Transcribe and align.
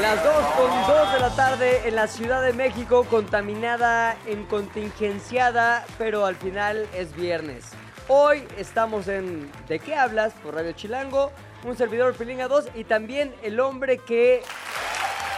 Las 0.00 0.24
2 0.24 0.34
con 0.56 0.70
2 0.70 1.12
de 1.12 1.20
la 1.20 1.30
tarde 1.36 1.88
en 1.88 1.94
la 1.94 2.06
Ciudad 2.06 2.42
de 2.42 2.52
México, 2.52 3.04
contaminada, 3.08 4.16
en 4.26 4.44
contingenciada, 4.46 5.84
pero 5.96 6.26
al 6.26 6.34
final 6.36 6.88
es 6.92 7.14
viernes. 7.14 7.70
Hoy 8.08 8.46
estamos 8.58 9.08
en 9.08 9.50
¿De 9.68 9.78
qué 9.78 9.94
hablas? 9.94 10.32
por 10.42 10.54
Radio 10.54 10.72
Chilango, 10.72 11.30
un 11.64 11.76
servidor 11.76 12.14
Pilinga 12.14 12.48
2 12.48 12.70
y 12.74 12.84
también 12.84 13.34
el 13.42 13.60
hombre 13.60 13.98
que... 13.98 14.42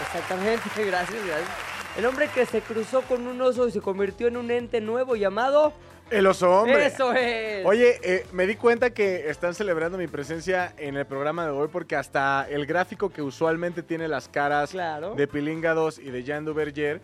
Exactamente, 0.00 0.64
gracias, 0.76 1.26
gracias. 1.26 1.48
El 1.96 2.06
hombre 2.06 2.28
que 2.28 2.46
se 2.46 2.60
cruzó 2.60 3.02
con 3.02 3.26
un 3.26 3.40
oso 3.42 3.68
y 3.68 3.70
se 3.70 3.80
convirtió 3.80 4.28
en 4.28 4.36
un 4.36 4.50
ente 4.50 4.80
nuevo 4.80 5.14
llamado... 5.14 5.72
El 6.10 6.26
oso 6.26 6.50
hombre. 6.50 6.86
¡Eso 6.86 7.12
es! 7.14 7.64
Oye, 7.64 7.98
eh, 8.02 8.26
me 8.32 8.46
di 8.46 8.56
cuenta 8.56 8.90
que 8.90 9.28
están 9.30 9.54
celebrando 9.54 9.96
mi 9.98 10.06
presencia 10.06 10.72
en 10.76 10.96
el 10.96 11.06
programa 11.06 11.44
de 11.44 11.50
hoy 11.50 11.68
porque 11.72 11.96
hasta 11.96 12.46
el 12.48 12.66
gráfico 12.66 13.10
que 13.10 13.22
usualmente 13.22 13.82
tiene 13.82 14.06
las 14.06 14.28
caras 14.28 14.70
Claro. 14.70 15.14
de 15.14 15.26
Pilinga 15.26 15.72
2 15.74 15.98
y 15.98 16.10
de 16.10 16.22
Jan 16.22 16.44
Duverger, 16.44 17.00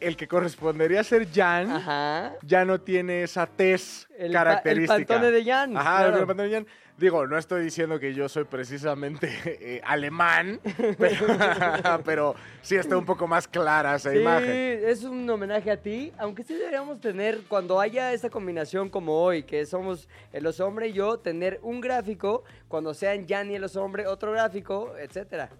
el 0.00 0.16
que 0.16 0.28
correspondería 0.28 1.00
a 1.00 1.04
ser 1.04 1.26
Jan, 1.32 1.70
Ajá. 1.70 2.32
ya 2.42 2.64
no 2.64 2.80
tiene 2.80 3.22
esa 3.24 3.46
tez 3.46 4.06
El 4.16 4.32
pa- 4.32 4.38
característica. 4.38 4.94
el 4.96 5.06
pantone 5.06 5.30
de 5.32 5.44
Jan, 5.44 5.76
Ajá, 5.76 5.96
claro. 6.04 6.18
el 6.20 6.26
pantone 6.26 6.48
de 6.48 6.54
Jan. 6.54 6.66
Digo, 6.98 7.26
no 7.26 7.36
estoy 7.36 7.62
diciendo 7.62 8.00
que 8.00 8.14
yo 8.14 8.26
soy 8.26 8.44
precisamente 8.44 9.28
eh, 9.44 9.82
alemán, 9.84 10.58
pero, 10.98 11.26
pero 12.06 12.34
sí 12.62 12.76
está 12.76 12.96
un 12.96 13.04
poco 13.04 13.26
más 13.26 13.46
clara 13.46 13.96
esa 13.96 14.12
Sí, 14.12 14.18
imagen. 14.20 14.50
es 14.50 15.04
un 15.04 15.28
homenaje 15.28 15.70
a 15.70 15.76
ti, 15.76 16.10
aunque 16.16 16.42
sí 16.42 16.54
deberíamos 16.54 16.98
tener, 17.00 17.42
cuando 17.48 17.78
haya 17.80 18.14
esa 18.14 18.30
combinación 18.30 18.88
como 18.88 19.20
hoy, 19.22 19.42
que 19.42 19.66
somos 19.66 20.08
el 20.32 20.46
oso 20.46 20.66
hombre 20.66 20.88
y 20.88 20.94
yo, 20.94 21.18
tener 21.18 21.60
un 21.62 21.82
gráfico, 21.82 22.44
cuando 22.66 22.94
sean 22.94 23.26
Jan 23.28 23.50
y 23.50 23.56
el 23.56 23.64
oso 23.64 23.82
hombre, 23.82 24.06
otro 24.06 24.32
gráfico, 24.32 24.94
etcétera. 24.98 25.50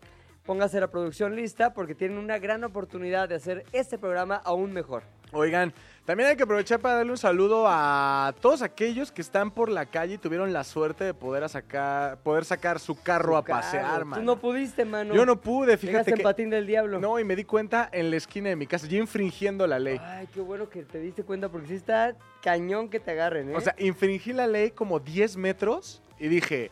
Póngase 0.47 0.81
la 0.81 0.91
producción 0.91 1.37
lista 1.37 1.75
porque 1.75 1.95
tienen 1.95 2.17
una 2.17 2.39
gran 2.39 2.65
oportunidad 2.65 3.28
de 3.28 3.34
hacer 3.34 3.65
este 3.73 3.98
programa 3.98 4.37
aún 4.37 4.73
mejor. 4.73 5.03
Oigan, 5.33 5.75
también 6.07 6.31
hay 6.31 6.37
que 6.37 6.45
aprovechar 6.45 6.79
para 6.79 6.95
darle 6.95 7.11
un 7.11 7.19
saludo 7.19 7.65
a 7.67 8.33
todos 8.41 8.62
aquellos 8.62 9.11
que 9.11 9.21
están 9.21 9.51
por 9.51 9.69
la 9.69 9.87
calle 9.87 10.15
y 10.15 10.19
tuvieron 10.19 10.53
la 10.53 10.62
suerte 10.62 11.03
de 11.03 11.15
poder, 11.15 11.43
a 11.43 11.49
sacar, 11.49 12.19
poder 12.19 12.45
sacar 12.45 12.79
su 12.79 12.95
carro 12.95 13.37
a 13.37 13.43
pasear, 13.43 14.01
Tú 14.01 14.07
mano. 14.07 14.23
no 14.23 14.39
pudiste, 14.39 14.84
mano. 14.84 15.12
Yo 15.15 15.27
no 15.27 15.41
pude, 15.41 15.77
fíjate 15.77 16.11
en 16.11 16.17
que... 16.17 16.23
patín 16.23 16.49
del 16.49 16.65
diablo. 16.65 17.01
No, 17.01 17.19
y 17.19 17.25
me 17.25 17.34
di 17.34 17.43
cuenta 17.43 17.89
en 17.93 18.11
la 18.11 18.17
esquina 18.17 18.49
de 18.49 18.57
mi 18.57 18.69
casa, 18.69 18.87
yo 18.87 18.99
infringiendo 18.99 19.67
la 19.67 19.81
ley. 19.81 20.01
Ay, 20.01 20.29
qué 20.33 20.41
bueno 20.41 20.69
que 20.69 20.84
te 20.84 21.01
diste 21.01 21.25
cuenta 21.25 21.49
porque 21.49 21.67
sí 21.67 21.75
está 21.75 22.15
cañón 22.41 22.89
que 22.89 23.01
te 23.01 23.11
agarren, 23.11 23.51
¿eh? 23.51 23.57
O 23.57 23.61
sea, 23.61 23.75
infringí 23.77 24.33
la 24.33 24.47
ley 24.47 24.71
como 24.71 25.01
10 25.01 25.37
metros 25.39 26.03
y 26.21 26.29
dije, 26.29 26.71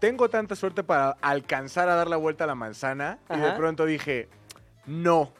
tengo 0.00 0.28
tanta 0.28 0.56
suerte 0.56 0.82
para 0.82 1.10
alcanzar 1.20 1.88
a 1.88 1.94
dar 1.94 2.08
la 2.08 2.16
vuelta 2.16 2.42
a 2.42 2.46
la 2.48 2.56
manzana. 2.56 3.18
Y 3.30 3.38
de 3.38 3.52
pronto 3.52 3.86
dije, 3.86 4.28
no. 4.84 5.32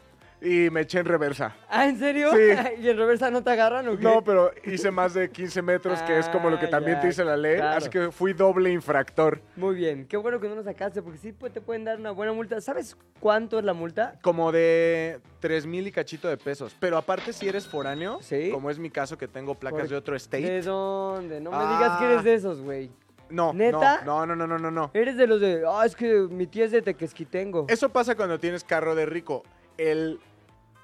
Y 0.47 0.71
me 0.71 0.83
eché 0.83 1.01
en 1.01 1.07
reversa. 1.07 1.57
¿Ah, 1.69 1.89
en 1.89 1.99
serio? 1.99 2.31
Sí. 2.33 2.39
¿Y 2.81 2.89
en 2.89 2.97
reversa 2.97 3.31
no 3.31 3.43
te 3.43 3.51
agarran 3.51 3.89
o 3.89 3.97
qué? 3.97 4.05
No, 4.05 4.23
pero 4.23 4.53
hice 4.65 4.93
más 4.93 5.13
de 5.13 5.29
15 5.29 5.61
metros, 5.63 6.01
que 6.03 6.19
es 6.19 6.29
como 6.29 6.51
lo 6.51 6.59
que 6.61 6.69
también 6.69 7.01
te 7.01 7.09
dice 7.09 7.25
la 7.25 7.37
ley. 7.37 7.57
claro. 7.57 7.79
Así 7.79 7.91
que 7.91 8.13
fui 8.13 8.33
doble 8.33 8.71
infractor. 8.71 9.41
Muy 9.57 9.75
bien, 9.75 10.07
qué 10.07 10.17
bueno 10.17 10.39
que 10.39 10.49
no 10.49 10.55
lo 10.55 10.63
sacaste 10.63 11.03
porque 11.03 11.19
sí 11.19 11.33
pues, 11.33 11.53
te 11.53 11.61
pueden 11.61 11.85
dar 11.85 11.99
una 11.99 12.13
buena 12.13 12.33
multa. 12.33 12.61
¿Sabes 12.61 12.97
cuánto 13.19 13.59
es 13.59 13.65
la 13.65 13.73
multa? 13.75 14.19
Como 14.23 14.53
de 14.53 15.21
3 15.41 15.67
mil 15.67 15.87
y 15.87 15.91
cachito 15.91 16.29
de 16.29 16.37
pesos. 16.37 16.77
Pero 16.79 16.97
aparte, 16.97 17.33
si 17.33 17.49
eres 17.49 17.67
foráneo, 17.67 18.19
Sí. 18.23 18.51
como 18.53 18.71
es 18.71 18.79
mi 18.79 18.91
caso 18.91 19.19
que 19.19 19.27
tengo 19.27 19.57
placas 19.57 19.81
Por- 19.81 19.89
de 19.89 19.97
otro 19.97 20.13
¿De 20.13 20.19
state. 20.19 20.63
dónde? 20.63 21.41
No 21.41 21.51
me 21.51 21.57
Ah. 21.59 21.77
digas 21.77 21.99
que 21.99 22.05
eres 22.05 22.23
de 22.25 22.35
esos, 22.35 22.61
güey. 22.63 22.91
No, 23.29 23.53
¿Neta? 23.53 24.03
no, 24.05 24.25
no, 24.25 24.37
no, 24.37 24.47
no, 24.47 24.57
no, 24.61 24.71
no. 24.71 24.93
Eres 24.95 25.17
de 25.17 25.27
los 25.27 25.41
de, 25.41 25.65
ah, 25.69 25.85
es 25.85 25.97
que 25.97 26.29
mi 26.31 26.47
tía 26.47 26.67
es 26.67 26.71
de 26.71 26.83
Tequesquitengo. 26.83 27.67
Eso 27.69 27.89
pasa 27.89 28.15
cuando 28.15 28.39
tienes 28.39 28.63
carro 28.63 28.95
de 28.95 29.07
rico. 29.07 29.43
El 29.77 30.21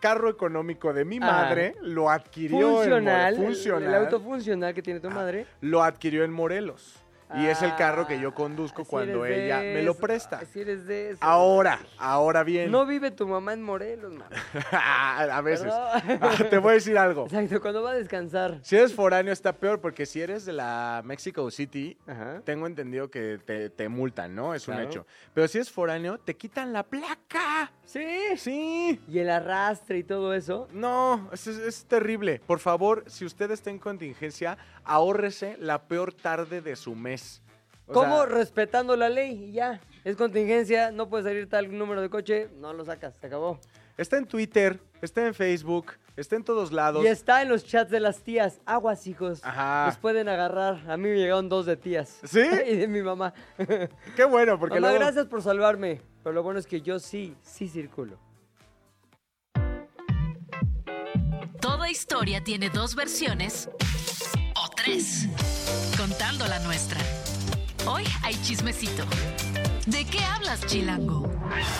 carro 0.02 0.28
económico 0.28 0.92
de 0.92 1.04
mi 1.04 1.18
Ajá. 1.18 1.26
madre 1.44 1.76
lo 1.80 2.10
adquirió 2.10 2.72
funcional, 2.72 3.34
en 3.34 3.40
More- 3.40 3.54
funcional, 3.54 3.82
El, 3.84 3.88
el 3.88 3.94
auto 3.94 4.20
funcional 4.20 4.74
que 4.74 4.82
tiene 4.82 4.98
tu 5.00 5.06
Ah, 5.08 5.14
madre. 5.14 5.46
lo 5.60 5.82
adquirió 5.82 6.24
en 6.24 6.32
Morelos. 6.32 7.01
Y 7.36 7.46
es 7.46 7.62
el 7.62 7.74
carro 7.76 8.06
que 8.06 8.18
yo 8.20 8.28
Ah, 8.30 8.34
conduzco 8.34 8.82
así 8.82 8.90
cuando 8.90 9.24
ella 9.26 9.58
me 9.60 9.82
lo 9.82 9.94
presta. 9.94 10.38
Así 10.38 10.60
eres 10.60 10.86
de 10.86 11.10
eso. 11.10 11.18
Ahora, 11.22 11.78
ahora 11.98 12.42
bien. 12.44 12.70
No 12.70 12.84
vive 12.86 13.10
tu 13.10 13.26
mamá 13.26 13.52
en 13.52 13.62
Morelos, 13.62 14.12
mamá. 14.12 14.28
a 14.72 15.40
veces. 15.40 15.68
Ah, 15.72 16.02
Te 16.50 16.58
voy 16.58 16.70
a 16.72 16.74
decir 16.74 16.96
algo. 16.98 17.24
Exacto, 17.26 17.60
cuando 17.60 17.82
va 17.82 17.90
a 17.92 17.94
descansar. 17.94 18.58
Si 18.62 18.76
eres 18.76 18.94
foráneo 18.94 19.32
está 19.32 19.52
peor 19.52 19.80
porque 19.80 20.06
si 20.06 20.20
eres 20.20 20.44
de 20.44 20.52
la 20.52 21.02
Mexico 21.04 21.50
City, 21.50 21.96
Ajá. 22.06 22.40
tengo 22.44 22.66
entendido 22.66 23.10
que 23.10 23.38
te, 23.44 23.70
te 23.70 23.88
multan, 23.88 24.34
¿no? 24.34 24.54
Es 24.54 24.68
un 24.68 24.78
hecho. 24.80 25.06
Pero 25.34 25.48
si 25.48 25.58
es 25.58 25.70
foráneo, 25.70 26.18
te 26.18 26.36
quitan 26.36 26.72
la 26.72 26.82
placa. 26.82 27.72
Sí. 27.84 28.06
Sí. 28.36 29.00
Y 29.08 29.18
el 29.18 29.30
arrastre 29.30 29.98
y 29.98 30.04
todo 30.04 30.34
eso. 30.34 30.68
No, 30.72 31.28
es, 31.32 31.46
es- 31.46 31.58
es 31.58 31.84
terrible. 31.86 32.40
Por 32.46 32.58
favor, 32.58 33.04
si 33.06 33.24
usted 33.24 33.50
está 33.50 33.70
en 33.70 33.78
contingencia, 33.78 34.56
ahórrese 34.84 35.56
la 35.58 35.82
peor 35.82 36.12
tarde 36.12 36.60
de 36.60 36.76
su 36.76 36.94
mes. 36.94 37.21
O 37.86 37.92
¿Cómo? 37.92 38.16
sea, 38.18 38.26
Respetando 38.26 38.96
la 38.96 39.08
ley 39.08 39.46
y 39.48 39.52
ya. 39.52 39.80
Es 40.04 40.16
contingencia, 40.16 40.90
no 40.90 41.08
puede 41.08 41.24
salir 41.24 41.48
tal 41.48 41.76
número 41.76 42.00
de 42.00 42.08
coche, 42.10 42.48
no 42.58 42.72
lo 42.72 42.84
sacas, 42.84 43.14
se 43.20 43.26
acabó. 43.26 43.58
está 43.96 44.16
en 44.18 44.26
Twitter, 44.26 44.80
está 45.00 45.24
en 45.26 45.34
Facebook, 45.34 45.92
está 46.16 46.34
en 46.36 46.42
todos 46.44 46.72
lados. 46.72 47.04
Y 47.04 47.06
está 47.08 47.42
en 47.42 47.48
los 47.48 47.64
chats 47.64 47.90
de 47.90 48.00
las 48.00 48.22
tías. 48.22 48.60
Aguas, 48.66 49.06
hijos. 49.06 49.40
Ajá. 49.44 49.86
Los 49.86 49.98
pueden 49.98 50.28
agarrar. 50.28 50.90
A 50.90 50.96
mí 50.96 51.08
me 51.08 51.16
llegaron 51.16 51.48
dos 51.48 51.66
de 51.66 51.76
tías. 51.76 52.18
¿Sí? 52.24 52.40
y 52.68 52.76
de 52.76 52.88
mi 52.88 53.02
mamá. 53.02 53.32
Qué 54.16 54.24
bueno, 54.24 54.58
porque 54.58 54.76
mamá, 54.80 54.88
luego- 54.88 55.04
gracias 55.04 55.26
por 55.26 55.42
salvarme. 55.42 56.00
Pero 56.24 56.32
lo 56.32 56.42
bueno 56.42 56.58
es 56.60 56.66
que 56.66 56.80
yo 56.80 56.98
sí, 56.98 57.36
sí 57.42 57.68
circulo. 57.68 58.18
Toda 61.60 61.90
historia 61.90 62.42
tiene 62.42 62.70
dos 62.70 62.94
versiones 62.96 63.68
o 64.56 64.68
tres, 64.74 65.28
contando 65.96 66.46
la 66.46 66.58
nuestra. 66.60 66.98
Hoy 67.86 68.04
hay 68.22 68.34
chismecito. 68.42 69.04
¿De 69.86 70.04
qué 70.04 70.20
hablas, 70.20 70.64
Chilango? 70.66 71.28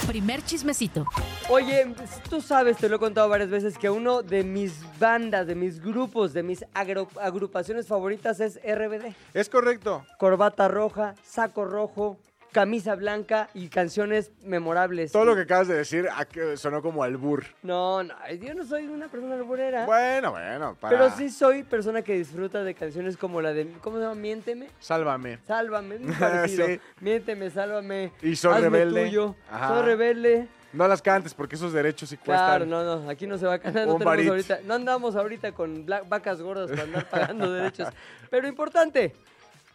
Primer 0.07 0.45
chismecito. 0.45 1.07
Oye, 1.49 1.95
tú 2.29 2.41
sabes, 2.41 2.77
te 2.77 2.89
lo 2.89 2.97
he 2.97 2.99
contado 2.99 3.29
varias 3.29 3.49
veces, 3.51 3.79
que 3.79 3.89
uno 3.91 4.23
de 4.23 4.43
mis 4.43 4.75
bandas, 4.99 5.47
de 5.47 5.55
mis 5.55 5.81
grupos, 5.81 6.33
de 6.33 6.43
mis 6.43 6.65
agru- 6.75 7.09
agrupaciones 7.21 7.87
favoritas 7.87 8.41
es 8.41 8.59
RBD. 8.65 9.15
Es 9.35 9.49
correcto. 9.49 10.05
Corbata 10.19 10.67
roja, 10.69 11.15
saco 11.25 11.65
rojo, 11.65 12.19
camisa 12.53 12.95
blanca 12.95 13.49
y 13.55 13.69
canciones 13.69 14.31
memorables. 14.45 15.11
Todo 15.11 15.25
lo 15.25 15.35
que 15.35 15.43
acabas 15.43 15.69
de 15.69 15.75
decir 15.75 16.07
ah, 16.13 16.27
sonó 16.57 16.83
como 16.83 17.03
albur. 17.03 17.45
No, 17.63 18.03
no, 18.03 18.15
yo 18.41 18.55
no 18.55 18.65
soy 18.65 18.87
una 18.87 19.09
persona 19.09 19.35
alburera. 19.35 19.87
Bueno, 19.87 20.31
bueno, 20.33 20.77
para... 20.79 20.97
Pero 20.97 21.11
sí 21.17 21.31
soy 21.31 21.63
persona 21.63 22.03
que 22.03 22.15
disfruta 22.15 22.63
de 22.63 22.75
canciones 22.75 23.17
como 23.17 23.41
la 23.41 23.53
de, 23.53 23.67
¿cómo 23.81 23.97
se 23.97 24.03
llama? 24.03 24.15
Miénteme. 24.15 24.69
Sálvame. 24.79 25.39
Sálvame, 25.47 25.99
muy 26.01 26.15
parecido. 26.15 26.67
Sí. 26.67 26.81
Miénteme, 27.01 27.51
sálvame. 27.51 28.13
Y 28.23 28.37
soy 28.37 28.53
hazme 28.55 28.69
rebelde. 28.69 29.07
tuyo. 29.07 29.35
Ajá. 29.51 29.69
Soy 29.69 29.83
rebelde. 29.83 30.49
No 30.73 30.89
las 30.89 31.03
cantes 31.03 31.35
porque 31.35 31.57
esos 31.57 31.73
derechos 31.73 32.09
sí 32.09 32.17
Claro, 32.17 32.65
cuestan. 32.65 32.71
no, 32.71 33.01
no, 33.01 33.11
aquí 33.11 33.27
no 33.27 33.37
se 33.37 33.47
va 33.47 33.55
a 33.55 33.59
ganar, 33.59 33.87
no 33.87 33.99
ahorita, 33.99 34.61
no 34.65 34.75
andamos 34.75 35.17
ahorita 35.17 35.53
con 35.53 35.85
vacas 35.85 36.41
gordas 36.41 36.71
para 36.71 36.83
andar 36.85 37.09
pagando 37.11 37.53
derechos. 37.53 37.89
Pero 38.31 38.49
importante, 38.49 39.15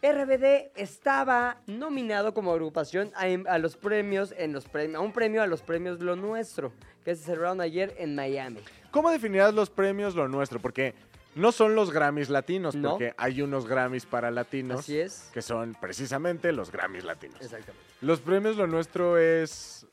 RBD 0.02 0.72
estaba 0.76 1.58
nominado 1.66 2.34
como 2.34 2.52
agrupación 2.52 3.12
a, 3.16 3.24
a 3.52 3.58
los 3.58 3.76
premios, 3.76 4.34
en 4.38 4.54
los 4.54 4.66
premios, 4.66 5.00
a 5.00 5.04
un 5.04 5.12
premio 5.12 5.42
a 5.42 5.48
los 5.48 5.62
premios 5.62 6.00
Lo 6.00 6.16
Nuestro, 6.16 6.72
que 7.04 7.16
se 7.16 7.24
celebraron 7.24 7.62
ayer 7.62 7.96
en 7.98 8.16
Miami. 8.16 8.60
¿Cómo 8.92 9.10
definirás 9.10 9.54
los 9.54 9.70
premios 9.70 10.16
lo 10.16 10.28
nuestro? 10.28 10.60
Porque 10.60 10.94
no 11.36 11.52
son 11.52 11.76
los 11.76 11.92
Grammys 11.92 12.30
latinos, 12.30 12.76
No. 12.76 12.92
porque 12.92 13.14
hay 13.18 13.42
unos 13.42 13.68
Grammys 13.68 14.06
para 14.06 14.32
latinos. 14.32 14.80
Así 14.82 15.00
es. 15.00 15.30
Que 15.34 15.42
son 15.42 15.76
precisamente 15.80 16.52
los 16.52 16.72
Grammys 16.72 17.04
latinos. 17.04 17.40
Exactamente. 17.42 17.84
Los 18.02 18.22
premios 18.22 18.56
lo 18.56 18.66
nuestro 18.68 19.18
es 19.18 19.86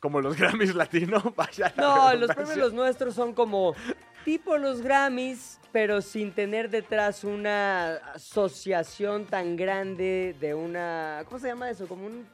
como 0.00 0.20
los 0.20 0.36
Grammys 0.38 0.74
latinos. 0.74 1.22
Vaya. 1.36 1.72
No, 1.76 2.14
los 2.14 2.34
premios 2.34 2.56
Los 2.56 2.72
Nuestros 2.72 3.14
son 3.14 3.34
como 3.34 3.74
tipo 4.24 4.58
los 4.58 4.82
Grammys, 4.82 5.58
pero 5.72 6.02
sin 6.02 6.32
tener 6.32 6.70
detrás 6.70 7.24
una 7.24 7.96
asociación 8.14 9.26
tan 9.26 9.56
grande 9.56 10.36
de 10.40 10.54
una... 10.54 11.22
¿Cómo 11.26 11.38
se 11.38 11.48
llama 11.48 11.70
eso? 11.70 11.86
Como 11.86 12.06
un... 12.06 12.26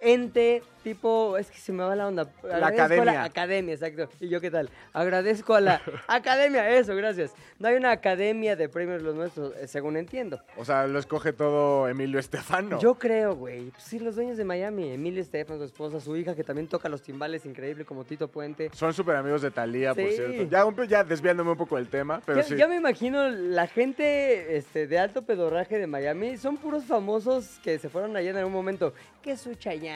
ente 0.00 0.62
tipo, 0.82 1.36
es 1.36 1.50
que 1.50 1.58
se 1.58 1.72
me 1.72 1.82
va 1.82 1.94
la 1.94 2.06
onda. 2.06 2.22
Agradezco 2.42 2.64
a 2.64 2.84
academia. 2.84 3.04
la 3.04 3.24
academia, 3.24 3.74
exacto. 3.74 4.08
¿Y 4.20 4.28
yo 4.28 4.40
qué 4.40 4.50
tal? 4.50 4.70
Agradezco 4.92 5.54
a 5.54 5.60
la 5.60 5.82
academia, 6.08 6.70
eso, 6.70 6.94
gracias. 6.96 7.32
No 7.58 7.68
hay 7.68 7.76
una 7.76 7.90
academia 7.90 8.56
de 8.56 8.68
premios 8.68 9.02
los 9.02 9.14
nuestros, 9.14 9.54
eh, 9.56 9.66
según 9.66 9.96
entiendo. 9.96 10.40
O 10.56 10.64
sea, 10.64 10.86
lo 10.86 10.98
escoge 10.98 11.32
todo 11.32 11.88
Emilio 11.88 12.18
Estefano. 12.18 12.80
Yo 12.80 12.94
creo, 12.94 13.34
güey. 13.34 13.70
Pues 13.70 13.82
sí, 13.82 13.98
los 13.98 14.14
dueños 14.14 14.36
de 14.36 14.44
Miami, 14.44 14.92
Emilio 14.92 15.20
Estefan, 15.20 15.58
su 15.58 15.64
esposa, 15.64 16.00
su 16.00 16.16
hija, 16.16 16.34
que 16.34 16.44
también 16.44 16.68
toca 16.68 16.88
los 16.88 17.02
timbales 17.02 17.44
increíble 17.44 17.84
como 17.84 18.04
Tito 18.04 18.28
Puente. 18.28 18.70
Son 18.72 18.94
súper 18.94 19.16
amigos 19.16 19.42
de 19.42 19.50
Talía, 19.50 19.94
por 19.94 20.10
cierto. 20.10 20.84
Ya, 20.86 21.04
desviándome 21.04 21.50
un 21.50 21.58
poco 21.58 21.76
del 21.76 21.88
tema, 21.88 22.22
pero 22.24 22.40
ya, 22.40 22.44
sí. 22.44 22.56
ya 22.56 22.68
me 22.68 22.76
imagino 22.76 23.28
la 23.28 23.66
gente 23.66 24.56
este, 24.56 24.86
de 24.86 24.98
alto 24.98 25.22
pedorraje 25.22 25.78
de 25.78 25.86
Miami. 25.86 26.36
Son 26.36 26.56
puros 26.56 26.84
famosos 26.84 27.58
que 27.62 27.78
se 27.78 27.88
fueron 27.88 28.16
allá 28.16 28.30
en 28.30 28.36
algún 28.36 28.52
momento. 28.52 28.94
Que 29.22 29.36
su 29.36 29.54
Chayanne, 29.54 29.87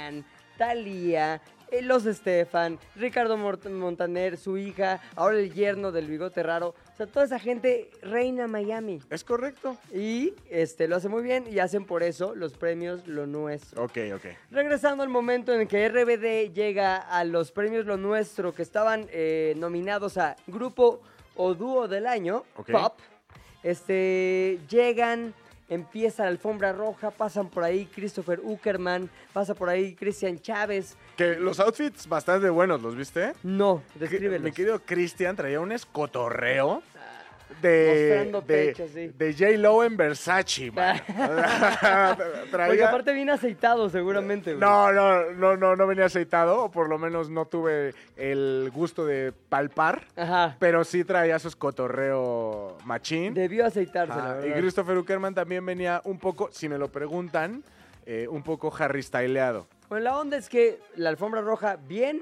Thalía, 0.56 1.40
eh, 1.72 1.80
los 1.80 2.04
Estefan, 2.04 2.78
Ricardo 2.96 3.38
Montaner, 3.38 4.36
su 4.36 4.58
hija, 4.58 5.00
ahora 5.16 5.38
el 5.38 5.52
yerno 5.54 5.90
del 5.90 6.06
bigote 6.06 6.42
raro. 6.42 6.74
O 6.92 6.96
sea, 6.96 7.06
toda 7.06 7.24
esa 7.24 7.38
gente 7.38 7.90
reina 8.02 8.46
Miami. 8.46 9.00
Es 9.08 9.24
correcto. 9.24 9.78
Y 9.92 10.34
este, 10.50 10.86
lo 10.86 10.96
hace 10.96 11.08
muy 11.08 11.22
bien 11.22 11.46
y 11.50 11.58
hacen 11.60 11.86
por 11.86 12.02
eso 12.02 12.34
los 12.34 12.52
premios 12.52 13.06
Lo 13.06 13.26
Nuestro. 13.26 13.84
Ok, 13.84 13.98
ok. 14.14 14.26
Regresando 14.50 15.02
al 15.02 15.08
momento 15.08 15.54
en 15.54 15.66
que 15.66 15.88
RBD 15.88 16.52
llega 16.52 16.98
a 16.98 17.24
los 17.24 17.52
premios 17.52 17.86
Lo 17.86 17.96
Nuestro, 17.96 18.54
que 18.54 18.62
estaban 18.62 19.06
eh, 19.10 19.54
nominados 19.56 20.18
a 20.18 20.36
Grupo 20.46 21.00
o 21.36 21.54
Dúo 21.54 21.88
del 21.88 22.06
Año. 22.06 22.44
Pop, 22.70 22.98
este, 23.62 24.58
llegan, 24.68 25.32
empieza 25.72 26.24
la 26.24 26.28
alfombra 26.28 26.72
roja, 26.72 27.10
pasan 27.10 27.48
por 27.48 27.64
ahí 27.64 27.86
Christopher 27.86 28.40
Uckerman, 28.42 29.08
pasa 29.32 29.54
por 29.54 29.68
ahí 29.68 29.94
Cristian 29.94 30.38
Chávez. 30.40 30.96
Que 31.16 31.36
los 31.36 31.60
outfits 31.60 32.06
bastante 32.08 32.50
buenos, 32.50 32.82
¿los 32.82 32.94
viste? 32.94 33.32
No, 33.42 33.82
descríbelos. 33.94 34.42
Mi 34.42 34.52
querido 34.52 34.80
Cristian 34.80 35.36
traía 35.36 35.60
un 35.60 35.72
escotorreo 35.72 36.82
de, 37.60 38.30
de, 38.32 38.42
pecho, 38.46 38.86
sí. 38.88 39.08
de 39.16 39.32
J-Lo 39.32 39.84
en 39.84 39.96
Versace, 39.96 40.70
man. 40.70 41.00
Traía- 42.50 42.66
Porque 42.66 42.84
aparte 42.84 43.12
viene 43.12 43.32
aceitado 43.32 43.88
seguramente. 43.90 44.54
güey. 44.54 44.60
No, 44.60 44.92
no, 44.92 45.30
no, 45.32 45.56
no, 45.56 45.76
no 45.76 45.86
venía 45.86 46.06
aceitado, 46.06 46.64
o 46.64 46.70
por 46.70 46.88
lo 46.88 46.98
menos 46.98 47.28
no 47.30 47.46
tuve 47.46 47.94
el 48.16 48.70
gusto 48.72 49.04
de 49.06 49.32
palpar, 49.48 50.06
Ajá. 50.16 50.56
pero 50.58 50.84
sí 50.84 51.04
traía 51.04 51.38
su 51.38 51.48
escotorreo 51.48 52.76
machín. 52.84 53.34
Debió 53.34 53.66
aceitarse, 53.66 54.16
la 54.16 54.34
verdad. 54.34 54.44
y 54.56 54.60
Christopher 54.60 54.98
Uckerman 54.98 55.34
también 55.34 55.64
venía 55.66 56.00
un 56.04 56.18
poco, 56.18 56.48
si 56.52 56.68
me 56.68 56.78
lo 56.78 56.88
preguntan, 56.88 57.62
eh, 58.06 58.26
un 58.28 58.42
poco 58.42 58.72
Harry 58.78 59.02
Styleado. 59.02 59.66
Bueno, 59.88 60.04
la 60.04 60.18
onda 60.18 60.36
es 60.36 60.48
que 60.48 60.78
la 60.96 61.10
alfombra 61.10 61.40
roja, 61.42 61.76
bien, 61.86 62.20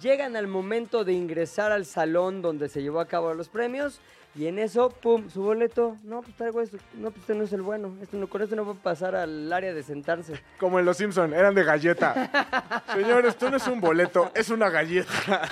llegan 0.00 0.36
al 0.36 0.46
momento 0.46 1.04
de 1.04 1.12
ingresar 1.12 1.72
al 1.72 1.86
salón 1.86 2.42
donde 2.42 2.68
se 2.68 2.82
llevó 2.82 3.00
a 3.00 3.06
cabo 3.06 3.32
los 3.34 3.48
premios 3.48 4.00
y 4.34 4.48
en 4.48 4.58
eso, 4.58 4.90
pum, 4.90 5.30
su 5.30 5.42
boleto, 5.42 5.96
no, 6.04 6.20
pues 6.20 6.36
traigo 6.36 6.60
esto, 6.60 6.76
no, 6.94 7.10
pues 7.10 7.22
este 7.22 7.34
no 7.34 7.44
es 7.44 7.52
el 7.54 7.62
bueno, 7.62 7.96
este 8.02 8.18
no, 8.18 8.28
con 8.28 8.42
este 8.42 8.54
no 8.54 8.64
puede 8.64 8.78
pasar 8.80 9.16
al 9.16 9.50
área 9.50 9.72
de 9.72 9.82
sentarse. 9.82 10.34
Como 10.58 10.78
en 10.78 10.84
Los 10.84 10.98
Simpson, 10.98 11.32
eran 11.32 11.54
de 11.54 11.64
galleta. 11.64 12.84
Señor, 12.92 13.24
esto 13.24 13.50
no 13.50 13.56
es 13.56 13.66
un 13.66 13.80
boleto, 13.80 14.30
es 14.34 14.50
una 14.50 14.68
galleta. 14.68 15.48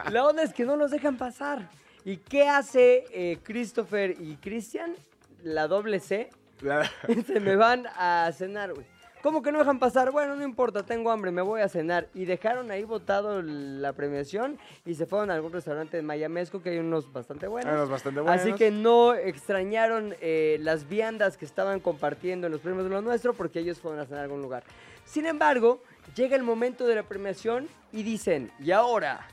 La 0.10 0.24
onda 0.24 0.42
es 0.44 0.54
que 0.54 0.64
no 0.64 0.76
los 0.76 0.90
dejan 0.90 1.18
pasar. 1.18 1.68
¿Y 2.06 2.16
qué 2.16 2.48
hace 2.48 3.04
eh, 3.12 3.38
Christopher 3.42 4.16
y 4.18 4.36
Christian? 4.36 4.94
La 5.42 5.68
doble 5.68 6.00
C, 6.00 6.30
La- 6.62 6.90
se 7.26 7.38
me 7.38 7.54
van 7.56 7.86
a 7.96 8.30
cenar, 8.32 8.72
güey. 8.72 8.86
¿Cómo 9.22 9.42
que 9.42 9.50
no 9.50 9.58
dejan 9.58 9.80
pasar? 9.80 10.12
Bueno, 10.12 10.36
no 10.36 10.44
importa, 10.44 10.84
tengo 10.84 11.10
hambre, 11.10 11.32
me 11.32 11.42
voy 11.42 11.60
a 11.60 11.68
cenar. 11.68 12.08
Y 12.14 12.24
dejaron 12.24 12.70
ahí 12.70 12.84
botado 12.84 13.42
la 13.42 13.92
premiación 13.92 14.58
y 14.86 14.94
se 14.94 15.06
fueron 15.06 15.30
a 15.30 15.34
algún 15.34 15.52
restaurante 15.52 15.98
en 15.98 16.06
Mayamesco, 16.06 16.62
que 16.62 16.70
hay 16.70 16.78
unos 16.78 17.12
bastante 17.12 17.48
buenos. 17.48 17.74
Los 17.74 17.90
bastante 17.90 18.20
buenos. 18.20 18.40
Así 18.40 18.52
que 18.52 18.70
no 18.70 19.14
extrañaron 19.14 20.14
eh, 20.20 20.58
las 20.60 20.88
viandas 20.88 21.36
que 21.36 21.44
estaban 21.44 21.80
compartiendo 21.80 22.46
en 22.46 22.52
los 22.52 22.60
premios 22.60 22.84
de 22.84 22.90
lo 22.90 23.02
nuestro 23.02 23.34
porque 23.34 23.58
ellos 23.58 23.80
fueron 23.80 24.00
a 24.00 24.06
cenar 24.06 24.20
a 24.20 24.24
algún 24.24 24.40
lugar. 24.40 24.62
Sin 25.04 25.26
embargo, 25.26 25.82
llega 26.14 26.36
el 26.36 26.44
momento 26.44 26.86
de 26.86 26.94
la 26.94 27.02
premiación 27.02 27.68
y 27.92 28.04
dicen, 28.04 28.52
y 28.60 28.70
ahora, 28.70 29.26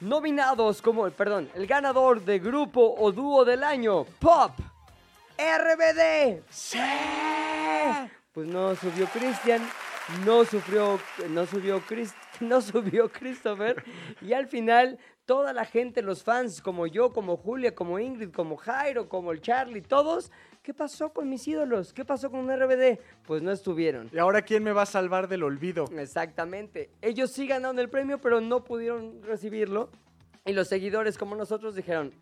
nominados 0.00 0.80
como, 0.80 1.10
perdón, 1.10 1.50
el 1.54 1.66
ganador 1.66 2.24
de 2.24 2.38
grupo 2.38 2.94
o 2.98 3.12
dúo 3.12 3.44
del 3.44 3.64
año, 3.64 4.04
Pop, 4.18 4.52
RBD. 5.36 6.42
¡Sí! 6.48 6.78
Pues 8.36 8.48
no 8.48 8.74
subió 8.74 9.06
Cristian, 9.06 9.62
no 10.26 10.44
sufrió, 10.44 11.00
no 11.30 11.46
subió 11.46 11.82
no 12.40 12.60
subió 12.60 13.10
Christopher 13.10 13.82
y 14.20 14.34
al 14.34 14.46
final 14.46 14.98
toda 15.24 15.54
la 15.54 15.64
gente, 15.64 16.02
los 16.02 16.22
fans 16.22 16.60
como 16.60 16.86
yo, 16.86 17.14
como 17.14 17.38
Julia, 17.38 17.74
como 17.74 17.98
Ingrid, 17.98 18.32
como 18.32 18.58
Jairo, 18.58 19.08
como 19.08 19.32
el 19.32 19.40
Charlie, 19.40 19.80
todos, 19.80 20.30
¿qué 20.62 20.74
pasó 20.74 21.14
con 21.14 21.30
mis 21.30 21.48
ídolos? 21.48 21.94
¿Qué 21.94 22.04
pasó 22.04 22.30
con 22.30 22.54
RBD? 22.54 22.98
Pues 23.26 23.40
no 23.40 23.52
estuvieron. 23.52 24.10
¿Y 24.12 24.18
ahora 24.18 24.42
quién 24.42 24.62
me 24.62 24.72
va 24.72 24.82
a 24.82 24.86
salvar 24.86 25.28
del 25.28 25.42
olvido? 25.42 25.86
Exactamente. 25.96 26.90
Ellos 27.00 27.32
sí 27.32 27.46
ganaron 27.46 27.78
el 27.78 27.88
premio, 27.88 28.20
pero 28.20 28.42
no 28.42 28.64
pudieron 28.64 29.22
recibirlo. 29.22 29.88
Y 30.44 30.52
los 30.52 30.68
seguidores 30.68 31.16
como 31.16 31.36
nosotros 31.36 31.74
dijeron, 31.74 32.12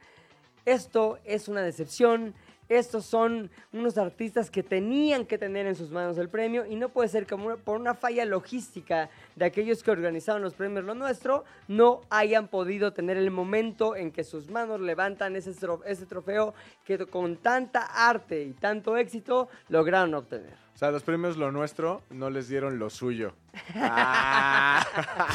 esto 0.65 1.19
es 1.25 1.49
una 1.49 1.63
decepción, 1.63 2.35
estos 2.69 3.05
son 3.05 3.51
unos 3.73 3.99
artistas 3.99 4.51
que 4.51 4.63
tenían 4.63 5.27
que 5.27 5.39
tener 5.39 5.67
en 5.67 5.75
sus 5.75 5.91
manos 5.91 6.17
el 6.19 6.29
premio 6.29 6.65
y 6.67 6.77
no 6.77 6.89
puede 6.89 7.09
ser 7.09 7.27
que 7.27 7.37
por 7.37 7.81
una 7.81 7.95
falla 7.95 8.25
logística 8.25 9.11
de 9.37 9.45
aquellos 9.45 9.83
que 9.83 9.91
organizaron 9.91 10.43
los 10.43 10.55
premios 10.55 10.85
Lo 10.85 10.95
Nuestro, 10.95 11.45
no 11.69 12.01
hayan 12.11 12.49
podido 12.49 12.93
tener 12.93 13.17
el 13.17 13.31
momento 13.31 13.97
en 13.97 14.11
que 14.11 14.25
sus 14.25 14.49
manos 14.49 14.81
levantan 14.81 15.37
ese 15.37 16.07
trofeo 16.07 16.55
que 16.85 17.07
con 17.07 17.37
tanta 17.37 17.83
arte 18.09 18.43
y 18.43 18.53
tanto 18.53 18.97
éxito 18.97 19.49
lograron 19.69 20.15
obtener. 20.15 20.64
O 20.75 20.77
sea, 20.79 20.91
los 20.91 21.03
premios 21.05 21.37
Lo 21.37 21.53
Nuestro 21.53 22.03
no 22.11 22.31
les 22.31 22.49
dieron 22.49 22.79
lo 22.81 22.91
suyo. 22.91 23.33
Ah. 23.77 24.85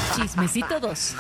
Chismecito 0.16 0.80
2. 0.82 1.16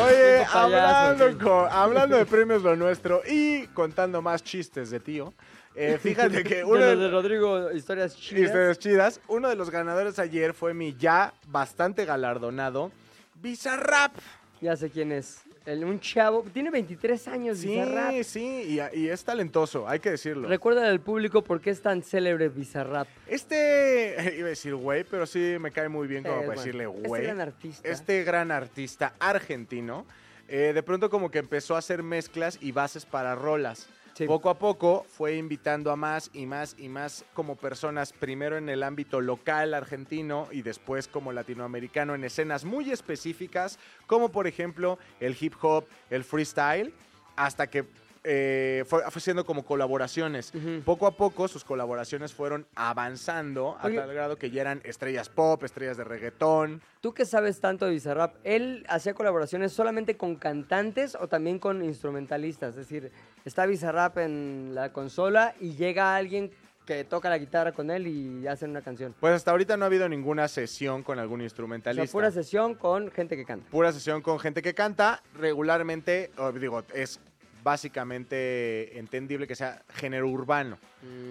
Oye, 0.00 0.44
hablando, 0.52 1.30
sí. 1.30 1.34
con- 1.36 1.68
hablando 1.70 2.16
de 2.16 2.24
premios 2.24 2.62
Lo 2.62 2.76
Nuestro 2.76 3.22
y 3.26 3.66
contando 3.68 4.22
más 4.22 4.44
chistes 4.44 4.90
de 4.90 5.00
tío, 5.00 5.34
eh, 5.74 5.98
fíjate 6.02 6.44
que 6.44 6.62
uno 6.62 6.84
de 6.84 6.94
de 6.96 7.10
Rodrigo, 7.10 7.72
historias 7.72 8.16
chidas. 8.16 8.44
Historias 8.44 8.78
chidas. 8.78 9.20
Uno 9.26 9.48
de 9.48 9.56
los 9.56 9.70
ganadores 9.70 10.20
ayer 10.20 10.54
fue 10.54 10.72
mi 10.72 10.94
ya 10.94 11.34
bastante 11.48 12.04
galardonado 12.04 12.92
Bizarrap. 13.34 14.12
Ya 14.60 14.76
sé 14.76 14.88
quién 14.88 15.10
es. 15.12 15.40
El- 15.66 15.84
un 15.84 15.98
chavo, 15.98 16.44
tiene 16.52 16.70
23 16.70 17.26
años, 17.28 17.58
Sí, 17.58 17.68
Bizarrap. 17.68 18.22
sí, 18.22 18.78
y, 18.92 18.98
y 18.98 19.08
es 19.08 19.24
talentoso, 19.24 19.88
hay 19.88 19.98
que 19.98 20.10
decirlo. 20.10 20.46
Recuerda 20.46 20.86
al 20.88 21.00
público 21.00 21.42
por 21.42 21.60
qué 21.62 21.70
es 21.70 21.80
tan 21.80 22.02
célebre 22.02 22.48
Bizarrap. 22.50 23.08
Este, 23.26 24.14
iba 24.38 24.46
a 24.46 24.50
decir 24.50 24.74
güey, 24.74 25.04
pero 25.04 25.24
sí 25.26 25.56
me 25.58 25.70
cae 25.70 25.88
muy 25.88 26.06
bien 26.06 26.22
como 26.22 26.34
para 26.36 26.46
bueno, 26.46 26.60
decirle 26.60 26.84
este 26.84 27.08
güey. 27.08 27.22
gran 27.22 27.40
artista. 27.40 27.88
Este 27.88 28.24
gran 28.24 28.50
artista 28.50 29.14
argentino, 29.18 30.04
eh, 30.48 30.72
de 30.74 30.82
pronto 30.82 31.08
como 31.08 31.30
que 31.30 31.38
empezó 31.38 31.76
a 31.76 31.78
hacer 31.78 32.02
mezclas 32.02 32.58
y 32.60 32.72
bases 32.72 33.06
para 33.06 33.34
rolas. 33.34 33.86
Poco 34.26 34.48
a 34.48 34.58
poco 34.58 35.04
fue 35.08 35.36
invitando 35.36 35.90
a 35.90 35.96
más 35.96 36.30
y 36.32 36.46
más 36.46 36.76
y 36.78 36.88
más 36.88 37.24
como 37.34 37.56
personas, 37.56 38.12
primero 38.12 38.56
en 38.56 38.68
el 38.68 38.84
ámbito 38.84 39.20
local 39.20 39.74
argentino 39.74 40.46
y 40.52 40.62
después 40.62 41.08
como 41.08 41.32
latinoamericano 41.32 42.14
en 42.14 42.22
escenas 42.22 42.64
muy 42.64 42.92
específicas, 42.92 43.78
como 44.06 44.28
por 44.28 44.46
ejemplo 44.46 44.98
el 45.18 45.36
hip 45.38 45.54
hop, 45.60 45.86
el 46.10 46.22
freestyle, 46.22 46.94
hasta 47.34 47.66
que 47.68 47.84
eh, 48.24 48.84
fue, 48.86 49.02
haciendo 49.04 49.44
como 49.44 49.64
colaboraciones. 49.64 50.52
Poco 50.84 51.06
a 51.06 51.12
poco 51.16 51.46
sus 51.46 51.62
colaboraciones 51.64 52.32
fueron 52.32 52.66
avanzando 52.74 53.76
a 53.78 53.86
Oye. 53.86 53.96
tal 53.96 54.12
grado 54.14 54.36
que 54.36 54.50
ya 54.50 54.62
eran 54.62 54.80
estrellas 54.84 55.28
pop, 55.28 55.62
estrellas 55.62 55.96
de 55.98 56.04
reggaetón. 56.04 56.80
Tú 57.00 57.12
que 57.12 57.26
sabes 57.26 57.60
tanto 57.60 57.84
de 57.84 57.92
Bizarrap, 57.92 58.34
¿él 58.44 58.84
hacía 58.88 59.12
colaboraciones 59.14 59.72
solamente 59.72 60.16
con 60.16 60.36
cantantes 60.36 61.16
o 61.20 61.28
también 61.28 61.58
con 61.58 61.84
instrumentalistas? 61.84 62.70
Es 62.70 62.76
decir, 62.76 63.12
está 63.44 63.66
Bizarrap 63.66 64.16
en 64.18 64.74
la 64.74 64.92
consola 64.92 65.54
y 65.60 65.74
llega 65.74 66.16
alguien 66.16 66.50
que 66.86 67.04
toca 67.04 67.30
la 67.30 67.38
guitarra 67.38 67.72
con 67.72 67.90
él 67.90 68.06
y 68.06 68.46
hacen 68.46 68.70
una 68.70 68.82
canción. 68.82 69.14
Pues 69.18 69.34
hasta 69.34 69.50
ahorita 69.50 69.76
no 69.76 69.84
ha 69.84 69.86
habido 69.86 70.08
ninguna 70.08 70.48
sesión 70.48 71.02
con 71.02 71.18
algún 71.18 71.40
O 71.40 71.44
instrumentalista. 71.44 72.06
sea, 72.06 72.12
pura 72.12 72.30
sesión 72.30 72.74
con 72.74 73.10
gente 73.10 73.36
que 73.36 73.44
canta. 73.44 73.70
Pura 73.70 73.92
sesión 73.92 74.20
con 74.20 74.38
gente 74.38 74.60
que 74.60 74.74
canta. 74.74 75.22
Regularmente, 75.34 76.30
digo, 76.60 76.82
es 76.92 77.20
básicamente 77.64 78.98
entendible 78.98 79.46
que 79.46 79.56
sea 79.56 79.82
género 79.94 80.28
urbano. 80.28 80.78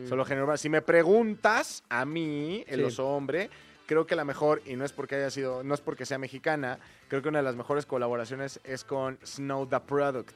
Solo 0.09 0.25
género 0.25 0.43
urbano. 0.45 0.57
Si 0.57 0.67
me 0.69 0.81
preguntas 0.81 1.83
a 1.89 2.05
mí, 2.05 2.63
el 2.67 2.79
Sí. 2.81 2.85
oso 2.85 3.07
hombre, 3.07 3.49
creo 3.85 4.05
que 4.07 4.15
la 4.15 4.25
mejor, 4.25 4.61
y 4.65 4.75
no 4.75 4.83
es 4.85 4.91
porque 4.91 5.15
haya 5.15 5.29
sido, 5.29 5.63
no 5.63 5.73
es 5.73 5.81
porque 5.81 6.05
sea 6.05 6.17
mexicana, 6.17 6.79
creo 7.07 7.21
que 7.21 7.29
una 7.29 7.39
de 7.39 7.43
las 7.43 7.55
mejores 7.55 7.85
colaboraciones 7.85 8.59
es 8.63 8.83
con 8.83 9.17
Snow 9.23 9.67
the 9.67 9.79
Product. 9.79 10.33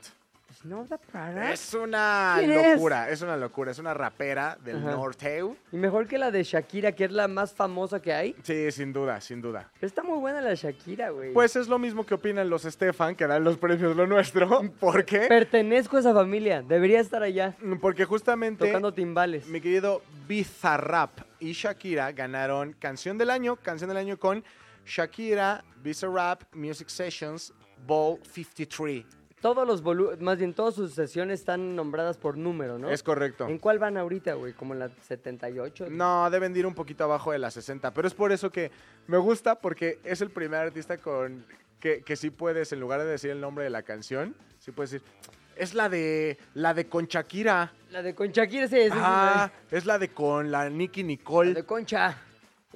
Prada. 1.11 1.51
Es 1.51 1.73
una 1.73 2.41
locura, 2.41 3.09
es? 3.09 3.21
una 3.21 3.37
locura. 3.37 3.71
Es 3.71 3.79
una 3.79 3.93
rapera 3.93 4.57
del 4.63 4.77
Ajá. 4.77 4.91
norteo. 4.91 5.55
Y 5.71 5.77
mejor 5.77 6.07
que 6.07 6.17
la 6.17 6.31
de 6.31 6.43
Shakira, 6.43 6.91
que 6.93 7.05
es 7.05 7.11
la 7.11 7.27
más 7.27 7.53
famosa 7.53 8.01
que 8.01 8.13
hay. 8.13 8.35
Sí, 8.43 8.71
sin 8.71 8.91
duda, 8.91 9.21
sin 9.21 9.41
duda. 9.41 9.69
Pero 9.73 9.87
está 9.87 10.03
muy 10.03 10.19
buena 10.19 10.41
la 10.41 10.53
Shakira, 10.55 11.09
güey. 11.11 11.33
Pues 11.33 11.55
es 11.55 11.67
lo 11.67 11.79
mismo 11.79 12.05
que 12.05 12.15
opinan 12.15 12.49
los 12.49 12.63
Stefan, 12.63 13.15
que 13.15 13.27
dan 13.27 13.43
los 13.43 13.57
premios 13.57 13.95
lo 13.95 14.07
nuestro. 14.07 14.61
¿Por 14.79 15.05
qué? 15.05 15.27
Pertenezco 15.27 15.97
a 15.97 15.99
esa 15.99 16.13
familia. 16.13 16.61
Debería 16.61 16.99
estar 16.99 17.23
allá, 17.23 17.55
Porque 17.81 18.05
justamente 18.05 18.65
tocando 18.65 18.93
timbales. 18.93 19.47
mi 19.47 19.61
querido 19.61 20.01
Bizarrap 20.27 21.11
y 21.39 21.53
Shakira 21.53 22.11
ganaron 22.11 22.73
Canción 22.73 23.17
del 23.17 23.29
Año, 23.29 23.55
Canción 23.57 23.89
del 23.89 23.97
Año 23.97 24.17
con 24.17 24.43
Shakira, 24.85 25.63
Bizarrap, 25.83 26.43
Music 26.53 26.89
Sessions, 26.89 27.53
Ball 27.85 28.19
53. 28.31 29.16
Todos 29.41 29.67
los 29.67 29.83
volu- 29.83 30.17
más 30.19 30.39
bien 30.39 30.53
todas 30.55 30.73
sus 30.73 30.93
sesiones 30.93 31.39
están 31.41 31.75
nombradas 31.75 32.17
por 32.17 32.37
número, 32.37 32.79
¿no? 32.79 32.89
Es 32.89 33.03
correcto. 33.03 33.47
¿En 33.47 33.59
cuál 33.59 33.77
van 33.77 33.95
ahorita, 33.95 34.33
güey? 34.33 34.53
¿Como 34.53 34.73
en 34.73 34.79
la 34.79 34.89
78? 35.07 35.87
No, 35.91 36.29
deben 36.31 36.53
de 36.53 36.59
ir 36.59 36.65
un 36.65 36.73
poquito 36.73 37.03
abajo 37.03 37.31
de 37.31 37.37
las 37.37 37.53
60, 37.53 37.93
pero 37.93 38.07
es 38.07 38.15
por 38.15 38.31
eso 38.31 38.51
que 38.51 38.71
me 39.05 39.17
gusta 39.17 39.55
porque 39.55 39.99
es 40.03 40.21
el 40.21 40.31
primer 40.31 40.61
artista 40.61 40.97
con 40.97 41.45
que, 41.79 42.01
que 42.01 42.15
sí 42.15 42.31
puedes, 42.31 42.71
en 42.73 42.79
lugar 42.79 42.99
de 43.01 43.05
decir 43.05 43.29
el 43.29 43.39
nombre 43.39 43.63
de 43.63 43.69
la 43.69 43.83
canción, 43.83 44.35
sí 44.57 44.71
puedes 44.71 44.91
decir, 44.91 45.07
es 45.55 45.75
la 45.75 45.87
de 45.89 46.39
la 46.55 46.73
de 46.73 46.87
con 46.87 47.05
Shakira. 47.05 47.71
La 47.91 48.01
de 48.01 48.15
con 48.15 48.29
Shakira, 48.29 48.67
sí, 48.67 48.75
sí, 48.77 48.89
sí, 48.89 48.97
Ah, 48.99 49.51
es 49.69 49.85
la 49.85 49.99
de 49.99 50.09
con 50.09 50.49
la 50.51 50.67
Nicky 50.69 51.01
La 51.03 51.07
Nicole. 51.07 51.53
de 51.53 51.63
Concha. 51.63 52.17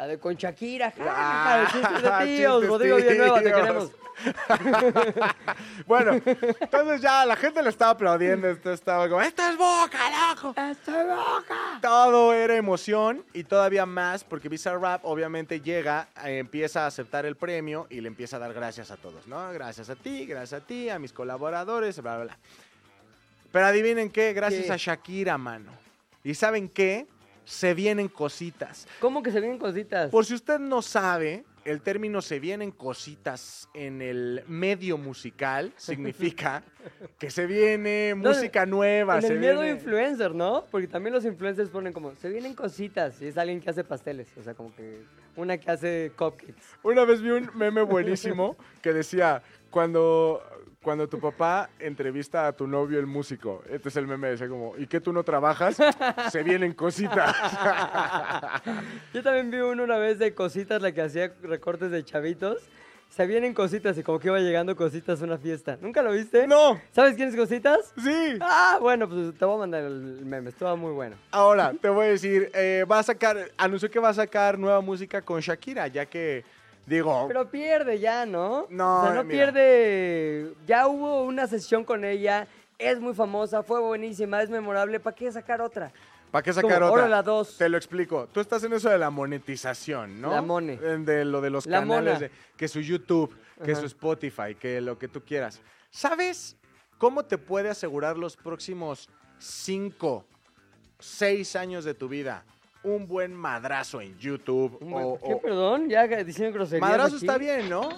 La 0.01 0.07
de 0.07 0.17
Conchaquira. 0.17 0.91
Ah, 0.99 1.67
chistes 1.71 2.01
de 2.01 2.25
tíos. 2.25 2.65
Rodrigo 2.65 2.95
Villanueva, 2.95 3.39
te 3.39 3.53
queremos. 3.53 3.91
bueno, 5.85 6.19
entonces 6.59 7.01
ya 7.01 7.23
la 7.23 7.35
gente 7.35 7.61
lo 7.61 7.69
estaba 7.69 7.91
aplaudiendo, 7.91 8.47
esto 8.49 8.73
estaba 8.73 9.07
como, 9.07 9.21
¡esto 9.21 9.43
es 9.47 9.57
boca, 9.57 9.99
loco! 10.33 10.55
Todo 11.83 12.33
era 12.33 12.55
emoción 12.55 13.23
y 13.33 13.43
todavía 13.43 13.85
más 13.85 14.23
porque 14.23 14.49
Bizarrap 14.49 15.05
obviamente 15.05 15.61
llega, 15.61 16.07
eh, 16.25 16.39
empieza 16.39 16.85
a 16.85 16.87
aceptar 16.87 17.27
el 17.27 17.35
premio 17.35 17.85
y 17.91 18.01
le 18.01 18.07
empieza 18.07 18.37
a 18.37 18.39
dar 18.39 18.53
gracias 18.53 18.89
a 18.89 18.97
todos, 18.97 19.27
¿no? 19.27 19.53
Gracias 19.53 19.91
a 19.91 19.95
ti, 19.95 20.25
gracias 20.25 20.63
a 20.63 20.65
ti, 20.65 20.89
a 20.89 20.97
mis 20.97 21.13
colaboradores, 21.13 22.01
bla, 22.01 22.15
bla, 22.15 22.23
bla. 22.23 22.37
Pero 23.51 23.65
adivinen 23.67 24.09
qué, 24.09 24.33
gracias 24.33 24.65
¿Qué? 24.65 24.73
a 24.73 24.77
Shakira, 24.77 25.37
mano. 25.37 25.71
¿Y 26.23 26.33
saben 26.33 26.69
qué? 26.69 27.05
Se 27.45 27.73
vienen 27.73 28.07
cositas. 28.07 28.87
¿Cómo 28.99 29.23
que 29.23 29.31
se 29.31 29.39
vienen 29.41 29.57
cositas? 29.59 30.09
Por 30.11 30.25
si 30.25 30.33
usted 30.35 30.59
no 30.59 30.81
sabe, 30.81 31.43
el 31.65 31.81
término 31.81 32.21
se 32.21 32.39
vienen 32.39 32.71
cositas 32.71 33.67
en 33.73 34.01
el 34.01 34.43
medio 34.47 34.97
musical 34.97 35.73
significa 35.77 36.63
que 37.19 37.29
se 37.29 37.45
viene 37.47 38.13
No, 38.15 38.29
música 38.29 38.65
nueva. 38.65 39.15
en 39.15 39.21
se 39.23 39.33
el 39.33 39.39
miedo 39.39 39.61
viene- 39.61 39.77
influencer, 39.77 40.33
¿no? 40.33 40.65
Porque 40.71 40.87
también 40.87 41.13
los 41.13 41.25
influencers 41.25 41.69
ponen 41.69 41.93
como, 41.93 42.13
se 42.15 42.29
vienen 42.29 42.53
cositas. 42.53 43.21
Y 43.21 43.27
es 43.27 43.37
alguien 43.37 43.59
que 43.59 43.69
hace 43.69 43.83
pasteles. 43.83 44.27
O 44.37 44.43
sea, 44.43 44.53
como 44.53 44.73
que 44.75 45.03
una 45.35 45.57
que 45.57 45.69
hace 45.71 46.11
cupcakes. 46.17 46.53
Una 46.83 47.05
vez 47.05 47.21
vi 47.21 47.31
un 47.31 47.49
meme 47.55 47.81
buenísimo 47.81 48.55
que 48.81 48.93
decía, 48.93 49.41
cuando, 49.69 50.41
cuando 50.83 51.07
tu 51.07 51.19
papá 51.19 51.69
entrevista 51.79 52.47
a 52.47 52.53
tu 52.53 52.65
novio 52.65 52.99
el 52.99 53.05
músico, 53.05 53.61
este 53.69 53.89
es 53.89 53.95
el 53.97 54.07
meme, 54.07 54.29
decía 54.29 54.49
como, 54.49 54.75
¿y 54.77 54.87
qué 54.87 54.99
tú 54.99 55.13
no 55.13 55.23
trabajas? 55.23 55.77
Se 56.31 56.41
vienen 56.41 56.73
cositas. 56.73 57.35
Yo 59.13 59.21
también 59.21 59.51
vi 59.51 59.57
uno 59.59 59.83
una 59.83 59.97
vez 59.97 60.17
de 60.17 60.33
cositas, 60.33 60.81
la 60.81 60.91
que 60.91 61.01
hacía 61.03 61.31
recortes 61.43 61.91
de 61.91 62.03
chavitos. 62.03 62.57
Se 63.09 63.27
vienen 63.27 63.53
cositas 63.53 63.95
y 63.97 64.03
como 64.03 64.19
que 64.19 64.29
iba 64.29 64.39
llegando 64.39 64.75
cositas 64.75 65.21
a 65.21 65.25
una 65.25 65.37
fiesta. 65.37 65.77
¿Nunca 65.81 66.01
lo 66.01 66.13
viste? 66.13 66.47
no, 66.47 66.79
¿Sabes 66.93 67.15
quién 67.15 67.29
es 67.29 67.35
cositas? 67.35 67.93
sí. 68.01 68.37
Ah, 68.39 68.79
bueno, 68.81 69.07
pues 69.07 69.37
te 69.37 69.45
voy 69.45 69.55
a 69.55 69.59
mandar 69.59 69.83
el 69.83 70.25
meme. 70.25 70.49
Estuvo 70.49 70.75
muy 70.77 70.93
bueno. 70.93 71.17
Ahora, 71.29 71.73
te 71.79 71.89
voy 71.89 72.05
a 72.07 72.09
decir, 72.09 72.49
eh, 72.55 72.85
va 72.89 72.99
a 72.99 73.03
sacar, 73.03 73.51
anunció 73.57 73.91
que 73.91 73.99
va 73.99 74.09
a 74.09 74.13
sacar 74.13 74.57
nueva 74.57 74.79
música 74.81 75.21
con 75.21 75.41
Shakira, 75.41 75.87
ya 75.89 76.05
que, 76.05 76.43
digo, 76.85 77.25
Pero 77.27 77.49
pierde 77.49 77.99
ya, 77.99 78.25
¿no? 78.25 78.67
No, 78.69 78.99
O 78.99 79.05
sea, 79.05 79.13
no 79.15 79.23
mira. 79.23 79.45
pierde. 79.51 80.53
Ya 80.65 80.87
hubo 80.87 81.23
una 81.23 81.47
sesión 81.47 81.83
con 81.83 82.03
ella. 82.05 82.47
Es 82.77 82.99
muy 82.99 83.13
famosa, 83.13 83.61
fue 83.63 83.79
buenísima, 83.79 84.41
es 84.41 84.49
memorable. 84.49 84.99
¿Para 84.99 85.15
qué 85.15 85.31
sacar 85.31 85.61
otra? 85.61 85.91
¿para 86.31 86.43
qué 86.43 86.51
como, 86.51 86.61
sacar 86.61 86.83
otra? 86.83 86.95
ahora 87.03 87.09
la 87.09 87.21
dos. 87.23 87.57
Te 87.57 87.67
lo 87.69 87.77
explico. 87.77 88.27
Tú 88.31 88.39
estás 88.39 88.63
en 88.63 88.71
eso 88.73 88.89
de 88.89 88.97
la 88.97 89.09
monetización, 89.09 90.19
¿no? 90.21 90.31
La 90.31 90.41
mone. 90.41 90.79
Eh, 90.81 90.97
De 90.99 91.25
lo 91.25 91.41
de 91.41 91.49
los 91.49 91.65
La 91.65 91.79
canales, 91.81 92.19
de, 92.21 92.31
que 92.57 92.67
su 92.67 92.79
YouTube, 92.79 93.35
que 93.63 93.73
Ajá. 93.73 93.81
su 93.81 93.87
Spotify, 93.87 94.55
que 94.57 94.79
lo 94.81 94.97
que 94.97 95.07
tú 95.07 95.21
quieras. 95.21 95.61
¿Sabes 95.89 96.55
cómo 96.97 97.25
te 97.25 97.37
puede 97.37 97.69
asegurar 97.69 98.17
los 98.17 98.37
próximos 98.37 99.09
cinco, 99.39 100.25
seis 100.99 101.55
años 101.55 101.83
de 101.83 101.93
tu 101.93 102.07
vida 102.07 102.45
un 102.83 103.07
buen 103.07 103.33
madrazo 103.33 104.01
en 104.01 104.17
YouTube? 104.17 104.77
O- 104.81 105.19
¿Qué, 105.19 105.33
o- 105.33 105.41
perdón? 105.41 105.89
Ya 105.89 106.07
diciendo 106.07 106.53
groserías 106.53 106.81
madrazo 106.89 107.15
aquí. 107.17 107.25
está 107.25 107.37
bien, 107.37 107.69
¿no? 107.69 107.89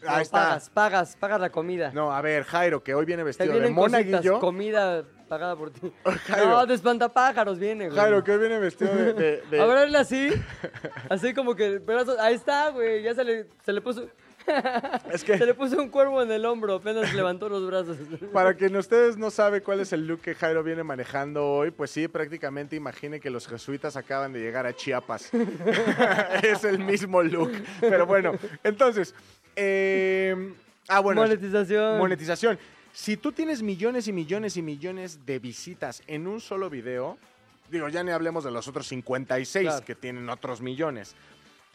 No, 0.00 0.10
Ahí 0.10 0.22
está. 0.22 0.38
Pagas, 0.40 0.70
pagas, 0.70 1.16
pagas 1.16 1.40
la 1.40 1.50
comida. 1.50 1.90
No, 1.92 2.12
a 2.12 2.20
ver, 2.20 2.44
Jairo, 2.44 2.82
que 2.84 2.94
hoy 2.94 3.04
viene 3.04 3.24
vestido 3.24 3.58
de 3.58 3.68
monaguillo. 3.70 4.38
comida 4.38 5.02
pagada 5.28 5.56
por 5.56 5.70
ti. 5.72 5.92
Jairo. 6.26 6.50
No, 6.50 6.66
de 6.66 6.74
espantapájaros 6.74 7.58
viene, 7.58 7.86
güey. 7.88 7.98
Jairo, 7.98 8.22
que 8.22 8.30
hoy 8.32 8.38
viene 8.38 8.58
vestido 8.58 8.94
de... 8.94 9.12
de- 9.12 9.42
de- 9.50 9.60
A 9.60 9.66
ver, 9.66 9.78
hazle 9.78 9.98
así. 9.98 10.30
Así 11.10 11.34
como 11.34 11.54
que. 11.56 11.82
ahí 12.20 12.34
está, 12.34 12.70
güey. 12.70 13.02
Ya 13.02 13.14
se 13.14 13.24
le, 13.24 13.46
se 13.64 13.72
le 13.72 13.80
puso. 13.80 14.06
Es 15.12 15.24
que- 15.24 15.38
Se 15.38 15.46
le 15.46 15.54
puso 15.54 15.76
un 15.80 15.88
cuervo 15.88 16.22
en 16.22 16.30
el 16.30 16.44
hombro. 16.44 16.74
Apenas 16.74 17.12
levantó 17.14 17.48
los 17.48 17.66
brazos. 17.66 17.96
Para 18.32 18.54
quien 18.54 18.76
ustedes 18.76 19.16
no 19.16 19.30
sabe 19.30 19.62
cuál 19.62 19.80
es 19.80 19.92
el 19.92 20.06
look 20.06 20.20
que 20.20 20.34
Jairo 20.34 20.62
viene 20.62 20.82
manejando 20.84 21.44
hoy, 21.46 21.70
pues 21.70 21.90
sí, 21.90 22.08
prácticamente 22.08 22.76
imagine 22.76 23.20
que 23.20 23.30
los 23.30 23.46
jesuitas 23.46 23.96
acaban 23.96 24.32
de 24.32 24.40
llegar 24.40 24.66
a 24.66 24.74
Chiapas. 24.74 25.30
es 26.42 26.64
el 26.64 26.78
mismo 26.78 27.22
look. 27.22 27.52
Pero 27.80 28.06
bueno, 28.06 28.32
entonces, 28.64 29.14
eh, 29.56 30.52
ah, 30.88 31.00
bueno, 31.00 31.22
Monetización. 31.22 31.98
monetización. 31.98 32.58
Si 32.92 33.16
tú 33.16 33.32
tienes 33.32 33.62
millones 33.62 34.08
y 34.08 34.12
millones 34.12 34.56
y 34.56 34.62
millones 34.62 35.24
de 35.26 35.38
visitas 35.38 36.02
en 36.06 36.26
un 36.26 36.40
solo 36.40 36.68
video, 36.70 37.16
digo, 37.70 37.88
ya 37.88 38.02
ni 38.02 38.10
hablemos 38.10 38.44
de 38.44 38.50
los 38.50 38.66
otros 38.66 38.86
56 38.88 39.66
Claro. 39.68 39.84
que 39.84 39.94
tienen 39.94 40.28
otros 40.30 40.60
millones. 40.60 41.14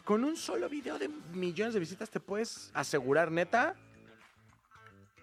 Con 0.04 0.22
un 0.22 0.36
solo 0.36 0.68
video 0.68 0.98
de 0.98 1.08
millones 1.32 1.72
de 1.72 1.80
visitas 1.80 2.10
te 2.10 2.20
puedes 2.20 2.70
asegurar, 2.74 3.30
neta, 3.32 3.74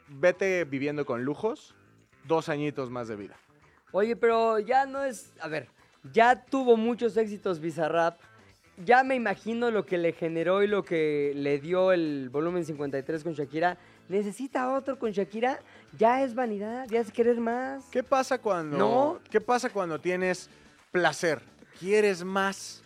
vete 0.07 0.65
viviendo 0.65 1.05
con 1.05 1.23
lujos, 1.23 1.75
dos 2.25 2.49
añitos 2.49 2.89
más 2.89 3.07
de 3.07 3.15
vida. 3.15 3.35
Oye, 3.91 4.15
pero 4.15 4.57
ya 4.57 4.87
no 4.87 5.03
es. 5.03 5.33
A 5.39 5.47
ver, 5.47 5.67
ya 6.11 6.45
tuvo 6.45 6.77
muchos 6.77 7.15
éxitos 7.15 7.59
Bizarrap. 7.59 8.19
Ya 8.83 9.03
me 9.03 9.13
imagino 9.13 9.69
lo 9.69 9.85
que 9.85 9.99
le 9.99 10.13
generó 10.13 10.63
y 10.63 10.67
lo 10.67 10.83
que 10.83 11.33
le 11.35 11.59
dio 11.59 11.91
el 11.91 12.29
volumen 12.29 12.65
53 12.65 13.23
con 13.23 13.33
Shakira. 13.33 13.77
¿Necesita 14.09 14.73
otro 14.73 14.97
con 14.97 15.11
Shakira? 15.11 15.59
Ya 15.97 16.23
es 16.23 16.33
vanidad, 16.33 16.87
ya 16.89 17.01
es 17.01 17.11
querer 17.11 17.39
más. 17.39 17.85
¿Qué 17.91 18.01
pasa 18.01 18.39
cuando 18.39 18.77
No. 18.77 19.19
¿Qué 19.29 19.39
pasa 19.39 19.69
cuando 19.69 19.99
tienes 20.01 20.49
placer? 20.91 21.43
¿Quieres 21.79 22.23
más? 22.23 22.80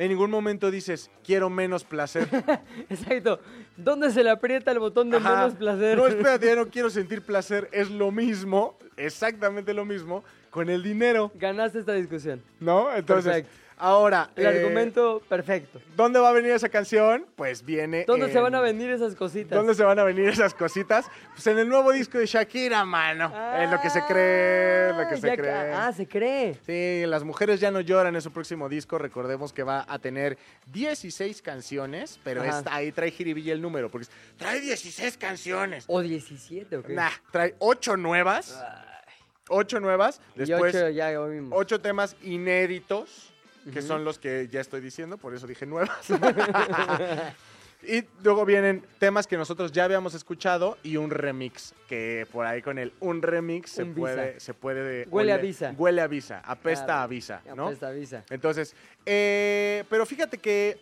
En 0.00 0.08
ningún 0.08 0.30
momento 0.30 0.70
dices, 0.70 1.10
quiero 1.22 1.50
menos 1.50 1.84
placer. 1.84 2.26
Exacto. 2.88 3.38
¿Dónde 3.76 4.10
se 4.10 4.24
le 4.24 4.30
aprieta 4.30 4.72
el 4.72 4.78
botón 4.78 5.10
de 5.10 5.18
Ajá. 5.18 5.36
menos 5.36 5.54
placer? 5.56 5.94
No, 5.98 6.06
espérate, 6.06 6.46
ya 6.46 6.56
no 6.56 6.68
quiero 6.68 6.88
sentir 6.88 7.20
placer. 7.20 7.68
Es 7.70 7.90
lo 7.90 8.10
mismo, 8.10 8.78
exactamente 8.96 9.74
lo 9.74 9.84
mismo, 9.84 10.24
con 10.48 10.70
el 10.70 10.82
dinero, 10.82 11.30
Ganaste 11.34 11.80
esta 11.80 11.92
discusión. 11.92 12.42
¿no? 12.60 12.90
Entonces. 12.96 13.44
Ahora, 13.80 14.30
El 14.36 14.44
eh, 14.44 14.48
argumento 14.48 15.20
perfecto. 15.28 15.80
¿dónde 15.96 16.20
va 16.20 16.28
a 16.28 16.32
venir 16.32 16.52
esa 16.52 16.68
canción? 16.68 17.26
Pues 17.36 17.64
viene. 17.64 18.04
¿Dónde 18.06 18.30
se 18.30 18.36
en- 18.38 18.42
van 18.44 18.54
a 18.54 18.60
venir 18.60 18.90
esas 18.90 19.14
cositas? 19.16 19.56
¿Dónde 19.56 19.74
se 19.74 19.82
van 19.82 19.98
a 19.98 20.04
venir 20.04 20.28
esas 20.28 20.54
cositas? 20.54 21.06
Pues 21.34 21.46
en 21.46 21.58
el 21.58 21.68
nuevo 21.68 21.90
disco 21.92 22.18
de 22.18 22.26
Shakira, 22.26 22.84
mano. 22.84 23.32
es 23.60 23.70
lo 23.70 23.80
que 23.80 23.90
se 23.90 24.00
cree, 24.06 24.92
lo 24.92 25.08
que 25.08 25.14
Ah, 25.14 25.18
se 25.20 25.26
ya 25.26 25.36
cree. 25.36 25.72
Ah, 25.72 25.92
se 25.92 26.06
cree. 26.06 26.56
Sí, 26.66 27.06
Las 27.06 27.24
Mujeres 27.24 27.58
Ya 27.60 27.70
No 27.70 27.80
Lloran 27.80 28.14
es 28.16 28.24
su 28.24 28.32
próximo 28.32 28.68
disco. 28.68 28.98
Recordemos 28.98 29.52
que 29.52 29.62
va 29.62 29.84
a 29.88 29.98
tener 29.98 30.38
16 30.66 31.42
canciones, 31.42 32.20
pero 32.22 32.44
está 32.44 32.74
ahí 32.74 32.92
trae 32.92 33.10
jiribilla 33.10 33.52
el 33.52 33.62
número, 33.62 33.90
porque 33.90 34.04
es- 34.04 34.10
trae 34.36 34.60
16 34.60 35.16
canciones. 35.16 35.84
¿O 35.88 36.00
17 36.00 36.76
o 36.76 36.82
qué? 36.82 36.92
Nah, 36.94 37.10
trae 37.32 37.54
8 37.58 37.96
nuevas. 37.96 38.62
8 39.52 39.80
nuevas. 39.80 40.20
Después, 40.36 40.74
ocho 40.76 40.88
ya. 40.90 41.10
8 41.50 41.80
temas 41.80 42.14
inéditos, 42.22 43.32
que 43.72 43.82
son 43.82 44.04
los 44.04 44.18
que 44.18 44.48
ya 44.48 44.60
estoy 44.60 44.80
diciendo, 44.80 45.18
por 45.18 45.34
eso 45.34 45.46
dije 45.46 45.66
nuevas. 45.66 46.08
y 47.82 48.04
luego 48.22 48.44
vienen 48.44 48.84
temas 48.98 49.26
que 49.26 49.36
nosotros 49.36 49.72
ya 49.72 49.84
habíamos 49.84 50.14
escuchado 50.14 50.76
y 50.82 50.96
un 50.96 51.10
remix, 51.10 51.74
que 51.88 52.26
por 52.32 52.46
ahí 52.46 52.60
con 52.62 52.78
el 52.78 52.92
un 53.00 53.22
remix 53.22 53.70
se 53.70 53.82
Un 53.82 53.94
visa. 53.94 54.00
puede, 54.00 54.40
se 54.40 54.54
puede 54.54 55.08
Huele 55.08 55.32
a 55.32 55.38
visa. 55.38 55.74
Huele 55.76 56.00
a 56.02 56.06
visa, 56.06 56.40
apesta 56.44 56.84
Claro. 56.86 57.02
a 57.02 57.06
visa, 57.06 57.42
¿no? 57.56 57.66
pues, 57.66 57.82
avisa. 57.82 58.24
Entonces, 58.30 58.74
eh, 59.06 59.84
pero 59.88 60.04
fíjate 60.04 60.38
que 60.38 60.78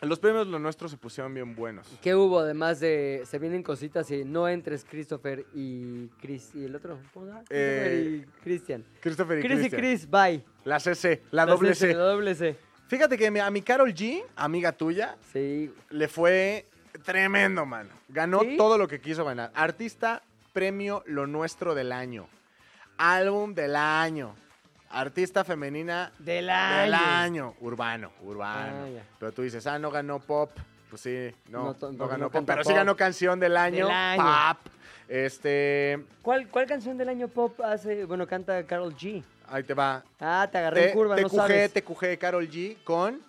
Los 0.00 0.20
premios 0.20 0.46
lo 0.46 0.58
nuestro 0.60 0.88
se 0.88 0.96
pusieron 0.96 1.34
bien 1.34 1.56
buenos. 1.56 1.86
¿Qué 2.00 2.14
hubo 2.14 2.38
además 2.38 2.78
de 2.78 3.22
se 3.26 3.38
vienen 3.40 3.64
cositas 3.64 4.08
y 4.12 4.24
no 4.24 4.48
entres 4.48 4.84
Christopher 4.88 5.44
y 5.54 6.06
Chris 6.20 6.52
y 6.54 6.64
el 6.66 6.76
otro? 6.76 6.98
¿Cómo 7.12 7.26
se 7.26 7.32
llama? 7.32 7.44
Christopher 7.48 7.92
Eh, 7.92 8.24
y 8.24 8.42
Christian. 8.44 8.84
Christopher 9.00 9.38
y 9.38 9.42
Chris 9.42 9.52
y 9.52 9.70
Christian. 9.70 9.80
Chris, 9.80 10.08
bye. 10.10 10.44
La 10.64 10.78
CC, 10.78 11.22
la 11.32 11.46
doble 11.46 11.74
C, 11.74 11.88
C. 11.88 11.94
La 11.94 12.04
doble 12.04 12.34
C. 12.36 12.56
Fíjate 12.86 13.18
que 13.18 13.26
a 13.26 13.50
mi 13.50 13.62
Carol 13.62 13.92
G, 13.92 14.22
amiga 14.36 14.70
tuya, 14.72 15.16
Sí. 15.32 15.72
le 15.90 16.06
fue 16.08 16.64
tremendo, 17.04 17.66
mano. 17.66 17.90
Ganó 18.08 18.40
¿Sí? 18.40 18.56
todo 18.56 18.78
lo 18.78 18.86
que 18.86 19.00
quiso 19.00 19.24
ganar. 19.24 19.50
Artista, 19.54 20.22
premio 20.52 21.02
Lo 21.06 21.26
Nuestro 21.26 21.74
del 21.74 21.90
año. 21.92 22.28
Álbum 22.98 23.52
del 23.54 23.74
año. 23.76 24.34
Artista 24.90 25.44
femenina 25.44 26.12
Del 26.18 26.48
año. 26.50 26.82
del 26.82 26.94
año. 26.94 27.54
Urbano, 27.60 28.10
urbano. 28.22 28.86
Ah. 28.98 29.02
Pero 29.18 29.32
tú 29.32 29.42
dices, 29.42 29.66
ah, 29.66 29.78
no 29.78 29.90
ganó 29.90 30.18
pop. 30.18 30.50
Pues 30.88 31.02
sí, 31.02 31.34
no, 31.50 31.76
No, 31.92 32.06
ganó 32.08 32.24
no 32.24 32.30
pop. 32.30 32.44
Pero 32.46 32.64
sí 32.64 32.72
ganó 32.72 32.96
canción 32.96 33.38
del 33.38 33.56
año. 33.56 33.86
Del 33.86 33.94
año. 33.94 34.22
Pop. 34.24 34.72
Este, 35.08 35.98
¿Cuál, 36.22 36.48
¿Cuál 36.48 36.66
canción 36.66 36.96
del 36.98 37.08
año 37.08 37.28
pop 37.28 37.60
hace, 37.62 38.04
bueno, 38.04 38.26
canta 38.26 38.62
Carol 38.64 38.94
G? 38.94 39.22
ahí 39.50 39.62
te 39.62 39.72
va. 39.74 40.02
Ah, 40.20 40.46
te 40.50 40.58
agarré 40.58 40.88
en 40.88 40.92
curva, 40.94 41.16
no 41.16 41.28
TQG, 41.28 41.36
sabes. 41.36 41.72
TQG, 41.72 42.18
Carol 42.18 42.48
G 42.48 42.76
con 42.84 43.20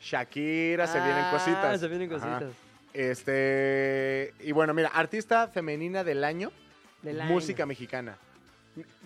Shakira, 0.00 0.86
se 0.86 0.98
vienen 1.00 1.24
Ah, 1.24 1.30
cositas. 1.32 1.80
se 1.80 1.88
vienen 1.88 2.12
Ajá. 2.12 2.38
cositas. 2.38 2.54
Este, 2.92 4.34
y 4.40 4.52
bueno, 4.52 4.74
mira, 4.74 4.88
artista 4.88 5.48
femenina 5.48 6.04
del 6.04 6.22
año, 6.24 6.52
Del 7.02 7.20
año. 7.22 7.30
música 7.32 7.64
mexicana. 7.66 8.16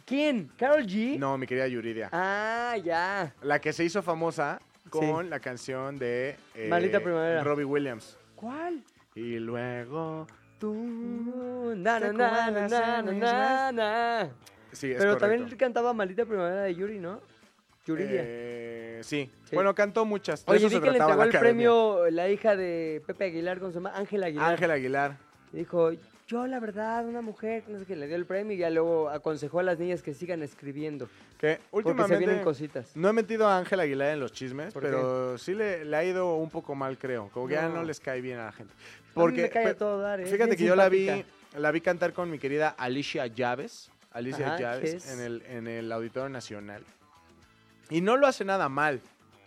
¿Quién? 0.09 0.51
¿Carol 0.57 0.87
G? 0.87 1.19
No, 1.19 1.37
mi 1.37 1.47
querida 1.47 1.69
Yuridia. 1.69 2.09
Ah, 2.13 2.77
ya. 2.83 3.35
La 3.43 3.61
que 3.61 3.75
se 3.75 3.85
hizo 3.85 4.03
famosa 4.03 4.59
con 4.89 5.29
la 5.29 5.39
canción 5.39 5.99
de 5.99 6.35
eh, 6.55 6.67
Maldita 6.69 7.01
Primavera. 7.01 7.45
Robbie 7.45 7.65
Williams. 7.67 8.17
¿Cuál? 8.35 8.83
Y 9.15 9.39
luego 9.39 10.27
tú. 10.59 10.73
Na, 11.77 12.01
na, 12.01 12.13
na, 12.13 12.51
na, 12.51 12.69
na, 12.69 13.03
na, 13.03 13.13
na, 13.13 13.73
na. 13.73 14.31
Sí, 14.73 14.91
es 14.93 14.97
Pero 14.99 15.19
correcto. 15.19 15.19
también 15.19 15.59
cantaba 15.59 15.93
Maldita 15.93 16.25
Primavera 16.25 16.63
de 16.63 16.75
Yuri, 16.75 16.99
¿no? 17.01 17.21
Yuridia. 17.85 18.23
Eh, 18.25 19.01
sí. 19.03 19.31
Sí. 19.45 19.55
Bueno, 19.55 19.75
cantó 19.75 20.07
muchas. 20.07 20.45
De 20.47 20.53
Oye, 20.53 20.59
eso 20.59 20.69
vi 20.69 20.75
se 20.77 20.81
que 20.81 20.91
le 20.91 20.97
trataba 20.99 21.25
entregó 21.25 21.25
la 21.25 21.25
el 21.25 21.37
academia. 21.37 21.69
premio 21.71 22.11
la 22.11 22.31
hija 22.31 22.57
de 22.57 23.03
Pepe 23.07 23.25
Aguilar, 23.27 23.59
¿cómo 23.59 23.73
se 23.73 23.75
llama? 23.77 23.93
Ángela 23.95 24.27
Aguilar. 24.27 24.53
Ángel 24.53 24.71
Aguilar. 24.71 25.17
Y 25.53 25.57
Dijo, 25.59 25.91
yo 26.29 26.47
la 26.47 26.61
verdad, 26.61 27.07
una 27.07 27.23
mujer, 27.23 27.65
no 27.69 27.79
sé 27.81 27.87
qué, 27.87 27.97
le 27.97 28.07
dio 28.07 28.15
el 28.17 28.27
premio 28.27 28.55
y 28.55 28.59
ya 28.59 28.71
luego 28.71 29.09
aconsejó 29.09 29.61
a 29.61 29.63
las 29.63 29.79
niñas 29.79 30.03
que 30.03 30.13
sigan 30.15 30.43
escribiendo. 30.43 31.09
Que 31.39 31.59
Porque 31.71 31.89
se 31.89 31.95
vienen 31.95 32.13
últimamente. 32.13 32.45
cositas. 32.45 32.95
No 32.97 33.09
he 33.09 33.13
metido 33.13 33.49
a 33.49 33.57
Ángel 33.59 33.81
Aguilar 33.81 34.11
en 34.13 34.21
los 34.21 34.33
chismes, 34.33 34.73
¿Por 34.75 34.83
pero 34.83 35.39
sí 35.39 35.55
le, 35.55 35.85
le 35.85 35.97
ha 35.97 36.05
ido 36.05 36.35
un 36.37 36.51
poco 36.51 36.75
mal, 36.75 36.99
creo. 36.99 37.29
Como 37.33 37.49
que 37.49 37.55
ya 37.55 37.69
No. 37.69 37.77
no 37.77 37.83
les 37.85 37.99
cae 37.99 38.21
bien 38.21 38.39
a 38.39 38.45
la 38.47 38.53
gente. 38.53 38.73
Porque 39.15 39.43
me 39.43 39.51
cae 39.51 39.65
a 39.65 39.69
pe- 39.69 39.75
todo 39.75 40.01
dar, 40.01 40.21
¿eh? 40.21 40.27
Fíjate 40.27 40.57
que 40.57 40.65
yo 40.65 40.77
la 40.77 40.89
vi, 40.89 41.25
la 41.57 41.71
vi 41.73 41.81
cantar 41.81 42.13
con 42.13 42.31
mi 42.31 42.39
querida 42.39 42.69
Alicia 42.69 43.27
Llaves. 43.27 43.91
Alicia 44.13 44.47
Ajá, 44.49 44.57
¿qué 44.57 44.63
Llaves 44.65 44.95
es? 44.95 45.11
en 45.13 45.21
el, 45.21 45.43
en 45.49 45.67
el 45.67 45.91
Auditorio 45.93 46.29
Nacional. 46.29 46.83
Y 47.91 48.01
no 48.03 48.17
lo 48.17 48.27
hace 48.27 48.45
nada 48.45 48.69
mal. 48.69 49.01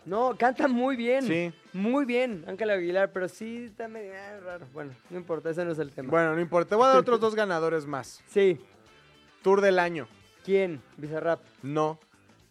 No, 0.04 0.36
canta 0.36 0.68
muy 0.68 0.96
bien. 0.96 1.22
Sí. 1.22 1.52
Muy 1.72 2.04
bien, 2.04 2.44
Ángela 2.46 2.74
Aguilar, 2.74 3.12
pero 3.12 3.28
sí 3.28 3.66
está 3.66 3.88
medio 3.88 4.12
ah, 4.14 4.40
raro. 4.44 4.66
Bueno, 4.72 4.92
no 5.10 5.16
importa, 5.16 5.50
ese 5.50 5.64
no 5.64 5.72
es 5.72 5.78
el 5.78 5.90
tema. 5.90 6.10
Bueno, 6.10 6.34
no 6.34 6.40
importa. 6.40 6.70
Te 6.70 6.74
voy 6.74 6.86
a 6.86 6.88
dar 6.88 6.98
otros 6.98 7.20
dos 7.20 7.34
ganadores 7.34 7.86
más. 7.86 8.22
Sí. 8.26 8.60
Tour 9.42 9.60
del 9.60 9.78
año. 9.78 10.08
¿Quién? 10.44 10.82
Bizarrap. 10.96 11.40
No. 11.62 11.98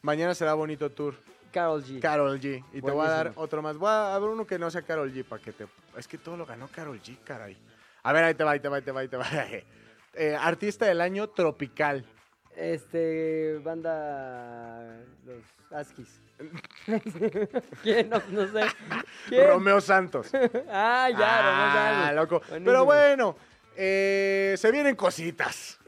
Mañana 0.01 0.33
será 0.33 0.53
bonito 0.53 0.89
tour. 0.89 1.15
Carol 1.51 1.83
G. 1.83 1.99
Carol 1.99 2.39
G. 2.39 2.63
Y 2.73 2.81
te 2.81 2.91
voy 2.91 3.05
a 3.05 3.09
dar 3.09 3.33
otro 3.35 3.61
más. 3.61 3.77
Voy 3.77 3.89
a 3.91 4.17
ver 4.17 4.29
uno 4.29 4.47
que 4.47 4.57
no 4.57 4.71
sea 4.71 4.81
Carol 4.81 5.13
G 5.13 5.23
para 5.25 5.41
que 5.41 5.51
te. 5.51 5.67
Es 5.97 6.07
que 6.07 6.17
todo 6.17 6.37
lo 6.37 6.45
ganó 6.45 6.67
Carol 6.69 6.99
G, 7.01 7.17
caray. 7.23 7.57
A 8.03 8.13
ver, 8.13 8.23
ahí 8.23 8.33
te 8.33 8.43
va, 8.43 8.51
ahí 8.51 8.59
te 8.59 8.69
va, 8.69 8.77
ahí 8.77 8.83
te 8.83 8.91
va, 8.91 9.01
ahí 9.01 9.07
te 9.07 9.17
va. 9.17 9.25
Eh, 10.13 10.35
artista 10.37 10.85
del 10.85 10.99
año 10.99 11.29
tropical. 11.29 12.05
Este, 12.55 13.59
banda. 13.63 14.99
Los 15.25 15.43
Askis. 15.71 16.21
¿Quién? 17.83 18.09
No, 18.09 18.21
no 18.29 18.47
sé. 18.47 18.65
¿Quién? 19.29 19.47
Romeo 19.47 19.81
Santos. 19.81 20.27
Ah, 20.69 21.09
ya, 21.09 21.17
ah, 21.19 21.51
Romeo 21.51 21.73
Santos. 21.73 22.15
loco. 22.15 22.39
Buenísimo. 22.49 22.65
Pero 22.65 22.85
bueno, 22.85 23.35
eh, 23.75 24.55
se 24.57 24.71
vienen 24.71 24.95
cositas. 24.95 25.79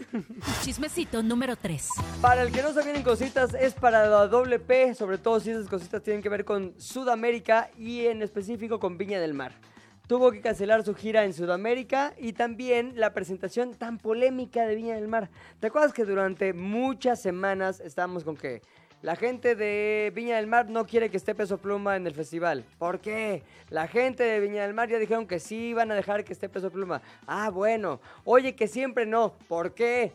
Chismecito 0.61 1.21
número 1.23 1.55
3. 1.55 1.87
Para 2.21 2.43
el 2.43 2.51
que 2.51 2.61
no 2.61 2.73
se 2.73 2.83
vienen 2.83 3.03
cositas, 3.03 3.53
es 3.53 3.73
para 3.73 4.07
la 4.07 4.27
doble 4.27 4.59
P, 4.59 4.93
sobre 4.95 5.17
todo 5.17 5.39
si 5.39 5.51
esas 5.51 5.67
cositas 5.67 6.01
tienen 6.01 6.21
que 6.21 6.29
ver 6.29 6.45
con 6.45 6.73
Sudamérica 6.79 7.69
y 7.77 8.05
en 8.05 8.21
específico 8.21 8.79
con 8.79 8.97
Viña 8.97 9.19
del 9.19 9.33
Mar. 9.33 9.53
Tuvo 10.07 10.33
que 10.33 10.41
cancelar 10.41 10.83
su 10.83 10.95
gira 10.95 11.23
en 11.23 11.33
Sudamérica 11.33 12.13
y 12.17 12.33
también 12.33 12.91
la 12.97 13.13
presentación 13.13 13.73
tan 13.73 13.97
polémica 13.97 14.67
de 14.67 14.75
Viña 14.75 14.95
del 14.95 15.07
Mar. 15.07 15.29
¿Te 15.61 15.67
acuerdas 15.67 15.93
que 15.93 16.03
durante 16.03 16.51
muchas 16.51 17.21
semanas 17.21 17.79
estábamos 17.79 18.25
con 18.25 18.35
que 18.35 18.61
la 19.01 19.15
gente 19.15 19.55
de 19.55 20.11
Viña 20.13 20.35
del 20.35 20.47
Mar 20.47 20.69
no 20.69 20.85
quiere 20.85 21.09
que 21.09 21.15
esté 21.15 21.33
Peso 21.33 21.57
Pluma 21.57 21.95
en 21.95 22.05
el 22.05 22.13
festival? 22.13 22.65
¿Por 22.77 22.99
qué? 22.99 23.43
La 23.69 23.87
gente 23.87 24.23
de 24.23 24.41
Viña 24.41 24.63
del 24.63 24.73
Mar 24.73 24.89
ya 24.89 24.99
dijeron 24.99 25.25
que 25.25 25.39
sí 25.39 25.69
iban 25.69 25.89
a 25.89 25.95
dejar 25.95 26.25
que 26.25 26.33
esté 26.33 26.49
Peso 26.49 26.69
Pluma. 26.69 27.01
Ah, 27.25 27.49
bueno. 27.49 28.01
Oye, 28.25 28.55
que 28.55 28.67
siempre 28.67 29.05
no. 29.05 29.31
¿Por 29.47 29.73
qué? 29.73 30.11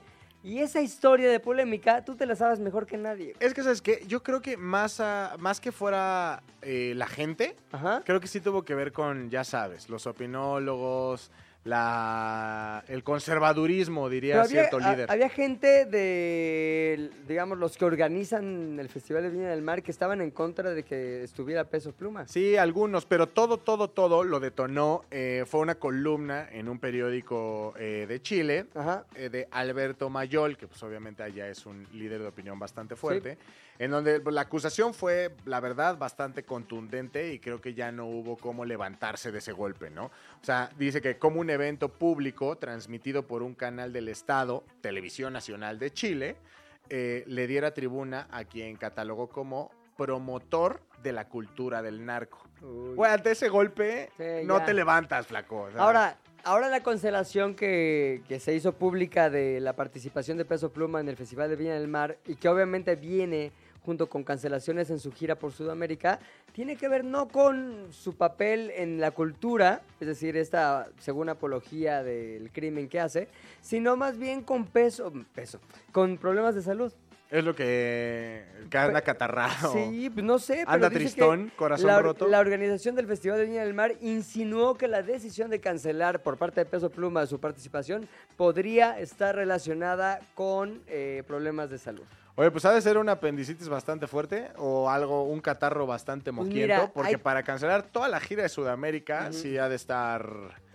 Y 0.49 0.61
esa 0.61 0.81
historia 0.81 1.31
de 1.31 1.41
polémica, 1.41 2.03
tú 2.07 2.17
te 2.17 2.25
la 2.25 2.35
sabes 2.35 2.59
mejor 2.59 2.87
que 2.87 2.97
nadie. 2.97 3.35
Es 3.39 3.53
que, 3.53 3.63
¿sabes 3.63 3.83
qué? 3.83 4.03
Yo 4.09 4.23
creo 4.23 4.41
que 4.41 4.57
más, 4.57 4.99
a- 4.99 5.37
más 5.39 5.61
que 5.61 5.73
fuera 5.73 6.43
eh, 6.63 6.95
la 6.97 7.07
gente, 7.07 7.55
Ajá. 7.71 8.01
creo 8.07 8.19
que 8.19 8.29
sí 8.29 8.41
tuvo 8.41 8.63
que 8.63 8.75
ver 8.75 8.91
con, 8.93 9.29
ya 9.29 9.45
sabes, 9.45 9.91
los 9.91 10.07
opinólogos, 10.07 11.31
la, 11.69 12.85
el 12.89 13.03
conservadurismo, 13.05 14.09
diría 14.09 14.35
Pero 14.35 14.45
había, 14.45 14.61
cierto 14.69 14.77
a- 14.79 14.91
líder. 14.93 15.11
había 15.11 15.29
gente 15.29 15.85
de, 15.87 17.11
digamos, 17.27 17.59
los 17.59 17.77
que 17.77 17.85
organizan 17.85 18.79
el 18.79 18.89
Festival 18.89 19.23
de 19.23 19.31
Viña 19.31 19.49
del 19.51 19.63
Mar 19.63 19.83
que 19.83 19.91
estaban 19.91 20.21
en 20.21 20.31
contra 20.31 20.71
de 20.71 20.83
que 20.83 21.23
estuviera 21.23 21.65
Peso 21.65 21.93
Pluma. 21.93 22.27
Sí, 22.27 22.57
algunos, 22.57 23.07
pero 23.07 23.29
todo, 23.29 23.59
todo, 23.59 23.89
todo 23.89 24.25
lo 24.25 24.41
detonó. 24.41 25.03
eh, 25.11 25.45
fue 25.47 25.61
una 25.61 25.77
columna 25.77 26.49
en 26.51 26.69
un 26.69 26.79
periódico 26.79 27.75
eh, 27.79 28.07
de 28.09 28.21
Chile 28.23 28.67
Ajá. 28.75 29.05
eh, 29.15 29.29
de 29.29 29.49
Alberto 29.51 30.11
Mayol, 30.11 30.57
que 30.57 30.67
pues 30.67 30.83
obviamente 30.83 31.23
allá 31.23 31.49
es 31.49 31.67
un 31.67 31.87
líder 31.93 32.21
de 32.21 32.29
opinión 32.29 32.59
bastante 32.59 32.97
fuerte, 32.97 33.39
en 33.79 33.91
donde 33.91 34.21
pues, 34.21 34.35
la 34.35 34.43
acusación 34.43 34.93
fue, 34.95 35.31
la 35.45 35.61
verdad, 35.61 35.97
bastante 35.99 36.43
contundente 36.43 37.33
y 37.33 37.39
creo 37.39 37.61
que 37.61 37.75
ya 37.75 37.93
no 37.93 38.07
hubo 38.07 38.37
cómo 38.37 38.65
levantarse 38.65 39.31
de 39.31 39.39
ese 39.39 39.53
golpe, 39.53 39.91
¿no? 39.91 40.11
O 40.41 40.45
sea, 40.45 40.71
dice 40.79 41.01
que 41.03 41.19
como 41.19 41.41
un 41.41 41.51
evento 41.51 41.89
público 41.89 42.57
transmitido 42.57 43.27
por 43.27 43.43
un 43.43 43.55
canal 43.55 43.93
del 43.93 44.09
Estado, 44.09 44.65
Televisión 44.81 45.33
Nacional 45.33 45.79
de 45.79 45.93
Chile, 45.93 46.37
eh, 46.91 47.25
le 47.27 47.47
diera 47.47 47.75
tribuna 47.75 48.29
a 48.31 48.45
quien 48.45 48.77
catalogó 48.77 49.29
como 49.29 49.71
promotor 49.97 50.81
de 51.03 51.13
la 51.13 51.29
cultura 51.29 51.83
del 51.83 52.05
narco. 52.07 52.39
Güey, 52.61 53.11
ante 53.13 53.33
ese 53.33 53.49
golpe, 53.49 54.11
Sí, 54.17 54.47
no 54.47 54.59
ya. 54.59 54.65
te 54.65 54.75
levantas, 54.75 55.27
flaco. 55.27 55.69
Ahora, 55.77 56.17
ahora 56.45 56.69
la 56.69 56.83
cancelación 56.83 57.55
que, 57.55 58.23
que 58.29 58.39
se 58.41 58.55
hizo 58.55 58.73
pública 58.75 59.29
de 59.29 59.61
la 59.61 59.75
participación 59.75 60.39
de 60.39 60.45
Peso 60.45 60.73
Pluma 60.73 61.01
en 61.01 61.09
el 61.09 61.17
Festival 61.17 61.51
de 61.51 61.57
Viña 61.57 61.75
del 61.75 61.89
Mar 61.89 62.17
y 62.27 62.37
que 62.37 62.49
obviamente 62.49 62.95
viene 62.97 63.53
junto 63.85 64.09
con 64.09 64.25
cancelaciones 64.25 64.91
en 64.91 64.99
su 64.99 65.13
gira 65.13 65.37
por 65.37 65.53
Sudamérica, 65.53 66.19
tiene 66.53 66.77
que 66.77 66.89
ver 66.89 67.05
no 67.05 67.29
con 67.29 67.89
su 67.91 68.15
papel 68.15 68.71
en 68.75 69.01
la 69.01 69.11
cultura, 69.11 69.83
es 70.01 70.09
decir, 70.09 70.37
esta 70.37 70.89
según 70.99 71.29
apología 71.29 72.03
del 72.03 72.51
crimen 72.51 72.89
que 72.89 73.01
hace, 73.01 73.29
sino 73.61 73.97
más 73.97 74.19
bien 74.19 74.43
con 74.43 74.67
peso, 74.67 75.13
peso, 75.35 75.61
con 75.93 76.19
problemas 76.19 76.55
de 76.55 76.63
salud. 76.63 76.93
Es 77.31 77.45
lo 77.45 77.55
que, 77.55 78.43
que 78.71 78.79
anda 78.79 79.03
catarrado. 79.03 79.73
Sí, 79.75 80.09
pues 80.09 80.25
no 80.25 80.39
sé, 80.39 80.59
pero 80.61 80.71
Anda 80.71 80.89
dice 80.89 80.99
que 81.01 81.05
tristón, 81.11 81.53
corazón 81.57 81.87
la, 81.87 82.01
roto. 82.01 82.27
La 82.27 82.39
organización 82.39 82.95
del 82.95 83.07
Festival 83.07 83.39
de 83.39 83.45
Viña 83.45 83.65
del 83.65 83.75
Mar 83.75 83.93
insinuó 84.01 84.77
que 84.79 84.89
la 84.89 85.03
decisión 85.03 85.51
de 85.51 85.61
cancelar 85.61 86.23
por 86.23 86.39
parte 86.39 86.61
de 86.61 86.65
Peso 86.65 86.89
Pluma 86.89 87.27
su 87.27 87.39
participación 87.39 88.09
podría 88.39 88.99
estar 88.99 89.35
relacionada 89.37 90.21
con 90.35 90.81
eh, 90.87 91.23
problemas 91.27 91.69
de 91.69 91.77
salud. 91.77 92.05
Oye, 92.35 92.51
pues 92.51 92.65
ha 92.65 92.73
de 92.73 92.81
ser 92.81 92.97
un 92.97 93.09
apendicitis 93.09 93.69
bastante 93.69 94.07
fuerte 94.07 94.49
o 94.57 94.89
algo, 94.89 95.25
un 95.25 95.41
catarro 95.41 95.87
bastante 95.87 96.33
Pues 96.33 96.47
moquiento, 96.47 96.75
mira, 96.75 96.91
porque 96.95 97.11
hay- 97.11 97.17
para 97.17 97.43
cancelar 97.43 97.83
toda 97.83 98.09
la 98.09 98.21
gira 98.21 98.45
de 98.45 98.49
Sudamérica 98.49 99.33
sí 99.33 99.59
ha 99.59 99.69
de 99.69 99.75
estar... 99.77 100.25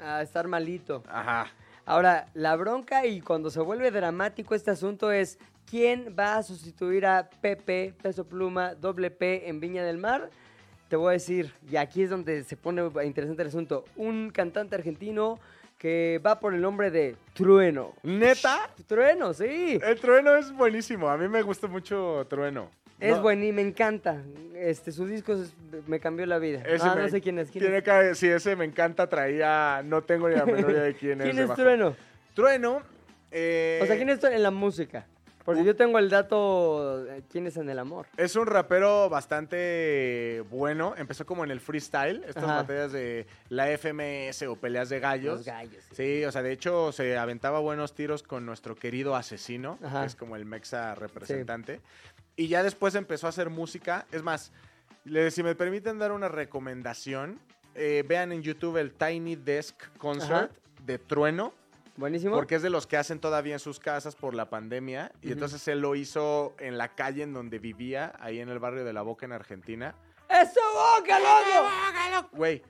A 0.02 0.22
estar 0.22 0.48
malito. 0.48 1.04
Ajá. 1.08 1.48
Ahora, 1.86 2.30
la 2.34 2.56
bronca 2.56 3.06
y 3.06 3.20
cuando 3.20 3.50
se 3.50 3.60
vuelve 3.60 3.92
dramático 3.92 4.56
este 4.56 4.72
asunto 4.72 5.12
es 5.12 5.38
quién 5.70 6.16
va 6.18 6.38
a 6.38 6.44
sustituir 6.44 7.06
a 7.06 7.30
Pepe, 7.42 7.94
Peso 8.02 8.26
Pluma, 8.26 8.74
doble 8.76 9.12
P 9.12 9.50
en 9.50 9.60
Viña 9.60 9.84
del 9.84 9.98
Mar. 9.98 10.30
Te 10.88 10.96
voy 10.96 11.10
a 11.10 11.14
decir, 11.14 11.54
y 11.70 11.76
aquí 11.76 12.04
es 12.04 12.10
donde 12.10 12.44
se 12.44 12.56
pone 12.56 12.84
interesante 13.04 13.42
el 13.42 13.48
asunto, 13.50 13.84
un 13.96 14.30
cantante 14.30 14.76
argentino 14.76 15.40
que 15.78 16.22
va 16.26 16.40
por 16.40 16.54
el 16.54 16.62
nombre 16.62 16.90
de 16.92 17.18
Trueno. 17.34 17.94
¿Neta? 18.04 18.70
Trueno, 18.88 19.34
sí. 19.34 19.78
El 19.84 20.00
trueno 20.00 20.36
es 20.38 20.54
buenísimo. 20.54 21.10
A 21.10 21.18
mí 21.18 21.28
me 21.28 21.42
gusta 21.42 21.68
mucho 21.68 22.26
trueno. 22.30 22.70
Es 23.04 23.18
No. 23.18 23.22
bueno 23.22 23.44
y 23.44 23.52
me 23.52 23.62
encanta. 23.62 24.22
Este, 24.56 24.92
su 24.94 25.06
disco 25.06 25.34
es- 25.34 25.54
me 25.88 26.00
cambió 26.00 26.26
la 26.26 26.40
vida. 26.40 26.62
Ese 26.66 26.88
ah, 26.88 26.96
me- 26.96 27.02
no 27.02 27.10
sé 27.10 27.20
quién 27.20 27.38
es. 27.38 27.50
¿Quién 27.52 27.64
tiene 27.64 27.78
es, 27.80 27.84
cara 27.84 28.02
de- 28.04 28.16
sí, 28.16 28.28
ese 28.30 28.56
me 28.56 28.64
encanta, 28.66 29.08
traía, 29.10 29.82
no 29.84 30.04
tengo 30.04 30.30
ni 30.30 30.36
la 30.36 30.46
menor 30.46 30.72
idea 30.72 30.84
de 30.84 30.94
quién 30.96 31.20
es. 31.22 31.28
¿Quién 31.36 31.40
es. 31.40 31.54
Trueno? 31.54 31.96
Trueno. 32.34 32.82
eh, 33.32 33.80
O 33.84 33.86
sea, 33.86 33.96
¿quién 33.98 34.10
es 34.10 34.24
en 34.24 34.42
la 34.44 34.52
música? 34.52 35.06
Porque 35.44 35.66
yo 35.66 35.76
tengo 35.76 36.00
el 36.00 36.10
dato, 36.10 37.06
¿quién 37.30 37.48
es 37.48 37.58
en 37.58 37.70
el 37.70 37.78
amor? 37.78 38.06
Es 38.16 38.38
un 38.38 38.46
rapero 38.48 39.10
bastante 39.10 40.42
bueno. 40.50 40.94
Empezó 40.98 41.26
como 41.26 41.44
en 41.44 41.52
el 41.52 41.60
freestyle, 41.60 42.24
estas 42.26 42.46
Ajá. 42.46 42.56
batallas 42.62 42.94
de 42.94 43.26
la 43.50 43.68
FMS 43.70 44.44
o 44.48 44.56
peleas 44.56 44.88
de 44.88 45.02
gallos. 45.02 45.38
Los 45.40 45.46
gallos. 45.46 45.84
sí. 45.92 45.96
Sí, 46.20 46.24
o 46.26 46.32
sea, 46.32 46.44
de 46.44 46.54
hecho 46.54 46.94
se 46.94 47.18
aventaba 47.18 47.60
buenos 47.60 47.94
tiros 47.94 48.24
con 48.24 48.46
nuestro 48.46 48.76
querido 48.76 49.18
asesino, 49.18 49.80
Ajá. 49.84 50.02
que 50.02 50.08
es 50.08 50.16
como 50.16 50.38
el 50.38 50.46
mexa 50.46 50.96
representante. 50.96 51.82
Y 52.36 52.48
ya 52.48 52.64
después 52.64 52.96
empezó 52.96 53.28
a 53.28 53.30
hacer 53.30 53.50
música. 53.50 54.06
Es 54.12 54.24
más, 54.24 54.52
le- 55.06 55.30
si 55.32 55.44
me 55.44 55.56
permiten 55.56 56.00
dar 56.00 56.12
una 56.12 56.28
recomendación, 56.30 57.40
eh, 57.76 58.04
vean 58.08 58.32
en 58.32 58.42
YouTube 58.42 58.78
el 58.78 58.94
Tiny 58.94 59.36
Desk 59.36 59.76
Concert 59.98 60.52
de 60.86 60.98
Trueno. 61.00 61.54
Buenísimo. 61.96 62.36
Porque 62.36 62.56
es 62.56 62.64
de 62.64 62.72
los 62.72 62.88
que 62.88 62.98
hacen 62.98 63.20
todavía 63.20 63.54
en 63.54 63.60
sus 63.60 63.80
casas 63.80 64.16
por 64.16 64.34
la 64.34 64.50
pandemia. 64.50 65.12
Y 65.22 65.32
entonces 65.32 65.68
él 65.68 65.80
lo 65.80 65.94
hizo 65.96 66.56
en 66.58 66.78
la 66.80 66.96
calle 66.96 67.22
en 67.22 67.34
donde 67.34 67.60
vivía, 67.60 68.14
ahí 68.20 68.40
en 68.40 68.50
el 68.50 68.58
barrio 68.58 68.84
de 68.84 68.94
La 68.94 69.04
Boca, 69.04 69.26
en 69.28 69.32
Argentina. 69.32 69.94
¡Eso, 70.28 70.60
boca, 70.74 71.20
loco! 71.20 72.30
Güey, 72.32 72.64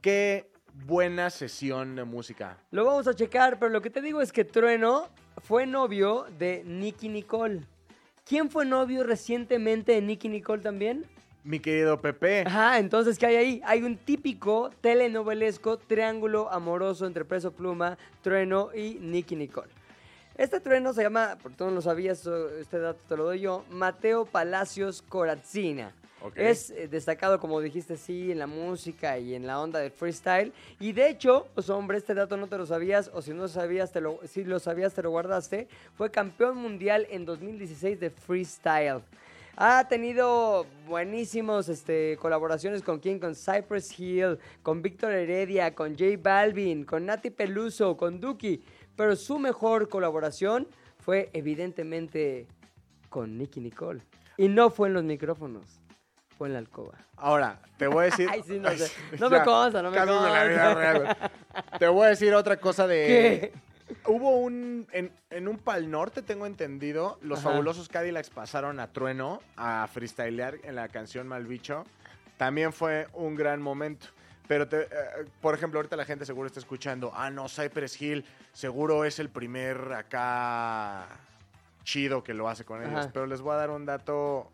qué 0.00 0.50
buena 0.86 1.30
sesión 1.30 1.94
de 1.94 2.02
música. 2.02 2.58
Lo 2.72 2.84
vamos 2.84 3.06
a 3.06 3.14
checar, 3.14 3.60
pero 3.60 3.70
lo 3.70 3.80
que 3.80 3.90
te 3.90 4.00
digo 4.00 4.20
es 4.20 4.32
que 4.32 4.44
Trueno 4.44 5.08
fue 5.44 5.66
novio 5.66 6.26
de 6.36 6.64
Nicky 6.64 7.08
Nicole. 7.08 7.60
¿Quién 8.26 8.48
fue 8.48 8.64
novio 8.64 9.04
recientemente 9.04 9.92
de 9.92 10.00
Nicky 10.00 10.30
Nicole 10.30 10.62
también? 10.62 11.04
Mi 11.44 11.60
querido 11.60 12.00
Pepe. 12.00 12.44
Ajá, 12.46 12.78
entonces, 12.78 13.18
¿qué 13.18 13.26
hay 13.26 13.36
ahí? 13.36 13.62
Hay 13.66 13.82
un 13.82 13.98
típico 13.98 14.70
telenovelesco 14.80 15.76
triángulo 15.76 16.50
amoroso 16.50 17.06
entre 17.06 17.26
Preso 17.26 17.52
Pluma, 17.52 17.98
Trueno 18.22 18.70
y 18.74 18.94
Nicky 18.94 19.36
Nicole. 19.36 19.70
Este 20.36 20.58
trueno 20.58 20.94
se 20.94 21.02
llama, 21.02 21.36
por 21.42 21.52
tú 21.52 21.66
no 21.66 21.72
lo 21.72 21.82
sabías, 21.82 22.26
este 22.58 22.78
dato 22.78 22.98
te 23.06 23.14
lo 23.14 23.24
doy 23.24 23.40
yo, 23.40 23.62
Mateo 23.68 24.24
Palacios 24.24 25.02
Corazzina. 25.02 25.92
Ok. 26.24 26.38
Es 26.38 26.70
eh, 26.70 26.88
destacado, 26.88 27.38
como 27.38 27.60
dijiste, 27.60 27.98
sí, 27.98 28.32
en 28.32 28.38
la 28.38 28.46
música 28.46 29.18
y 29.18 29.34
en 29.34 29.46
la 29.46 29.60
onda 29.60 29.80
del 29.80 29.90
freestyle. 29.90 30.54
Y 30.80 30.92
de 30.92 31.10
hecho, 31.10 31.48
pues 31.52 31.68
hombre, 31.68 31.98
este 31.98 32.14
dato 32.14 32.38
no 32.38 32.46
te 32.46 32.56
lo 32.56 32.64
sabías, 32.64 33.10
o 33.12 33.20
si 33.20 33.34
no 33.34 33.46
sabías, 33.46 33.92
te 33.92 34.00
lo, 34.00 34.18
si 34.26 34.42
lo 34.42 34.58
sabías, 34.58 34.94
te 34.94 35.02
lo 35.02 35.10
guardaste. 35.10 35.68
Fue 35.92 36.10
campeón 36.10 36.56
mundial 36.56 37.06
en 37.10 37.26
2016 37.26 38.00
de 38.00 38.08
freestyle. 38.08 39.02
Ha 39.56 39.86
tenido 39.86 40.64
buenísimos 40.88 41.68
este, 41.68 42.16
colaboraciones 42.16 42.80
con 42.80 43.00
quién, 43.00 43.18
con 43.18 43.34
Cypress 43.34 44.00
Hill, 44.00 44.38
con 44.62 44.80
Víctor 44.80 45.12
Heredia, 45.12 45.74
con 45.74 45.90
J 45.90 46.18
Balvin, 46.22 46.86
con 46.86 47.04
Nati 47.04 47.28
Peluso, 47.28 47.98
con 47.98 48.18
Duki. 48.18 48.64
Pero 48.96 49.14
su 49.14 49.38
mejor 49.38 49.90
colaboración 49.90 50.66
fue 51.00 51.28
evidentemente 51.34 52.46
con 53.10 53.36
Nicky 53.36 53.60
Nicole. 53.60 54.00
Y 54.38 54.48
no 54.48 54.70
fue 54.70 54.88
en 54.88 54.94
los 54.94 55.04
micrófonos, 55.04 55.83
fue 56.36 56.48
en 56.48 56.54
la 56.54 56.58
alcoba. 56.60 56.94
Ahora, 57.16 57.58
te 57.76 57.86
voy 57.86 58.02
a 58.02 58.04
decir. 58.06 58.28
Ay, 58.32 58.42
sí, 58.46 58.58
no 58.58 58.70
sé. 58.70 58.90
No 59.18 59.30
me 59.30 59.42
consta, 59.42 59.82
no 59.82 59.90
me 59.90 59.98
de 59.98 60.06
la 60.06 60.12
consta. 60.12 60.44
vida 60.48 60.74
real. 60.74 61.16
Te 61.78 61.88
voy 61.88 62.06
a 62.06 62.08
decir 62.10 62.34
otra 62.34 62.56
cosa 62.58 62.86
de. 62.86 63.52
¿Qué? 63.86 63.94
Hubo 64.06 64.30
un. 64.38 64.86
En, 64.92 65.12
en 65.30 65.46
un 65.48 65.58
Pal 65.58 65.90
Norte, 65.90 66.22
tengo 66.22 66.46
entendido, 66.46 67.18
los 67.22 67.40
Ajá. 67.40 67.50
fabulosos 67.50 67.88
Cadillacs 67.88 68.30
pasaron 68.30 68.80
a 68.80 68.88
Trueno 68.92 69.40
a 69.56 69.86
freestylear 69.92 70.56
en 70.64 70.74
la 70.76 70.88
canción 70.88 71.28
Malbicho. 71.28 71.84
También 72.36 72.72
fue 72.72 73.06
un 73.12 73.34
gran 73.36 73.60
momento. 73.62 74.06
Pero, 74.48 74.68
te- 74.68 74.82
eh, 74.82 74.88
por 75.40 75.54
ejemplo, 75.54 75.78
ahorita 75.78 75.96
la 75.96 76.04
gente 76.04 76.26
seguro 76.26 76.46
está 76.46 76.60
escuchando, 76.60 77.12
ah, 77.14 77.30
no, 77.30 77.48
Cypress 77.48 78.00
Hill 78.02 78.24
seguro 78.52 79.04
es 79.06 79.18
el 79.18 79.30
primer 79.30 79.92
acá 79.94 81.06
chido 81.84 82.22
que 82.24 82.34
lo 82.34 82.48
hace 82.48 82.64
con 82.64 82.82
ellos. 82.82 82.98
Ajá. 82.98 83.10
Pero 83.12 83.26
les 83.26 83.40
voy 83.40 83.54
a 83.54 83.56
dar 83.56 83.70
un 83.70 83.86
dato 83.86 84.50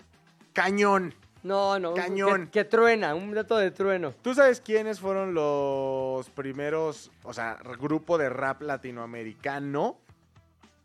cañón. 0.52 1.14
No, 1.42 1.78
no, 1.78 1.94
Cañón. 1.94 2.46
Que, 2.46 2.50
que 2.50 2.64
truena, 2.64 3.14
un 3.14 3.32
dato 3.34 3.56
de 3.56 3.70
trueno. 3.70 4.14
¿Tú 4.22 4.34
sabes 4.34 4.60
quiénes 4.60 5.00
fueron 5.00 5.34
los 5.34 6.28
primeros, 6.30 7.10
o 7.22 7.32
sea, 7.32 7.58
grupo 7.80 8.18
de 8.18 8.28
rap 8.28 8.62
latinoamericano? 8.62 9.96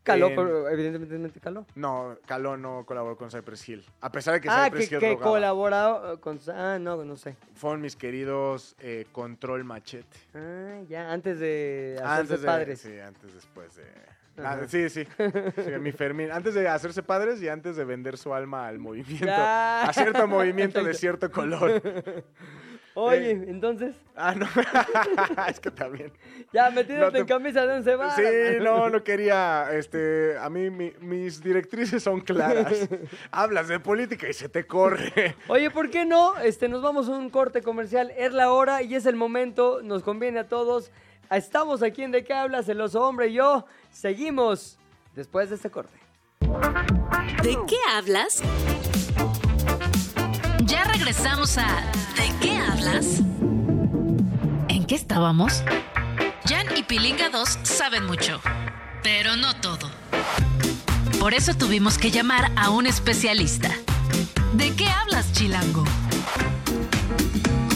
Caló, 0.03 0.27
En- 0.27 0.35
pero 0.35 0.69
evidentemente 0.69 1.39
caló. 1.39 1.65
No, 1.73 2.15
Caló 2.27 2.57
no 2.57 2.85
colaboró 2.85 3.17
con 3.17 3.31
Cypress 3.31 3.67
Hill. 3.67 3.83
A 4.01 4.11
pesar 4.11 4.35
de 4.35 4.41
que 4.41 4.49
ah, 4.49 4.65
Cypress 4.65 4.87
que, 4.89 4.95
Hill 4.95 4.99
que 5.01 5.09
rogaba. 5.13 5.31
colaboró 5.31 6.13
eh, 6.13 6.19
con... 6.19 6.39
Ah, 6.53 6.77
no, 6.79 7.03
no 7.03 7.17
sé. 7.17 7.35
Fueron 7.55 7.81
mis 7.81 7.95
queridos 7.95 8.75
eh, 8.79 9.07
Control 9.11 9.63
Machete. 9.63 10.17
Ah, 10.35 10.79
ya, 10.87 11.11
antes 11.11 11.39
de 11.39 11.95
hacerse 12.03 12.21
Antes 12.21 12.41
de, 12.41 12.45
padres. 12.45 12.81
Sí, 12.81 12.99
antes 12.99 13.33
después 13.33 13.75
de... 13.77 13.83
Ah, 14.37 14.59
sí, 14.67 14.89
sí, 14.89 15.05
sí, 15.05 15.71
mi 15.79 15.91
Fermín. 15.91 16.29
Antes 16.31 16.53
de 16.55 16.67
hacerse 16.67 17.01
padres 17.03 17.41
y 17.41 17.47
antes 17.47 17.75
de 17.77 17.85
vender 17.85 18.17
su 18.17 18.33
alma 18.33 18.67
al 18.67 18.79
movimiento. 18.79 19.25
Ya. 19.25 19.83
A 19.87 19.93
cierto 19.93 20.27
movimiento 20.27 20.83
de 20.83 20.93
cierto 20.93 21.31
color. 21.31 21.81
Oye, 22.97 23.31
Eh. 23.31 23.45
entonces, 23.49 23.93
Ah, 24.15 24.33
no. 24.33 24.45
es 25.49 25.59
que 25.59 25.69
también. 25.69 26.13
ya 26.53 26.69
metiéndote 26.69 27.05
No 27.07 27.11
te- 27.11 27.19
en 27.19 27.25
camisa 27.25 27.65
de 27.65 27.73
once 27.73 27.95
varas. 27.95 28.15
Sí, 28.15 28.23
no, 28.61 28.89
no 28.89 29.03
quería. 29.03 29.67
Este, 29.73 30.37
a 30.37 30.49
mí 30.49 30.69
mi- 30.69 30.93
mis 31.01 31.43
directrices 31.43 32.01
son 32.01 32.21
claras. 32.21 32.87
Hablas 33.31 33.67
de 33.67 33.79
política 33.81 34.29
y 34.29 34.33
se 34.33 34.47
te 34.47 34.65
corre. 34.65 35.35
Oye, 35.49 35.69
¿por 35.71 35.89
qué 35.89 36.05
no? 36.05 36.37
Este, 36.39 36.69
nos 36.69 36.81
vamos 36.81 37.09
a 37.09 37.11
un 37.11 37.29
corte 37.29 37.61
comercial. 37.61 38.13
Es 38.17 38.31
la 38.31 38.51
hora 38.53 38.81
y 38.81 38.95
es 38.95 39.05
el 39.05 39.15
momento. 39.17 39.81
Nos 39.83 40.01
conviene 40.01 40.39
a 40.39 40.47
todos. 40.47 40.91
Estamos 41.29 41.81
aquí 41.83 42.03
en 42.03 42.11
De 42.11 42.23
qué 42.23 42.33
hablas, 42.33 42.69
el 42.69 42.81
oso 42.81 43.01
hombre 43.05 43.27
y 43.27 43.33
yo. 43.33 43.65
Seguimos 43.91 44.77
después 45.15 45.49
de 45.49 45.55
este 45.55 45.69
corte. 45.69 45.97
¿De 47.41 47.57
qué 47.67 47.77
hablas? 47.93 48.41
Ya 50.63 50.83
regresamos 50.85 51.57
a 51.57 51.67
¿De 52.15 52.31
qué 52.41 52.57
hablas? 52.57 53.19
¿En 54.67 54.85
qué 54.85 54.95
estábamos? 54.95 55.63
Jan 56.45 56.67
y 56.77 56.83
Pilinga 56.83 57.29
2 57.29 57.59
saben 57.63 58.05
mucho, 58.05 58.39
pero 59.01 59.35
no 59.35 59.55
todo. 59.55 59.89
Por 61.19 61.33
eso 61.33 61.55
tuvimos 61.55 61.97
que 61.97 62.11
llamar 62.11 62.51
a 62.55 62.69
un 62.69 62.85
especialista. 62.85 63.71
¿De 64.53 64.75
qué 64.75 64.87
hablas, 64.87 65.31
Chilango? 65.33 65.83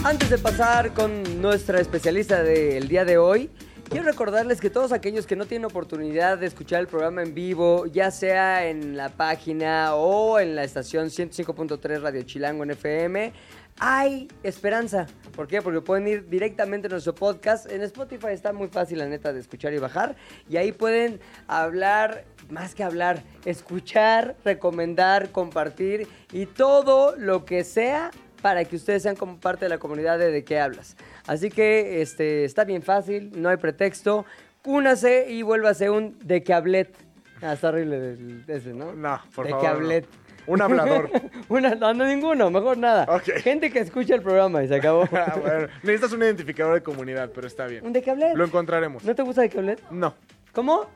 Antes 0.01 0.29
de 0.29 0.38
pasar 0.38 0.93
con 0.93 1.41
nuestra 1.41 1.81
especialista 1.81 2.41
del 2.41 2.88
día 2.88 3.03
de 3.03 3.17
hoy, 3.17 3.49
quiero 3.89 4.05
recordarles 4.05 4.62
que 4.62 4.69
todos 4.69 4.93
aquellos 4.93 5.27
que 5.27 5.35
no 5.35 5.45
tienen 5.45 5.65
oportunidad 5.65 6.38
de 6.38 6.47
escuchar 6.47 6.79
el 6.79 6.88
programa 6.88 7.21
en 7.21 7.33
vivo, 7.35 7.85
ya 7.85 8.09
sea 8.09 8.65
en 8.67 8.95
la 8.95 9.09
página 9.09 9.95
o 9.95 10.39
en 10.39 10.55
la 10.55 10.63
estación 10.63 11.07
105.3 11.07 12.01
Radio 12.01 12.23
Chilango 12.23 12.63
en 12.63 12.71
FM, 12.71 13.33
hay 13.77 14.29
esperanza. 14.41 15.05
¿Por 15.35 15.47
qué? 15.47 15.62
Porque 15.62 15.81
pueden 15.81 16.07
ir 16.07 16.29
directamente 16.29 16.88
a 16.88 16.91
nuestro 16.91 17.13
podcast. 17.13 17.69
En 17.69 17.81
Spotify 17.81 18.27
está 18.29 18.53
muy 18.53 18.69
fácil, 18.69 18.99
la 18.99 19.05
neta, 19.05 19.33
de 19.33 19.41
escuchar 19.41 19.73
y 19.73 19.79
bajar. 19.79 20.15
Y 20.49 20.55
ahí 20.55 20.71
pueden 20.71 21.19
hablar, 21.47 22.23
más 22.49 22.73
que 22.73 22.85
hablar, 22.85 23.21
escuchar, 23.43 24.38
recomendar, 24.45 25.31
compartir 25.33 26.07
y 26.31 26.45
todo 26.45 27.17
lo 27.17 27.43
que 27.43 27.65
sea 27.65 28.12
para 28.41 28.63
que 28.65 28.75
ustedes 28.75 29.04
sean 29.04 29.15
como 29.15 29.39
parte 29.39 29.65
de 29.65 29.69
la 29.69 29.78
comunidad 29.78 30.17
de 30.19 30.32
De 30.32 30.43
qué 30.43 30.60
hablas. 30.60 30.95
Así 31.28 31.49
que 31.49 32.02
este, 32.02 32.45
está 32.45 32.63
bien 32.63 32.82
fácil, 32.82 33.32
no 33.36 33.49
hay 33.49 33.58
pretexto. 33.58 34.25
Únase 34.65 35.28
y 35.30 35.41
vuélvase 35.41 35.89
un 35.89 36.17
De 36.19 36.43
que 36.43 36.54
hablet. 36.54 36.93
Ah, 37.41 37.54
está 37.54 37.69
horrible 37.69 38.17
ese, 38.47 38.73
¿no? 38.73 38.93
No, 38.93 39.21
por 39.34 39.45
de 39.45 39.52
favor. 39.52 39.65
que 39.65 39.71
no. 39.71 39.75
hablet. 39.75 40.06
Un 40.47 40.62
hablador. 40.62 41.10
Una, 41.49 41.75
no, 41.75 41.93
no, 41.93 42.06
ninguno, 42.06 42.49
mejor 42.49 42.78
nada. 42.78 43.19
Gente 43.19 43.69
que 43.69 43.80
escucha 43.80 44.15
el 44.15 44.21
programa 44.23 44.63
y 44.63 44.67
se 44.67 44.75
acabó. 44.75 45.08
Ah, 45.13 45.38
bueno, 45.39 45.67
necesitas 45.84 46.12
un 46.13 46.23
identificador 46.23 46.73
de 46.73 46.82
comunidad, 46.82 47.30
pero 47.34 47.45
está 47.45 47.67
bien. 47.67 47.86
¿Un 47.86 47.93
de 47.93 48.02
que 48.02 48.10
hablet? 48.12 48.36
Lo 48.36 48.45
encontraremos. 48.45 49.04
¿No 49.04 49.13
te 49.13 49.21
gusta 49.21 49.41
de 49.41 49.49
que 49.49 49.60
hablet? 49.60 49.82
No. 49.91 50.15
¿Cómo? 50.54 50.88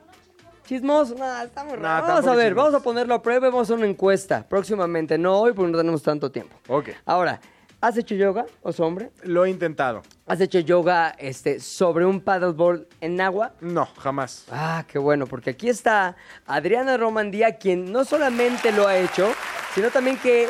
Chismoso. 0.66 1.14
No, 1.16 1.42
está 1.42 1.64
muy 1.64 1.74
No, 1.76 1.82
raro. 1.82 2.06
vamos 2.06 2.26
a 2.26 2.34
ver, 2.34 2.54
vamos 2.54 2.74
a 2.74 2.80
ponerlo 2.80 3.14
a 3.14 3.22
prueba 3.22 3.46
y 3.48 3.50
vamos 3.50 3.70
a 3.70 3.74
hacer 3.74 3.76
una 3.82 3.90
encuesta 3.90 4.46
próximamente. 4.48 5.18
No 5.18 5.38
hoy 5.40 5.52
porque 5.52 5.72
no 5.72 5.78
tenemos 5.78 6.02
tanto 6.02 6.30
tiempo. 6.30 6.56
Ok. 6.68 6.90
Ahora, 7.04 7.40
¿has 7.80 7.96
hecho 7.98 8.14
yoga, 8.14 8.46
oso 8.62 8.84
hombre? 8.86 9.10
Lo 9.22 9.44
he 9.44 9.50
intentado. 9.50 10.02
¿Has 10.26 10.40
hecho 10.40 10.58
yoga 10.60 11.14
este, 11.18 11.60
sobre 11.60 12.06
un 12.06 12.20
paddleboard 12.20 12.86
en 13.00 13.20
agua? 13.20 13.52
No, 13.60 13.86
jamás. 13.98 14.46
Ah, 14.50 14.84
qué 14.88 14.98
bueno, 14.98 15.26
porque 15.26 15.50
aquí 15.50 15.68
está 15.68 16.16
Adriana 16.46 16.96
Romandía, 16.96 17.56
quien 17.58 17.92
no 17.92 18.04
solamente 18.04 18.72
lo 18.72 18.86
ha 18.88 18.96
hecho, 18.96 19.32
sino 19.74 19.90
también 19.90 20.16
que 20.16 20.48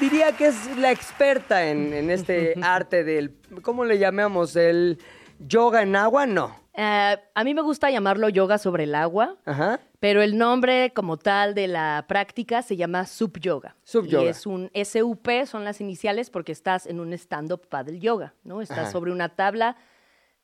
diría 0.00 0.32
que 0.32 0.46
es 0.46 0.76
la 0.78 0.90
experta 0.92 1.66
en, 1.66 1.92
en 1.92 2.10
este 2.10 2.54
arte 2.62 3.02
del, 3.04 3.34
¿cómo 3.62 3.84
le 3.84 3.98
llamamos? 3.98 4.54
El 4.56 4.98
Yoga 5.46 5.82
en 5.82 5.96
agua, 5.96 6.26
no. 6.26 6.54
Eh, 6.74 7.16
a 7.34 7.44
mí 7.44 7.52
me 7.54 7.60
gusta 7.60 7.90
llamarlo 7.90 8.28
yoga 8.30 8.56
sobre 8.56 8.84
el 8.84 8.94
agua, 8.94 9.36
Ajá. 9.44 9.78
pero 10.00 10.22
el 10.22 10.38
nombre 10.38 10.92
como 10.94 11.18
tal 11.18 11.54
de 11.54 11.68
la 11.68 12.06
práctica 12.08 12.62
se 12.62 12.76
llama 12.76 13.04
sub 13.06 13.38
yoga. 13.38 13.76
Sup 13.84 14.06
yoga. 14.06 14.24
Y 14.24 14.28
es 14.28 14.46
un 14.46 14.70
SUP, 14.74 15.28
son 15.46 15.64
las 15.64 15.80
iniciales 15.82 16.30
porque 16.30 16.52
estás 16.52 16.86
en 16.86 16.98
un 17.00 17.12
stand-up 17.12 17.68
paddle 17.68 17.98
yoga, 17.98 18.34
¿no? 18.44 18.62
Estás 18.62 18.78
Ajá. 18.78 18.90
sobre 18.90 19.12
una 19.12 19.28
tabla 19.30 19.76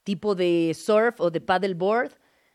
tipo 0.05 0.35
de 0.35 0.73
surf 0.75 1.21
o 1.21 1.31
de 1.31 1.41
paddleboard 1.41 2.13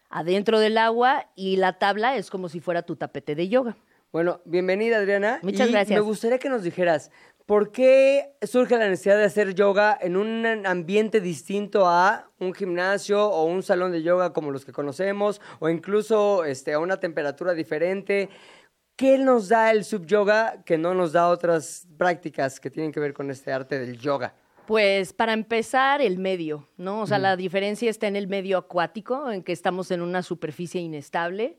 adentro 0.09 0.59
del 0.59 0.77
agua 0.77 1.25
y 1.35 1.55
la 1.55 1.79
tabla 1.79 2.15
es 2.15 2.29
como 2.29 2.49
si 2.49 2.59
fuera 2.59 2.83
tu 2.83 2.95
tapete 2.95 3.33
de 3.33 3.49
yoga. 3.49 3.75
Bueno, 4.11 4.41
bienvenida 4.45 4.97
Adriana. 4.97 5.39
Muchas 5.41 5.69
Y 5.69 5.71
gracias. 5.71 5.97
Me 5.97 6.05
gustaría 6.05 6.37
que 6.37 6.47
nos 6.47 6.61
dijeras, 6.61 7.09
¿por 7.45 7.71
qué 7.71 8.35
surge 8.41 8.77
la 8.77 8.87
necesidad 8.87 9.17
de 9.17 9.25
hacer 9.25 9.53
yoga 9.53 9.97
en 9.99 10.17
un 10.17 10.45
ambiente 10.65 11.21
distinto 11.21 11.87
a 11.87 12.29
un 12.39 12.53
gimnasio 12.53 13.27
o 13.27 13.45
un 13.45 13.63
salón 13.63 13.91
de 13.91 14.03
yoga 14.03 14.33
como 14.33 14.51
los 14.51 14.65
que 14.65 14.71
conocemos 14.71 15.41
o 15.59 15.69
incluso 15.69 16.45
este, 16.45 16.73
a 16.73 16.79
una 16.79 16.99
temperatura 16.99 17.53
diferente? 17.53 18.29
¿Qué 18.95 19.17
nos 19.17 19.49
da 19.49 19.71
el 19.71 19.83
sub 19.85 20.05
yoga 20.05 20.63
que 20.65 20.77
no 20.77 20.93
nos 20.93 21.13
da 21.13 21.29
otras 21.29 21.87
prácticas 21.97 22.59
que 22.59 22.69
tienen 22.69 22.91
que 22.91 22.99
ver 22.99 23.13
con 23.13 23.31
este 23.31 23.51
arte 23.51 23.79
del 23.79 23.97
yoga? 23.97 24.35
Pues 24.67 25.11
para 25.11 25.33
empezar, 25.33 26.01
el 26.01 26.19
medio, 26.19 26.69
¿no? 26.77 27.01
O 27.01 27.07
sea, 27.07 27.19
la 27.19 27.35
diferencia 27.35 27.89
está 27.89 28.07
en 28.07 28.15
el 28.15 28.27
medio 28.27 28.57
acuático, 28.57 29.29
en 29.29 29.43
que 29.43 29.51
estamos 29.51 29.91
en 29.91 30.01
una 30.01 30.23
superficie 30.23 30.79
inestable. 30.79 31.57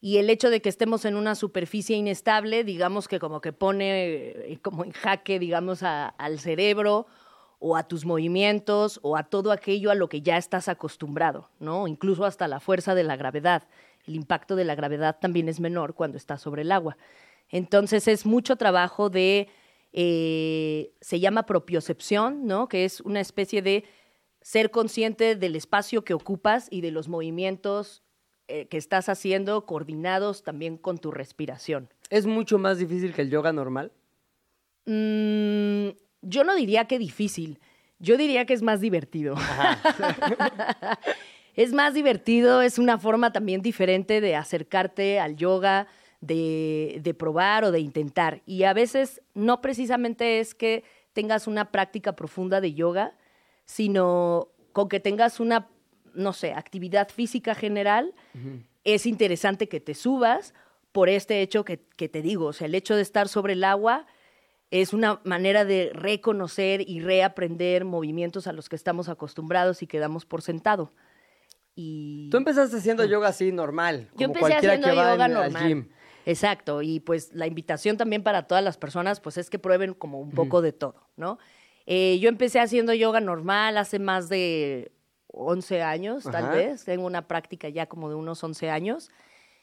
Y 0.00 0.18
el 0.18 0.30
hecho 0.30 0.48
de 0.50 0.60
que 0.62 0.68
estemos 0.68 1.04
en 1.04 1.16
una 1.16 1.34
superficie 1.34 1.96
inestable, 1.96 2.62
digamos 2.62 3.08
que 3.08 3.18
como 3.18 3.40
que 3.40 3.52
pone 3.52 4.52
eh, 4.52 4.58
como 4.62 4.84
en 4.84 4.92
jaque, 4.92 5.38
digamos, 5.40 5.82
a- 5.82 6.08
al 6.08 6.38
cerebro 6.38 7.06
o 7.58 7.76
a 7.76 7.88
tus 7.88 8.04
movimientos 8.04 9.00
o 9.02 9.16
a 9.16 9.24
todo 9.24 9.50
aquello 9.50 9.90
a 9.90 9.96
lo 9.96 10.08
que 10.08 10.22
ya 10.22 10.36
estás 10.36 10.68
acostumbrado, 10.68 11.50
¿no? 11.58 11.88
Incluso 11.88 12.24
hasta 12.24 12.46
la 12.46 12.60
fuerza 12.60 12.94
de 12.94 13.02
la 13.02 13.16
gravedad. 13.16 13.64
El 14.06 14.14
impacto 14.14 14.54
de 14.54 14.64
la 14.64 14.76
gravedad 14.76 15.18
también 15.20 15.48
es 15.48 15.58
menor 15.58 15.94
cuando 15.94 16.16
estás 16.16 16.40
sobre 16.40 16.62
el 16.62 16.70
agua. 16.70 16.96
Entonces 17.50 18.06
es 18.06 18.24
mucho 18.24 18.54
trabajo 18.56 19.10
de, 19.10 19.48
eh, 19.92 20.92
se 21.00 21.18
llama 21.18 21.44
propiocepción, 21.46 22.46
¿no? 22.46 22.68
Que 22.68 22.84
es 22.84 23.00
una 23.00 23.20
especie 23.20 23.62
de 23.62 23.84
ser 24.40 24.70
consciente 24.70 25.34
del 25.34 25.56
espacio 25.56 26.04
que 26.04 26.14
ocupas 26.14 26.68
y 26.70 26.80
de 26.82 26.92
los 26.92 27.08
movimientos 27.08 28.04
eh, 28.48 28.66
que 28.66 28.78
estás 28.78 29.08
haciendo 29.08 29.66
coordinados 29.66 30.42
también 30.42 30.78
con 30.78 30.96
tu 30.96 31.10
respiración. 31.10 31.90
¿Es 32.08 32.24
mucho 32.24 32.58
más 32.58 32.78
difícil 32.78 33.12
que 33.12 33.22
el 33.22 33.30
yoga 33.30 33.52
normal? 33.52 33.92
Mm, 34.86 35.90
yo 36.22 36.44
no 36.44 36.54
diría 36.54 36.86
que 36.86 36.98
difícil, 36.98 37.58
yo 37.98 38.16
diría 38.16 38.46
que 38.46 38.54
es 38.54 38.62
más 38.62 38.80
divertido. 38.80 39.36
es 41.56 41.74
más 41.74 41.92
divertido, 41.92 42.62
es 42.62 42.78
una 42.78 42.98
forma 42.98 43.32
también 43.32 43.60
diferente 43.60 44.22
de 44.22 44.34
acercarte 44.34 45.20
al 45.20 45.36
yoga, 45.36 45.86
de, 46.22 47.00
de 47.02 47.14
probar 47.14 47.64
o 47.64 47.70
de 47.70 47.80
intentar. 47.80 48.40
Y 48.46 48.62
a 48.62 48.72
veces 48.72 49.20
no 49.34 49.60
precisamente 49.60 50.40
es 50.40 50.54
que 50.54 50.84
tengas 51.12 51.46
una 51.46 51.70
práctica 51.70 52.16
profunda 52.16 52.60
de 52.60 52.72
yoga, 52.72 53.12
sino 53.66 54.48
con 54.72 54.88
que 54.88 55.00
tengas 55.00 55.40
una, 55.40 55.68
no 56.18 56.32
sé, 56.32 56.52
actividad 56.52 57.08
física 57.08 57.54
general, 57.54 58.12
es 58.84 59.06
interesante 59.06 59.68
que 59.68 59.80
te 59.80 59.94
subas 59.94 60.52
por 60.92 61.08
este 61.08 61.40
hecho 61.42 61.64
que, 61.64 61.80
que 61.96 62.08
te 62.08 62.22
digo, 62.22 62.46
o 62.46 62.52
sea, 62.52 62.66
el 62.66 62.74
hecho 62.74 62.96
de 62.96 63.02
estar 63.02 63.28
sobre 63.28 63.52
el 63.54 63.64
agua 63.64 64.06
es 64.70 64.92
una 64.92 65.20
manera 65.24 65.64
de 65.64 65.90
reconocer 65.94 66.82
y 66.86 67.00
reaprender 67.00 67.84
movimientos 67.84 68.46
a 68.46 68.52
los 68.52 68.68
que 68.68 68.76
estamos 68.76 69.08
acostumbrados 69.08 69.82
y 69.82 69.86
que 69.86 69.98
damos 69.98 70.26
por 70.26 70.42
sentado. 70.42 70.92
Y 71.74 72.28
Tú 72.30 72.36
empezaste 72.38 72.76
haciendo 72.76 73.04
yoga 73.04 73.28
así 73.28 73.52
normal, 73.52 74.08
como 74.10 74.20
yo 74.20 74.26
empecé 74.26 74.40
cualquiera 74.40 74.74
haciendo 74.74 74.88
que 74.88 74.94
va 74.96 75.12
yoga 75.12 75.26
en- 75.26 75.36
al 75.36 75.52
normal. 75.52 75.68
gym. 75.68 75.88
Exacto, 76.26 76.82
y 76.82 77.00
pues 77.00 77.32
la 77.32 77.46
invitación 77.46 77.96
también 77.96 78.22
para 78.22 78.46
todas 78.46 78.62
las 78.62 78.76
personas, 78.76 79.20
pues 79.20 79.38
es 79.38 79.48
que 79.48 79.58
prueben 79.58 79.94
como 79.94 80.20
un 80.20 80.30
poco 80.32 80.60
de 80.60 80.72
todo, 80.72 81.06
¿no? 81.16 81.38
Eh, 81.86 82.18
yo 82.20 82.28
empecé 82.28 82.60
haciendo 82.60 82.92
yoga 82.92 83.20
normal 83.20 83.78
hace 83.78 83.98
más 83.98 84.28
de 84.28 84.92
11 85.28 85.82
años, 85.82 86.24
tal 86.24 86.50
vez. 86.50 86.84
Tengo 86.84 87.06
una 87.06 87.28
práctica 87.28 87.68
ya 87.68 87.86
como 87.86 88.08
de 88.08 88.14
unos 88.14 88.42
11 88.42 88.70
años. 88.70 89.10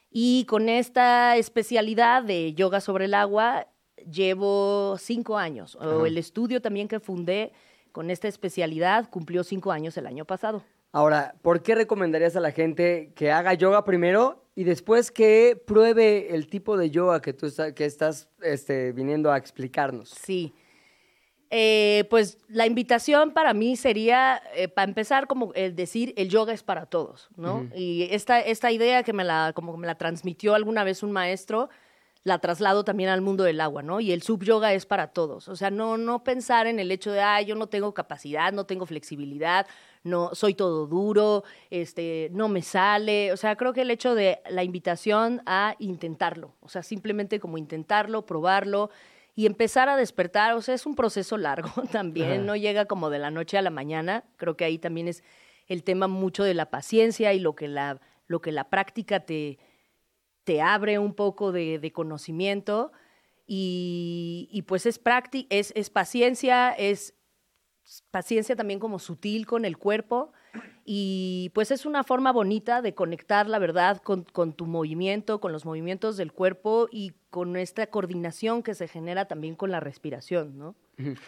Y 0.09 0.45
con 0.45 0.69
esta 0.69 1.35
especialidad 1.37 2.23
de 2.23 2.53
yoga 2.53 2.79
sobre 2.81 3.05
el 3.05 3.13
agua, 3.13 3.67
llevo 4.09 4.97
cinco 4.97 5.37
años. 5.37 5.75
O 5.75 6.05
el 6.05 6.17
estudio 6.17 6.61
también 6.61 6.87
que 6.87 6.99
fundé 6.99 7.51
con 7.91 8.09
esta 8.09 8.27
especialidad 8.27 9.09
cumplió 9.09 9.43
cinco 9.43 9.71
años 9.71 9.97
el 9.97 10.05
año 10.07 10.25
pasado. 10.25 10.63
Ahora, 10.91 11.35
¿por 11.41 11.61
qué 11.61 11.75
recomendarías 11.75 12.35
a 12.35 12.39
la 12.39 12.51
gente 12.51 13.11
que 13.15 13.31
haga 13.31 13.53
yoga 13.53 13.83
primero 13.83 14.45
y 14.55 14.63
después 14.63 15.11
que 15.11 15.61
pruebe 15.67 16.33
el 16.33 16.47
tipo 16.47 16.77
de 16.77 16.89
yoga 16.89 17.21
que 17.21 17.33
tú 17.33 17.47
está- 17.47 17.73
que 17.73 17.83
estás 17.85 18.29
este, 18.41 18.93
viniendo 18.93 19.31
a 19.31 19.37
explicarnos? 19.37 20.09
Sí. 20.09 20.53
Eh, 21.57 22.03
pues 22.09 22.37
la 22.49 22.65
invitación 22.65 23.31
para 23.31 23.53
mí 23.53 23.77
sería, 23.77 24.43
eh, 24.55 24.67
para 24.67 24.89
empezar, 24.89 25.25
como 25.25 25.53
el 25.53 25.73
decir, 25.73 26.13
el 26.17 26.27
yoga 26.27 26.51
es 26.51 26.63
para 26.63 26.85
todos, 26.85 27.29
¿no? 27.37 27.65
Y 27.73 28.09
esta, 28.11 28.41
esta 28.41 28.73
idea 28.73 29.03
que 29.03 29.13
me 29.13 29.23
la, 29.23 29.53
como 29.55 29.77
me 29.77 29.87
la 29.87 29.95
transmitió 29.95 30.53
alguna 30.53 30.83
vez 30.83 31.01
un 31.01 31.13
maestro, 31.13 31.69
la 32.25 32.39
traslado 32.39 32.83
también 32.83 33.07
al 33.07 33.21
mundo 33.21 33.45
del 33.45 33.61
agua, 33.61 33.83
¿no? 33.83 34.01
Y 34.01 34.11
el 34.11 34.21
sub 34.21 34.43
yoga 34.43 34.73
es 34.73 34.85
para 34.85 35.13
todos. 35.13 35.47
O 35.47 35.55
sea, 35.55 35.71
no, 35.71 35.95
no 35.95 36.25
pensar 36.25 36.67
en 36.67 36.77
el 36.77 36.91
hecho 36.91 37.13
de, 37.13 37.21
ah, 37.21 37.41
yo 37.41 37.55
no 37.55 37.67
tengo 37.67 37.93
capacidad, 37.93 38.51
no 38.51 38.65
tengo 38.65 38.85
flexibilidad, 38.85 39.65
no, 40.03 40.35
soy 40.35 40.55
todo 40.55 40.87
duro, 40.87 41.45
este, 41.69 42.31
no 42.33 42.49
me 42.49 42.63
sale. 42.63 43.31
O 43.31 43.37
sea, 43.37 43.55
creo 43.55 43.71
que 43.71 43.83
el 43.83 43.91
hecho 43.91 44.13
de 44.13 44.41
la 44.49 44.65
invitación 44.65 45.41
a 45.45 45.77
intentarlo, 45.79 46.51
o 46.59 46.67
sea, 46.67 46.83
simplemente 46.83 47.39
como 47.39 47.57
intentarlo, 47.57 48.25
probarlo 48.25 48.89
y 49.35 49.45
empezar 49.45 49.89
a 49.89 49.97
despertar, 49.97 50.53
o 50.53 50.61
sea, 50.61 50.73
es 50.75 50.85
un 50.85 50.95
proceso 50.95 51.37
largo 51.37 51.69
también, 51.91 52.45
no 52.45 52.55
llega 52.55 52.85
como 52.85 53.09
de 53.09 53.19
la 53.19 53.31
noche 53.31 53.57
a 53.57 53.61
la 53.61 53.69
mañana. 53.69 54.23
Creo 54.37 54.55
que 54.55 54.63
ahí 54.65 54.77
también 54.77 55.07
es 55.07 55.23
el 55.67 55.83
tema 55.83 56.07
mucho 56.07 56.43
de 56.43 56.53
la 56.53 56.69
paciencia 56.69 57.33
y 57.33 57.39
lo 57.39 57.55
que 57.55 57.67
la, 57.67 57.99
lo 58.27 58.39
que 58.41 58.51
la 58.51 58.69
práctica 58.69 59.19
te, 59.21 59.57
te 60.45 60.61
abre 60.61 60.99
un 60.99 61.13
poco 61.13 61.51
de, 61.51 61.79
de 61.79 61.91
conocimiento 61.91 62.91
y, 63.47 64.47
y 64.51 64.61
pues 64.63 64.85
es, 64.85 65.03
prácti- 65.03 65.47
es, 65.49 65.73
es 65.75 65.89
paciencia, 65.89 66.71
es 66.71 67.13
paciencia 68.11 68.55
también 68.55 68.79
como 68.79 68.97
sutil 68.99 69.45
con 69.45 69.65
el 69.65 69.77
cuerpo 69.77 70.31
y 70.85 71.51
pues 71.53 71.69
es 71.71 71.85
una 71.85 72.03
forma 72.03 72.31
bonita 72.31 72.81
de 72.81 72.95
conectar 72.95 73.47
la 73.47 73.59
verdad 73.59 74.01
con, 74.01 74.23
con 74.23 74.53
tu 74.53 74.65
movimiento, 74.65 75.39
con 75.39 75.51
los 75.51 75.65
movimientos 75.65 76.17
del 76.17 76.31
cuerpo 76.31 76.87
y 76.91 77.11
con 77.35 77.57
esta 77.57 77.87
coordinación 77.87 78.63
que 78.63 78.73
se 78.75 78.87
genera 78.87 79.25
también 79.27 79.55
con 79.55 79.69
la 79.69 79.81
respiración, 79.81 80.57
¿no? 80.57 80.73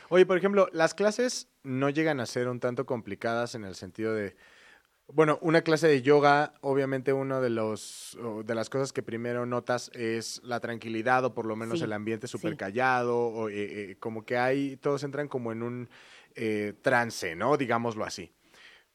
Oye, 0.08 0.26
por 0.26 0.38
ejemplo, 0.38 0.70
las 0.72 0.94
clases 0.94 1.50
no 1.64 1.90
llegan 1.90 2.22
a 2.22 2.26
ser 2.26 2.48
un 2.48 2.62
tanto 2.62 2.86
complicadas 2.86 3.56
en 3.56 3.66
el 3.66 3.76
sentido 3.76 4.14
de, 4.14 4.38
bueno, 5.12 5.38
una 5.42 5.64
clase 5.64 5.90
de 5.90 6.02
yoga, 6.02 6.54
obviamente 6.62 7.12
uno 7.12 7.42
de 7.42 7.50
los 7.50 8.18
de 8.46 8.56
las 8.56 8.70
cosas 8.70 8.94
que 8.94 9.04
primero 9.04 9.46
notas 9.46 9.92
es 9.94 10.42
la 10.46 10.62
tranquilidad 10.62 11.26
o 11.26 11.34
por 11.34 11.46
lo 11.46 11.58
menos 11.58 11.80
Sí, 11.80 11.84
el 11.84 11.92
ambiente 11.92 12.28
súper 12.28 12.52
sí. 12.52 12.58
callado 12.58 13.18
o 13.20 13.50
eh, 13.50 13.56
eh, 13.92 13.96
como 14.00 14.24
que 14.24 14.38
hay 14.38 14.78
todos 14.78 15.04
entran 15.04 15.28
como 15.28 15.52
en 15.52 15.62
un 15.62 15.90
eh, 16.36 16.74
trance, 16.82 17.36
¿no? 17.36 17.58
Digámoslo 17.58 18.06
así. 18.06 18.32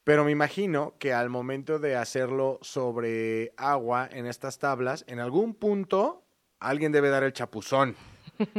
Pero 0.03 0.25
me 0.25 0.31
imagino 0.31 0.94
que 0.98 1.12
al 1.12 1.29
momento 1.29 1.79
de 1.79 1.94
hacerlo 1.94 2.59
sobre 2.62 3.53
agua 3.59 4.09
en 4.11 4.25
estas 4.25 4.59
tablas, 4.59 5.05
en 5.09 5.20
algún 5.20 5.55
punto 5.55 6.22
alguien 6.68 6.92
debe 6.92 7.09
dar 7.09 7.22
el 7.22 7.33
chapuzón. 7.33 7.96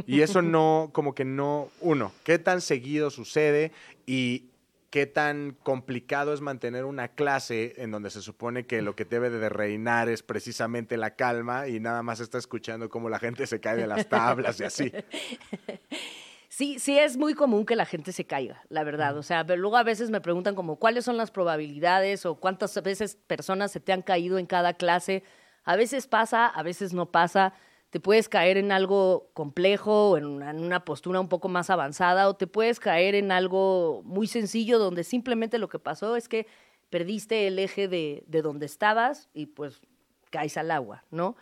Y 0.06 0.22
eso 0.22 0.42
no, 0.42 0.92
como 0.94 1.14
que 1.14 1.26
no, 1.26 1.70
uno, 1.82 2.14
¿qué 2.24 2.40
tan 2.40 2.62
seguido 2.62 3.10
sucede? 3.10 3.72
Y 4.06 4.46
qué 4.90 5.08
tan 5.08 5.58
complicado 5.64 6.34
es 6.34 6.42
mantener 6.42 6.86
una 6.86 7.08
clase 7.08 7.74
en 7.78 7.90
donde 7.90 8.12
se 8.12 8.22
supone 8.22 8.66
que 8.66 8.84
lo 8.84 8.96
que 8.96 9.06
debe 9.06 9.32
de 9.32 9.50
reinar 9.50 10.08
es 10.08 10.22
precisamente 10.22 10.98
la 10.98 11.16
calma 11.16 11.68
y 11.68 11.80
nada 11.80 12.04
más 12.04 12.20
está 12.20 12.38
escuchando 12.38 12.90
cómo 12.90 13.10
la 13.10 13.18
gente 13.18 13.48
se 13.48 13.60
cae 13.60 13.76
de 13.76 13.88
las 13.88 14.08
tablas 14.08 14.60
y 14.60 14.64
así. 14.64 14.94
Sí, 16.48 16.78
sí 16.78 17.00
es 17.00 17.18
muy 17.18 17.34
común 17.34 17.66
que 17.66 17.76
la 17.76 17.88
gente 17.88 18.12
se 18.12 18.26
caiga, 18.26 18.62
la 18.70 18.84
verdad. 18.84 19.18
O 19.18 19.24
sea, 19.24 19.44
pero 19.44 19.60
luego 19.60 19.76
a 19.76 19.82
veces 19.82 20.12
me 20.12 20.22
preguntan 20.22 20.54
como 20.54 20.76
cuáles 20.76 21.04
son 21.04 21.18
las 21.18 21.32
probabilidades 21.32 22.28
o 22.28 22.36
cuántas 22.36 22.80
veces 22.84 23.16
personas 23.26 23.72
se 23.72 23.80
te 23.80 23.92
han 23.92 24.04
caído 24.04 24.38
en 24.38 24.46
cada 24.46 24.76
clase. 24.76 25.24
A 25.64 25.76
veces 25.76 26.06
pasa, 26.06 26.46
a 26.46 26.62
veces 26.62 26.94
no 26.94 27.10
pasa. 27.10 27.56
Te 27.94 28.00
puedes 28.00 28.28
caer 28.28 28.58
en 28.58 28.72
algo 28.72 29.30
complejo 29.34 30.10
o 30.10 30.18
en 30.18 30.26
una, 30.26 30.84
postura 30.84 31.20
un 31.20 31.30
poco 31.30 31.48
más 31.48 31.70
avanzada 31.70 32.28
o 32.28 32.36
te 32.36 32.48
puedes 32.48 32.80
caer 32.80 33.14
en 33.14 33.32
algo 33.32 34.02
muy 34.04 34.26
sencillo 34.26 34.80
donde 34.80 35.04
simplemente 35.04 35.60
lo 35.60 35.70
que 35.70 35.78
pasó 35.78 36.16
es 36.16 36.28
que 36.28 36.48
perdiste 36.90 37.46
el 37.46 37.60
eje 37.60 37.88
de, 37.88 38.24
de 38.26 38.42
donde 38.42 38.66
estabas 38.66 39.30
y 39.32 39.46
pues 39.46 39.80
caes 40.32 40.58
al 40.58 40.72
agua, 40.72 41.04
¿no? 41.12 41.36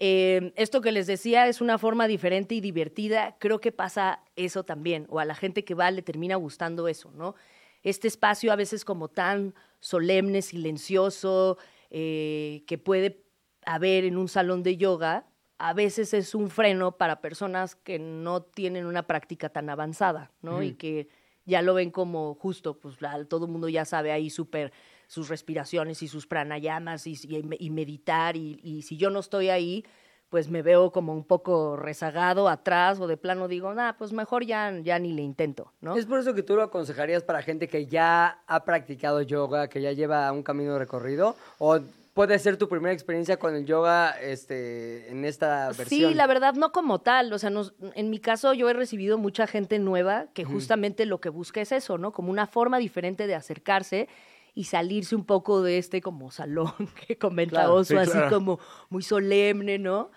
Eh, 0.00 0.52
esto 0.56 0.80
que 0.80 0.90
les 0.90 1.06
decía 1.06 1.46
es 1.46 1.60
una 1.60 1.78
forma 1.78 2.08
diferente 2.08 2.56
y 2.56 2.60
divertida. 2.60 3.36
Creo 3.38 3.60
que 3.60 3.70
pasa 3.70 4.24
eso 4.34 4.64
también, 4.64 5.06
o 5.08 5.20
a 5.20 5.24
la 5.24 5.36
gente 5.36 5.64
que 5.64 5.74
va 5.74 5.92
le 5.92 6.02
termina 6.02 6.34
gustando 6.34 6.88
eso, 6.88 7.12
¿no? 7.12 7.36
este 7.84 8.08
espacio 8.08 8.52
a 8.52 8.56
veces 8.56 8.84
como 8.84 9.06
tan 9.06 9.54
solemne, 9.78 10.42
silencioso, 10.42 11.58
eh, 11.90 12.64
que 12.66 12.76
puede 12.76 13.22
haber 13.64 14.04
en 14.04 14.16
un 14.16 14.26
salón 14.26 14.64
de 14.64 14.76
yoga, 14.76 15.24
a 15.58 15.72
veces 15.72 16.12
es 16.14 16.34
un 16.34 16.50
freno 16.50 16.92
para 16.98 17.20
personas 17.20 17.74
que 17.76 17.98
no 17.98 18.42
tienen 18.42 18.86
una 18.86 19.06
práctica 19.06 19.48
tan 19.48 19.70
avanzada, 19.70 20.30
¿no? 20.42 20.62
Y 20.62 20.74
que 20.74 21.08
ya 21.44 21.62
lo 21.62 21.74
ven 21.74 21.90
como 21.90 22.34
justo, 22.34 22.78
pues 22.78 23.00
la- 23.00 23.24
todo 23.24 23.46
el 23.46 23.52
mundo 23.52 23.68
ya 23.68 23.84
sabe 23.84 24.12
ahí 24.12 24.30
súper 24.30 24.72
sus 25.06 25.28
respiraciones 25.28 26.02
y 26.02 26.08
sus 26.08 26.26
pranayamas 26.26 27.06
y, 27.06 27.12
y- 27.12 27.48
y 27.58 27.70
meditar 27.70 28.36
y, 28.36 28.58
y 28.62 28.82
si 28.82 28.96
yo 28.96 29.08
no 29.10 29.20
estoy 29.20 29.48
ahí, 29.50 29.84
pues 30.28 30.50
me 30.50 30.60
veo 30.60 30.90
como 30.90 31.12
un 31.12 31.22
poco 31.22 31.76
rezagado 31.76 32.48
atrás 32.48 32.98
o 32.98 33.06
de 33.06 33.16
plano 33.16 33.46
digo, 33.46 33.72
nah, 33.72 33.92
pues 33.92 34.12
mejor 34.12 34.44
ya, 34.44 34.76
ya 34.82 34.98
ni 34.98 35.12
le 35.12 35.22
intento, 35.22 35.72
¿no? 35.80 35.96
Es 35.96 36.04
por 36.06 36.18
eso 36.18 36.34
que 36.34 36.42
tú 36.42 36.56
lo 36.56 36.64
aconsejarías 36.64 37.22
para 37.22 37.42
gente 37.42 37.68
que 37.68 37.86
ya 37.86 38.42
ha 38.48 38.64
practicado 38.64 39.22
yoga, 39.22 39.68
que 39.68 39.80
ya 39.80 39.92
lleva 39.92 40.30
un 40.32 40.42
camino 40.42 40.76
recorrido, 40.80 41.36
o 41.58 41.78
puede 42.16 42.38
ser 42.38 42.56
tu 42.56 42.66
primera 42.66 42.94
experiencia 42.94 43.38
con 43.38 43.54
el 43.54 43.66
yoga 43.66 44.10
este, 44.22 45.10
en 45.10 45.26
esta 45.26 45.66
versión. 45.68 45.88
Sí, 46.10 46.14
la 46.14 46.26
verdad, 46.26 46.54
no 46.54 46.72
como 46.72 46.98
tal. 47.00 47.30
O 47.34 47.38
sea, 47.38 47.50
nos- 47.50 47.74
en 47.94 48.08
mi 48.08 48.18
caso 48.20 48.54
yo 48.54 48.70
he 48.70 48.72
recibido 48.72 49.18
mucha 49.18 49.46
gente 49.46 49.78
nueva 49.78 50.28
que 50.32 50.44
justamente 50.44 51.04
lo 51.04 51.20
que 51.20 51.28
busca 51.28 51.60
es 51.60 51.72
eso, 51.72 51.98
¿no? 51.98 52.12
Como 52.12 52.30
una 52.30 52.46
forma 52.46 52.78
diferente 52.78 53.26
de 53.26 53.34
acercarse 53.34 54.08
y 54.54 54.64
salirse 54.64 55.14
un 55.14 55.26
poco 55.26 55.62
de 55.62 55.76
este 55.76 56.00
como 56.00 56.30
salón 56.30 56.72
que 57.06 57.18
comenta 57.18 57.56
Claro, 57.56 57.74
Oso, 57.74 57.88
sí, 57.92 57.96
así 57.98 58.10
claro. 58.12 58.30
como 58.34 58.60
muy 58.88 59.02
solemne, 59.02 59.78
¿no? 59.78 60.10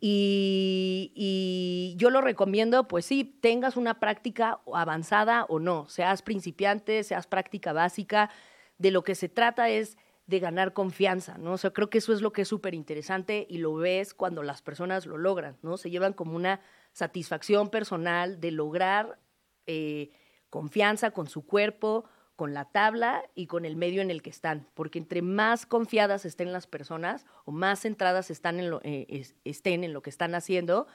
Y, 0.00 1.12
y 1.14 1.94
yo 1.96 2.10
lo 2.10 2.20
recomiendo, 2.20 2.88
pues 2.88 3.06
sí, 3.06 3.24
tengas 3.24 3.76
una 3.76 4.00
práctica 4.00 4.58
avanzada 4.74 5.44
o 5.48 5.58
no, 5.60 5.86
seas 5.88 6.22
principiante, 6.22 7.02
seas 7.04 7.26
práctica 7.26 7.72
básica, 7.72 8.30
de 8.78 8.90
lo 8.90 9.04
que 9.04 9.14
se 9.14 9.28
trata 9.28 9.68
es 9.70 9.96
de 10.26 10.40
ganar 10.40 10.72
confianza, 10.72 11.38
¿no? 11.38 11.52
O 11.52 11.58
sea, 11.58 11.70
creo 11.72 11.88
que 11.88 11.98
eso 11.98 12.12
es 12.12 12.20
lo 12.20 12.32
que 12.32 12.42
es 12.42 12.48
súper 12.48 12.74
interesante 12.74 13.46
y 13.48 13.58
lo 13.58 13.74
ves 13.74 14.12
cuando 14.12 14.42
las 14.42 14.60
personas 14.62 15.06
lo 15.06 15.18
logran, 15.18 15.56
¿no? 15.62 15.76
Se 15.76 15.88
llevan 15.90 16.12
como 16.14 16.34
una 16.34 16.60
satisfacción 16.92 17.68
personal 17.70 18.40
de 18.40 18.50
lograr 18.50 19.18
eh, 19.66 20.10
confianza 20.50 21.10
con 21.12 21.28
su 21.28 21.46
cuerpo, 21.46 22.04
con 22.34 22.54
la 22.54 22.66
tabla 22.66 23.22
y 23.34 23.46
con 23.46 23.64
el 23.64 23.76
medio 23.76 24.02
en 24.02 24.10
el 24.10 24.20
que 24.22 24.30
están, 24.30 24.68
porque 24.74 24.98
entre 24.98 25.22
más 25.22 25.64
confiadas 25.64 26.24
estén 26.24 26.52
las 26.52 26.66
personas 26.66 27.24
o 27.44 27.52
más 27.52 27.80
centradas 27.80 28.30
están 28.30 28.58
en 28.60 28.70
lo, 28.70 28.80
eh, 28.82 29.06
es- 29.08 29.36
estén 29.44 29.84
en 29.84 29.92
lo 29.92 30.02
que 30.02 30.10
están 30.10 30.34
haciendo, 30.34 30.86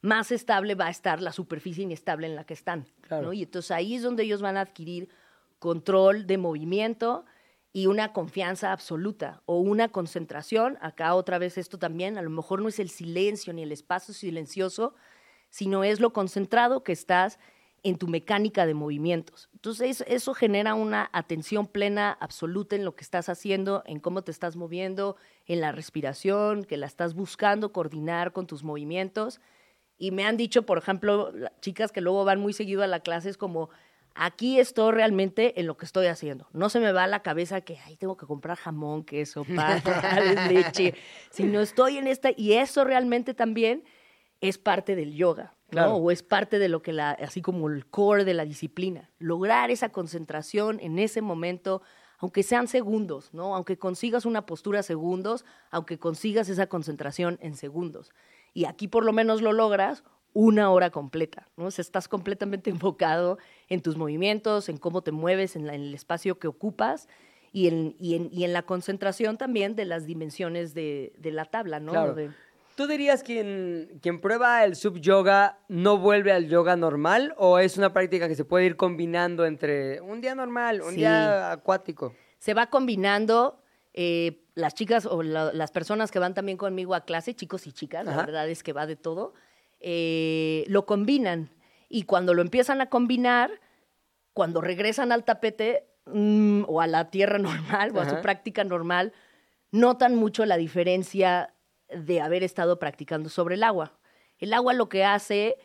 más 0.00 0.32
estable 0.32 0.74
va 0.74 0.86
a 0.86 0.90
estar 0.90 1.22
la 1.22 1.32
superficie 1.32 1.84
inestable 1.84 2.26
en 2.26 2.34
la 2.36 2.44
que 2.44 2.54
están. 2.54 2.86
Claro. 3.02 3.28
¿no? 3.28 3.32
Y 3.32 3.44
entonces 3.44 3.70
ahí 3.70 3.94
es 3.94 4.02
donde 4.02 4.24
ellos 4.24 4.42
van 4.42 4.56
a 4.56 4.62
adquirir 4.62 5.08
control 5.60 6.26
de 6.26 6.38
movimiento 6.38 7.24
y 7.72 7.86
una 7.86 8.12
confianza 8.12 8.72
absoluta 8.72 9.42
o 9.46 9.58
una 9.58 9.88
concentración. 9.88 10.78
Acá 10.80 11.14
otra 11.14 11.38
vez 11.38 11.56
esto 11.56 11.78
también, 11.78 12.18
a 12.18 12.22
lo 12.22 12.30
mejor 12.30 12.60
no 12.60 12.68
es 12.68 12.78
el 12.78 12.90
silencio 12.90 13.52
ni 13.52 13.62
el 13.62 13.72
espacio 13.72 14.12
silencioso, 14.12 14.94
sino 15.48 15.84
es 15.84 16.00
lo 16.00 16.12
concentrado 16.12 16.82
que 16.82 16.92
estás 16.92 17.38
en 17.82 17.96
tu 17.96 18.06
mecánica 18.06 18.64
de 18.64 18.74
movimientos. 18.74 19.48
Entonces 19.54 20.04
eso 20.06 20.34
genera 20.34 20.74
una 20.74 21.10
atención 21.12 21.66
plena, 21.66 22.16
absoluta 22.20 22.76
en 22.76 22.84
lo 22.84 22.94
que 22.94 23.02
estás 23.02 23.28
haciendo, 23.28 23.82
en 23.86 23.98
cómo 23.98 24.22
te 24.22 24.30
estás 24.30 24.54
moviendo, 24.54 25.16
en 25.46 25.60
la 25.60 25.72
respiración, 25.72 26.64
que 26.64 26.76
la 26.76 26.86
estás 26.86 27.14
buscando 27.14 27.72
coordinar 27.72 28.32
con 28.32 28.46
tus 28.46 28.62
movimientos. 28.62 29.40
Y 29.98 30.10
me 30.12 30.24
han 30.24 30.36
dicho, 30.36 30.64
por 30.64 30.78
ejemplo, 30.78 31.32
chicas 31.60 31.90
que 31.90 32.00
luego 32.00 32.24
van 32.24 32.40
muy 32.40 32.52
seguido 32.52 32.82
a 32.82 32.86
la 32.86 33.00
clase, 33.00 33.30
es 33.30 33.36
como, 33.36 33.70
aquí 34.14 34.58
estoy 34.58 34.92
realmente 34.92 35.60
en 35.60 35.66
lo 35.66 35.76
que 35.76 35.84
estoy 35.84 36.06
haciendo. 36.06 36.48
No 36.52 36.68
se 36.68 36.80
me 36.80 36.92
va 36.92 37.04
a 37.04 37.06
la 37.06 37.22
cabeza 37.22 37.60
que, 37.60 37.78
ay, 37.86 37.96
tengo 37.96 38.16
que 38.16 38.26
comprar 38.26 38.56
jamón, 38.56 39.04
queso, 39.04 39.44
pan, 39.44 39.82
tamales, 39.82 40.36
leche, 40.52 40.94
sino 41.30 41.60
estoy 41.60 41.98
en 41.98 42.06
esta, 42.06 42.30
y 42.36 42.54
eso 42.54 42.84
realmente 42.84 43.34
también 43.34 43.84
es 44.40 44.58
parte 44.58 44.96
del 44.96 45.14
yoga, 45.14 45.54
¿no? 45.66 45.70
Claro. 45.70 45.94
O 45.94 46.10
es 46.10 46.22
parte 46.22 46.58
de 46.58 46.68
lo 46.68 46.82
que 46.82 46.92
la, 46.92 47.12
así 47.12 47.40
como 47.40 47.68
el 47.68 47.86
core 47.86 48.24
de 48.24 48.34
la 48.34 48.44
disciplina. 48.44 49.10
Lograr 49.18 49.70
esa 49.70 49.90
concentración 49.90 50.80
en 50.80 50.98
ese 50.98 51.22
momento, 51.22 51.82
aunque 52.18 52.42
sean 52.42 52.66
segundos, 52.68 53.32
¿no? 53.32 53.54
Aunque 53.54 53.78
consigas 53.78 54.26
una 54.26 54.44
postura 54.44 54.82
segundos, 54.82 55.44
aunque 55.70 55.98
consigas 55.98 56.48
esa 56.48 56.66
concentración 56.66 57.38
en 57.40 57.54
segundos. 57.54 58.10
Y 58.52 58.64
aquí 58.66 58.88
por 58.88 59.04
lo 59.04 59.12
menos 59.12 59.40
lo 59.40 59.52
logras 59.52 60.02
una 60.34 60.70
hora 60.70 60.90
completa, 60.90 61.48
¿no? 61.56 61.66
O 61.66 61.70
sea, 61.70 61.82
estás 61.82 62.08
completamente 62.08 62.70
enfocado 62.92 63.38
en 63.68 63.82
tus 63.82 63.96
movimientos, 63.96 64.68
en 64.68 64.76
cómo 64.78 65.02
te 65.02 65.12
mueves, 65.12 65.56
en, 65.56 65.66
la- 65.66 65.74
en 65.74 65.82
el 65.82 65.94
espacio 65.94 66.38
que 66.38 66.48
ocupas 66.48 67.08
y 67.52 67.68
en, 67.68 67.96
y, 67.98 68.14
en, 68.14 68.28
y 68.32 68.44
en 68.44 68.52
la 68.52 68.62
concentración 68.62 69.36
también 69.36 69.76
de 69.76 69.84
las 69.84 70.06
dimensiones 70.06 70.72
de, 70.74 71.12
de 71.18 71.30
la 71.32 71.44
tabla, 71.44 71.80
¿no? 71.80 71.92
Claro. 71.92 72.14
De- 72.14 72.30
¿Tú 72.74 72.86
dirías 72.86 73.22
quien, 73.22 73.98
quien 74.00 74.18
prueba 74.22 74.64
el 74.64 74.76
sub 74.76 74.98
yoga 74.98 75.58
no 75.68 75.98
vuelve 75.98 76.32
al 76.32 76.48
yoga 76.48 76.74
normal 76.74 77.34
o 77.36 77.58
es 77.58 77.76
una 77.76 77.92
práctica 77.92 78.28
que 78.28 78.34
se 78.34 78.46
puede 78.46 78.64
ir 78.64 78.76
combinando 78.76 79.44
entre 79.44 80.00
un 80.00 80.22
día 80.22 80.34
normal, 80.34 80.80
un 80.80 80.90
Sí. 80.90 80.96
día 80.96 81.52
acuático? 81.52 82.14
se 82.38 82.54
va 82.54 82.66
combinando 82.70 83.60
eh, 83.94 84.42
las 84.54 84.74
chicas 84.74 85.04
o 85.04 85.22
la- 85.22 85.52
las 85.52 85.70
personas 85.70 86.10
que 86.10 86.18
van 86.18 86.32
también 86.32 86.56
conmigo 86.56 86.94
a 86.94 87.04
clase, 87.04 87.34
chicos 87.34 87.66
y 87.66 87.72
chicas, 87.72 88.06
la 88.06 88.16
verdad 88.16 88.48
es 88.48 88.62
que 88.62 88.72
va 88.72 88.86
de 88.86 88.96
todo, 88.96 89.34
eh, 89.82 90.64
lo 90.68 90.86
combinan. 90.86 91.50
Y 91.88 92.04
cuando 92.04 92.34
lo 92.34 92.42
empiezan 92.42 92.80
a 92.80 92.88
combinar, 92.88 93.50
cuando 94.32 94.60
regresan 94.60 95.12
al 95.12 95.24
tapete 95.24 95.86
mm, 96.06 96.64
o 96.68 96.80
a 96.80 96.86
la 96.86 97.10
tierra 97.10 97.38
normal 97.38 97.92
o 97.94 98.00
a 98.00 98.08
su 98.08 98.20
práctica 98.22 98.64
normal, 98.64 99.12
notan 99.70 100.14
mucho 100.14 100.46
la 100.46 100.56
diferencia 100.56 101.54
de 101.88 102.20
haber 102.20 102.42
estado 102.42 102.78
practicando 102.78 103.28
sobre 103.28 103.56
el 103.56 103.62
agua. 103.62 103.98
El 104.38 104.54
agua 104.54 104.72
lo 104.72 104.88
que 104.88 105.04
hace 105.04 105.56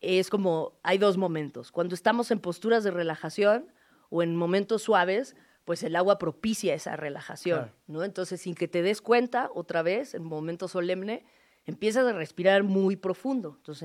es 0.00 0.30
como, 0.30 0.78
hay 0.82 0.98
dos 0.98 1.16
momentos. 1.16 1.72
Cuando 1.72 1.94
estamos 1.94 2.30
en 2.30 2.40
posturas 2.40 2.84
de 2.84 2.90
relajación 2.90 3.72
o 4.10 4.22
en 4.22 4.36
momentos 4.36 4.82
suaves, 4.82 5.36
pues 5.64 5.82
el 5.82 5.96
agua 5.96 6.18
propicia 6.18 6.74
esa 6.74 6.96
relajación, 6.96 7.58
Claro. 7.58 7.74
¿no? 7.86 8.04
Entonces, 8.04 8.40
sin 8.40 8.54
que 8.54 8.68
te 8.68 8.80
des 8.82 9.02
cuenta, 9.02 9.50
otra 9.54 9.82
vez, 9.82 10.14
en 10.14 10.24
momento 10.24 10.66
solemne, 10.66 11.24
empiezas 11.68 12.06
a 12.06 12.14
respirar 12.14 12.62
muy 12.62 12.96
profundo. 12.96 13.56
Entonces, 13.58 13.82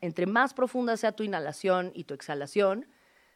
entre, 0.00 0.26
más 0.26 0.54
profunda 0.54 0.96
sea 0.96 1.12
tu 1.12 1.24
inhalación 1.24 1.92
y 1.94 2.04
tu 2.04 2.14
exhalación, 2.14 2.86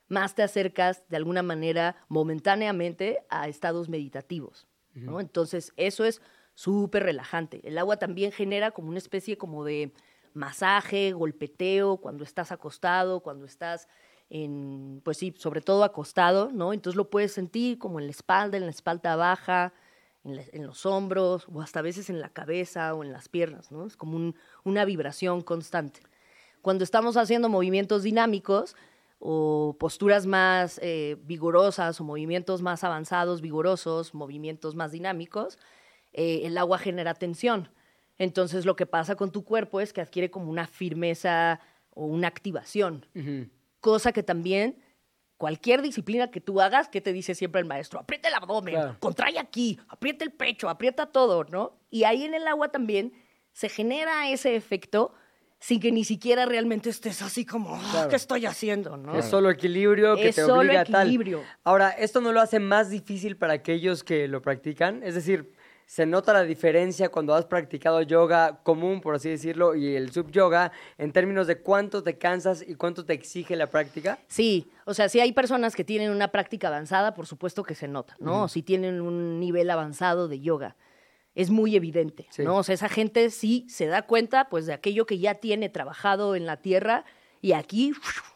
más 0.08 0.34
te 0.34 0.42
acercas 0.42 1.06
de 1.10 1.18
alguna 1.18 1.42
manera 1.42 1.96
momentáneamente 2.08 3.18
a 3.28 3.48
estados 3.48 3.90
meditativos. 3.90 4.66
¿no? 4.94 5.20
Entonces, 5.20 5.74
eso 5.76 6.06
es 6.06 6.22
súper 6.54 7.02
relajante. 7.02 7.60
El 7.64 7.76
agua 7.76 7.98
también 7.98 8.32
genera 8.32 8.70
como 8.70 8.88
una 8.88 8.96
especie 8.96 9.36
como 9.36 9.62
de 9.62 9.92
masaje, 10.32 11.12
golpeteo, 11.12 11.98
cuando 11.98 12.24
estás 12.24 12.50
acostado, 12.50 13.20
cuando 13.20 13.44
estás 13.44 13.88
en, 14.30 15.02
pues 15.04 15.18
sí, 15.18 15.34
sobre 15.36 15.60
todo 15.60 15.84
acostado, 15.84 16.50
¿no? 16.50 16.72
Entonces 16.72 16.96
lo 16.96 17.10
puedes 17.10 17.32
sentir 17.32 17.78
como 17.78 18.00
en 18.00 18.06
la 18.06 18.12
espalda, 18.12 18.56
en 18.56 18.64
la 18.64 18.70
espalda 18.70 19.16
baja, 19.16 19.74
en, 20.24 20.36
la- 20.36 20.44
en 20.52 20.66
los 20.66 20.86
hombros, 20.86 21.46
o 21.52 21.60
hasta 21.60 21.80
a 21.80 21.82
veces 21.82 22.10
en 22.10 22.20
la 22.20 22.28
cabeza 22.28 22.94
o 22.94 23.02
en 23.04 23.12
las 23.12 23.28
piernas, 23.28 23.70
¿no? 23.72 23.86
Es 23.86 23.96
como 23.96 24.16
un- 24.16 24.34
una 24.64 24.84
vibración 24.84 25.42
constante. 25.42 26.00
Cuando 26.60 26.84
estamos 26.84 27.16
haciendo 27.16 27.48
movimientos 27.48 28.02
dinámicos 28.04 28.76
o 29.18 29.76
posturas 29.78 30.26
más 30.26 30.78
eh, 30.82 31.16
vigorosas 31.24 32.00
o 32.00 32.04
movimientos 32.04 32.62
más 32.62 32.84
avanzados, 32.84 33.40
vigorosos, 33.40 34.14
movimientos 34.14 34.74
más 34.74 34.92
dinámicos, 34.92 35.58
eh, 36.12 36.42
el 36.44 36.58
agua 36.58 36.78
genera 36.78 37.14
tensión. 37.14 37.68
Entonces 38.18 38.64
lo 38.66 38.76
que 38.76 38.86
pasa 38.86 39.16
con 39.16 39.32
tu 39.32 39.42
cuerpo 39.44 39.80
es 39.80 39.92
que 39.92 40.00
adquiere 40.00 40.30
como 40.30 40.50
una 40.50 40.66
firmeza 40.66 41.60
o 41.94 42.06
una 42.06 42.28
activación, 42.28 43.06
cosa 43.80 44.12
que 44.12 44.22
también 44.22 44.76
cualquier 45.42 45.82
disciplina 45.82 46.30
que 46.30 46.40
tú 46.40 46.60
hagas, 46.60 46.88
que 46.88 47.00
te 47.00 47.12
dice 47.12 47.34
siempre 47.34 47.60
el 47.60 47.66
maestro? 47.66 47.98
Aprieta 47.98 48.28
el 48.28 48.34
abdomen, 48.34 48.74
Claro. 48.74 48.96
contrae 49.00 49.40
aquí, 49.40 49.76
aprieta 49.88 50.24
el 50.24 50.30
pecho, 50.30 50.68
aprieta 50.68 51.06
todo, 51.06 51.42
¿no? 51.42 51.80
Y 51.90 52.04
ahí 52.04 52.22
en 52.22 52.34
el 52.34 52.46
agua 52.46 52.68
también 52.68 53.12
se 53.50 53.68
genera 53.68 54.30
ese 54.30 54.54
efecto 54.54 55.12
sin 55.58 55.80
que 55.80 55.90
ni 55.90 56.04
siquiera 56.04 56.46
realmente 56.46 56.90
estés 56.90 57.22
así 57.22 57.44
como, 57.44 57.74
"Ah, 57.74 57.88
Claro. 57.90 58.08
¿qué 58.10 58.14
estoy 58.16 58.46
haciendo? 58.46 58.96
¿no? 58.96 59.18
Es 59.18 59.24
solo 59.24 59.50
equilibrio 59.50 60.14
que 60.14 60.28
Es 60.28 60.36
te 60.36 60.42
solo 60.42 60.60
obliga 60.60 60.82
a 60.82 60.84
tal. 60.84 61.08
equilibrio. 61.08 61.42
Ahora, 61.64 61.90
¿esto 61.90 62.20
no 62.20 62.30
lo 62.30 62.40
hace 62.40 62.60
más 62.60 62.88
difícil 62.90 63.36
para 63.36 63.54
aquellos 63.54 64.04
que 64.04 64.28
lo 64.28 64.42
practican? 64.42 65.02
Es 65.02 65.16
decir, 65.16 65.52
¿se 65.92 66.06
nota 66.06 66.32
la 66.32 66.44
diferencia 66.44 67.10
cuando 67.10 67.34
has 67.34 67.44
practicado 67.44 68.00
yoga 68.00 68.62
común, 68.62 69.02
por 69.02 69.14
así 69.14 69.28
decirlo, 69.28 69.74
y 69.74 69.94
el 69.94 70.10
sub 70.10 70.30
yoga 70.30 70.72
en 70.96 71.12
términos 71.12 71.46
de 71.46 71.60
cuánto 71.60 72.02
te 72.02 72.16
cansas 72.16 72.64
y 72.66 72.76
cuánto 72.76 73.04
te 73.04 73.12
exige 73.12 73.56
la 73.56 73.66
práctica? 73.66 74.18
Sí, 74.26 74.70
o 74.86 74.94
sea, 74.94 75.10
si 75.10 75.20
hay 75.20 75.32
personas 75.32 75.76
que 75.76 75.84
tienen 75.84 76.10
una 76.10 76.28
práctica 76.28 76.68
avanzada, 76.68 77.12
por 77.12 77.26
supuesto 77.26 77.62
que 77.62 77.74
se 77.74 77.88
nota, 77.88 78.16
¿no? 78.20 78.48
Si 78.48 78.62
tienen 78.62 79.02
un 79.02 79.38
nivel 79.38 79.68
avanzado 79.68 80.28
de 80.28 80.40
yoga. 80.40 80.76
Es 81.34 81.50
muy 81.50 81.76
evidente, 81.76 82.26
Sí. 82.30 82.42
¿no? 82.42 82.56
O 82.56 82.62
sea, 82.62 82.74
esa 82.74 82.88
gente 82.88 83.28
sí 83.28 83.66
se 83.68 83.84
da 83.84 84.00
cuenta, 84.00 84.48
pues, 84.48 84.64
de 84.64 84.72
aquello 84.72 85.04
que 85.04 85.18
ya 85.18 85.34
tiene 85.34 85.68
trabajado 85.68 86.36
en 86.36 86.46
la 86.46 86.56
tierra 86.56 87.04
Y 87.42 87.52
aquí 87.52 87.92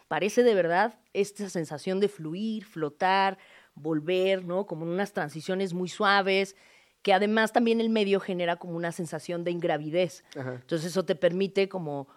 parece 0.09 0.43
de 0.43 0.53
verdad 0.55 0.99
esta 1.15 1.49
sensación 1.49 2.01
de 2.01 2.09
fluir, 2.09 2.67
flotar, 2.67 3.39
volver, 3.75 4.45
¿no? 4.45 4.67
Como 4.67 4.85
unas 4.85 5.13
transiciones 5.13 5.73
muy 5.73 5.89
suaves, 5.89 6.55
que 7.07 7.13
además 7.13 7.53
también 7.53 7.81
el 7.81 7.89
medio 7.89 8.19
genera 8.19 8.57
como 8.57 8.75
una 8.75 8.91
sensación 8.91 9.45
de 9.45 9.53
ingravidez. 9.53 10.25
Ajá. 10.37 10.55
Entonces 10.55 10.91
eso 10.91 11.05
te 11.05 11.15
permite 11.15 11.69
como, 11.69 12.09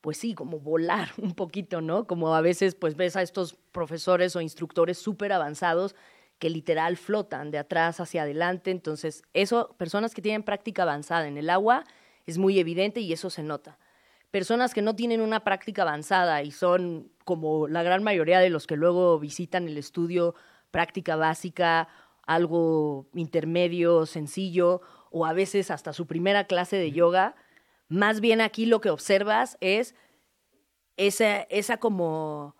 pues 0.00 0.16
sí, 0.16 0.32
como 0.32 0.58
volar 0.58 1.10
un 1.18 1.34
poquito, 1.34 1.82
¿no? 1.82 2.06
Como 2.06 2.34
a 2.34 2.40
veces 2.40 2.74
pues 2.74 2.96
ves 2.96 3.14
a 3.16 3.20
estos 3.20 3.56
profesores 3.72 4.34
o 4.36 4.40
instructores 4.40 4.96
súper 4.96 5.34
avanzados 5.34 5.94
que 6.38 6.48
literal 6.48 6.96
flotan 6.96 7.50
de 7.50 7.58
atrás 7.58 8.00
hacia 8.00 8.22
adelante. 8.22 8.70
Entonces 8.70 9.22
eso, 9.34 9.74
personas 9.76 10.14
que 10.14 10.22
tienen 10.22 10.42
práctica 10.42 10.84
avanzada 10.84 11.28
en 11.28 11.36
el 11.36 11.50
agua, 11.50 11.84
es 12.24 12.38
muy 12.38 12.58
evidente 12.58 13.00
y 13.00 13.12
eso 13.12 13.28
se 13.28 13.42
nota. 13.42 13.78
Personas 14.30 14.72
que 14.72 14.80
no 14.80 14.96
tienen 14.96 15.20
una 15.20 15.44
práctica 15.44 15.82
avanzada 15.82 16.42
y 16.42 16.52
son 16.52 17.12
como 17.26 17.68
la 17.68 17.82
gran 17.82 18.02
mayoría 18.02 18.40
de 18.40 18.48
los 18.48 18.66
que 18.66 18.76
luego 18.76 19.18
visitan 19.18 19.68
el 19.68 19.76
estudio, 19.76 20.34
práctica 20.70 21.16
básica, 21.16 21.88
algo 22.28 23.08
intermedio, 23.14 24.04
sencillo, 24.04 24.82
o 25.10 25.24
a 25.24 25.32
veces 25.32 25.70
hasta 25.70 25.94
su 25.94 26.06
primera 26.06 26.44
clase 26.44 26.76
de 26.76 26.92
yoga, 26.92 27.34
más 27.88 28.20
bien 28.20 28.42
aquí 28.42 28.66
lo 28.66 28.82
que 28.82 28.90
observas 28.90 29.56
es 29.62 29.94
esa, 30.98 31.40
esa 31.44 31.78
como, 31.78 32.54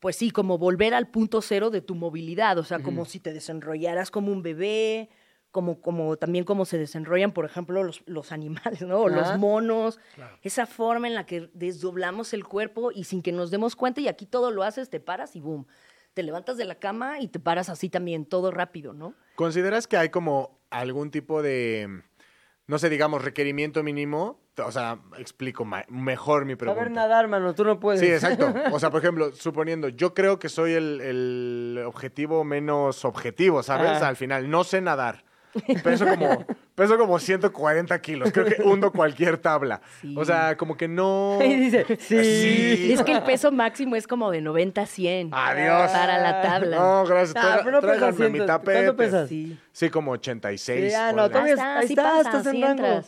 pues 0.00 0.16
sí, 0.16 0.30
como 0.30 0.56
volver 0.56 0.94
al 0.94 1.10
punto 1.10 1.42
cero 1.42 1.68
de 1.68 1.82
tu 1.82 1.94
movilidad, 1.94 2.56
o 2.58 2.64
sea, 2.64 2.78
como 2.82 3.04
si 3.04 3.20
te 3.20 3.34
desenrollaras 3.34 4.10
como 4.10 4.32
un 4.32 4.42
bebé, 4.42 5.10
como, 5.50 5.82
como 5.82 6.16
también 6.16 6.46
como 6.46 6.64
se 6.64 6.78
desenrollan, 6.78 7.32
por 7.32 7.44
ejemplo, 7.44 7.84
los, 7.84 8.02
los 8.06 8.32
animales, 8.32 8.80
¿no? 8.80 9.00
O 9.00 9.08
los 9.10 9.36
monos, 9.36 10.00
esa 10.40 10.64
forma 10.64 11.06
en 11.06 11.14
la 11.14 11.26
que 11.26 11.50
desdoblamos 11.52 12.32
el 12.32 12.46
cuerpo 12.46 12.92
y 12.92 13.04
sin 13.04 13.20
que 13.20 13.32
nos 13.32 13.50
demos 13.50 13.76
cuenta, 13.76 14.00
y 14.00 14.08
aquí 14.08 14.24
todo 14.24 14.50
lo 14.50 14.62
haces, 14.62 14.88
te 14.88 15.00
paras 15.00 15.36
y 15.36 15.40
boom. 15.40 15.66
Te 16.18 16.24
levantas 16.24 16.56
de 16.56 16.64
la 16.64 16.74
cama 16.74 17.20
y 17.20 17.28
te 17.28 17.38
paras 17.38 17.68
así 17.68 17.88
también, 17.88 18.26
todo 18.26 18.50
rápido, 18.50 18.92
¿no? 18.92 19.14
¿Consideras 19.36 19.86
que 19.86 19.96
hay 19.96 20.08
como 20.08 20.58
algún 20.68 21.12
tipo 21.12 21.42
de, 21.42 22.02
no 22.66 22.80
sé, 22.80 22.90
digamos, 22.90 23.22
requerimiento 23.22 23.84
mínimo? 23.84 24.40
O 24.56 24.72
sea, 24.72 24.98
explico 25.16 25.64
mejor 25.64 26.44
mi 26.44 26.56
pregunta. 26.56 26.80
Saber 26.80 26.92
nadar, 26.92 27.28
mano, 27.28 27.54
tú 27.54 27.62
no 27.62 27.78
puedes. 27.78 28.00
Sí, 28.00 28.06
exacto. 28.08 28.52
O 28.72 28.80
sea, 28.80 28.90
por 28.90 29.00
ejemplo, 29.00 29.30
suponiendo, 29.32 29.90
yo 29.90 30.12
creo 30.12 30.40
que 30.40 30.48
soy 30.48 30.72
el, 30.72 31.00
el 31.02 31.84
objetivo 31.86 32.42
menos 32.42 33.04
objetivo, 33.04 33.62
¿sabes? 33.62 34.02
Al 34.02 34.16
final, 34.16 34.50
no 34.50 34.64
sé 34.64 34.80
nadar. 34.80 35.22
Peso 35.82 36.06
como, 36.06 36.46
peso 36.74 36.98
como 36.98 37.18
140 37.18 38.00
kilos. 38.00 38.30
Creo 38.32 38.46
que 38.46 38.62
hundo 38.62 38.92
cualquier 38.92 39.38
tabla. 39.38 39.80
Sí. 40.00 40.14
O 40.16 40.24
sea, 40.24 40.56
como 40.56 40.76
que 40.76 40.88
no... 40.88 41.38
Y 41.44 41.54
dice, 41.56 41.84
sí. 41.98 42.22
Sí. 42.22 42.92
Es 42.92 43.02
que 43.02 43.12
el 43.12 43.22
peso 43.22 43.50
máximo 43.50 43.96
es 43.96 44.06
como 44.06 44.30
de 44.30 44.40
90 44.40 44.80
a 44.82 44.86
100. 44.86 45.30
Adiós. 45.32 45.90
Para 45.90 46.18
la 46.18 46.42
tabla. 46.42 46.76
No, 46.76 47.04
gracias. 47.04 47.34
Ah, 47.36 47.60
pero 47.64 47.72
no 47.72 47.80
pesas 47.80 47.98
tráiganme 47.98 48.28
mi 48.28 48.38
ciento- 48.38 48.46
tapete. 48.46 48.72
¿cuánto 48.78 48.96
pesas? 48.96 49.28
Sí. 49.28 49.58
Sí, 49.72 49.90
como 49.90 50.12
86. 50.12 50.90
Sí, 50.90 50.94
ah, 50.94 51.12
no, 51.12 51.28
todavía 51.28 51.78
Ahí 51.78 51.86
está, 51.86 52.20
estás 52.20 52.46
en 52.46 52.52
sí 52.52 52.62
rango. 52.62 53.02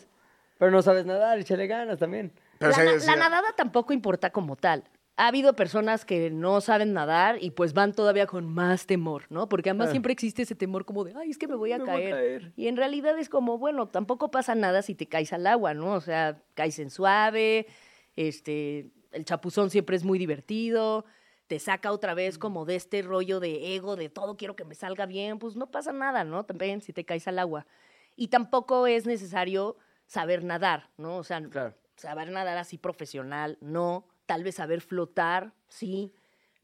Pero 0.57 0.71
no 0.71 0.81
sabes 0.81 1.05
nadar, 1.05 1.39
échale 1.39 1.67
ganas 1.67 1.97
también. 1.99 2.31
Pero 2.59 2.71
la, 2.71 2.77
sí, 2.77 2.83
na- 2.85 2.99
sí. 2.99 3.07
la 3.07 3.15
nadada 3.15 3.47
tampoco 3.55 3.93
importa 3.93 4.29
como 4.29 4.55
tal. 4.55 4.83
Ha 5.21 5.27
habido 5.27 5.53
personas 5.53 6.03
que 6.03 6.31
no 6.31 6.61
saben 6.61 6.93
nadar 6.93 7.37
y 7.43 7.51
pues 7.51 7.73
van 7.73 7.93
todavía 7.93 8.25
con 8.25 8.51
más 8.51 8.87
temor, 8.87 9.25
¿no? 9.29 9.47
Porque 9.47 9.69
además 9.69 9.89
Ah. 9.89 9.91
siempre 9.91 10.13
existe 10.13 10.41
ese 10.41 10.55
temor 10.55 10.83
como 10.83 11.03
de, 11.03 11.13
ay, 11.15 11.29
es 11.29 11.37
que 11.37 11.47
me 11.47 11.55
voy 11.55 11.71
a, 11.73 11.77
Me 11.77 11.83
voy 11.83 11.91
a 11.93 11.95
caer. 11.95 12.11
caer. 12.11 12.53
Y 12.55 12.67
en 12.67 12.75
realidad 12.75 13.17
es 13.19 13.29
como, 13.29 13.59
bueno, 13.59 13.87
tampoco 13.87 14.31
pasa 14.31 14.55
nada 14.55 14.81
si 14.81 14.95
te 14.95 15.05
caes 15.07 15.31
al 15.31 15.45
agua, 15.45 15.75
¿no? 15.75 15.93
O 15.93 16.01
sea, 16.01 16.41
caes 16.55 16.79
en 16.79 16.89
suave, 16.89 17.67
este, 18.15 18.89
el 19.11 19.25
chapuzón 19.25 19.69
siempre 19.69 19.95
es 19.95 20.03
muy 20.03 20.17
divertido, 20.17 21.05
te 21.47 21.59
saca 21.59 21.91
otra 21.91 22.13
vez 22.13 22.37
como 22.39 22.65
de 22.65 22.75
este 22.77 23.01
rollo 23.03 23.39
de 23.39 23.75
ego, 23.75 23.95
de 23.95 24.09
todo 24.09 24.37
quiero 24.37 24.55
que 24.55 24.65
me 24.65 24.73
salga 24.73 25.05
bien, 25.05 25.37
pues 25.37 25.55
no 25.55 25.69
pasa 25.69 25.91
nada, 25.93 26.23
¿no? 26.23 26.45
También 26.45 26.81
si 26.81 26.93
te 26.93 27.05
caes 27.05 27.27
al 27.27 27.37
agua. 27.39 27.67
Y 28.15 28.29
tampoco 28.29 28.87
es 28.87 29.05
necesario 29.05 29.77
saber 30.07 30.43
nadar, 30.43 30.89
¿no? 30.97 31.17
O 31.17 31.23
sea, 31.23 31.41
Claro. 31.41 31.75
saber 31.95 32.31
nadar 32.31 32.57
así 32.57 32.77
profesional, 32.79 33.57
no. 33.61 34.07
Tal 34.25 34.43
vez 34.43 34.55
saber 34.55 34.81
flotar, 34.81 35.53
sí. 35.67 36.11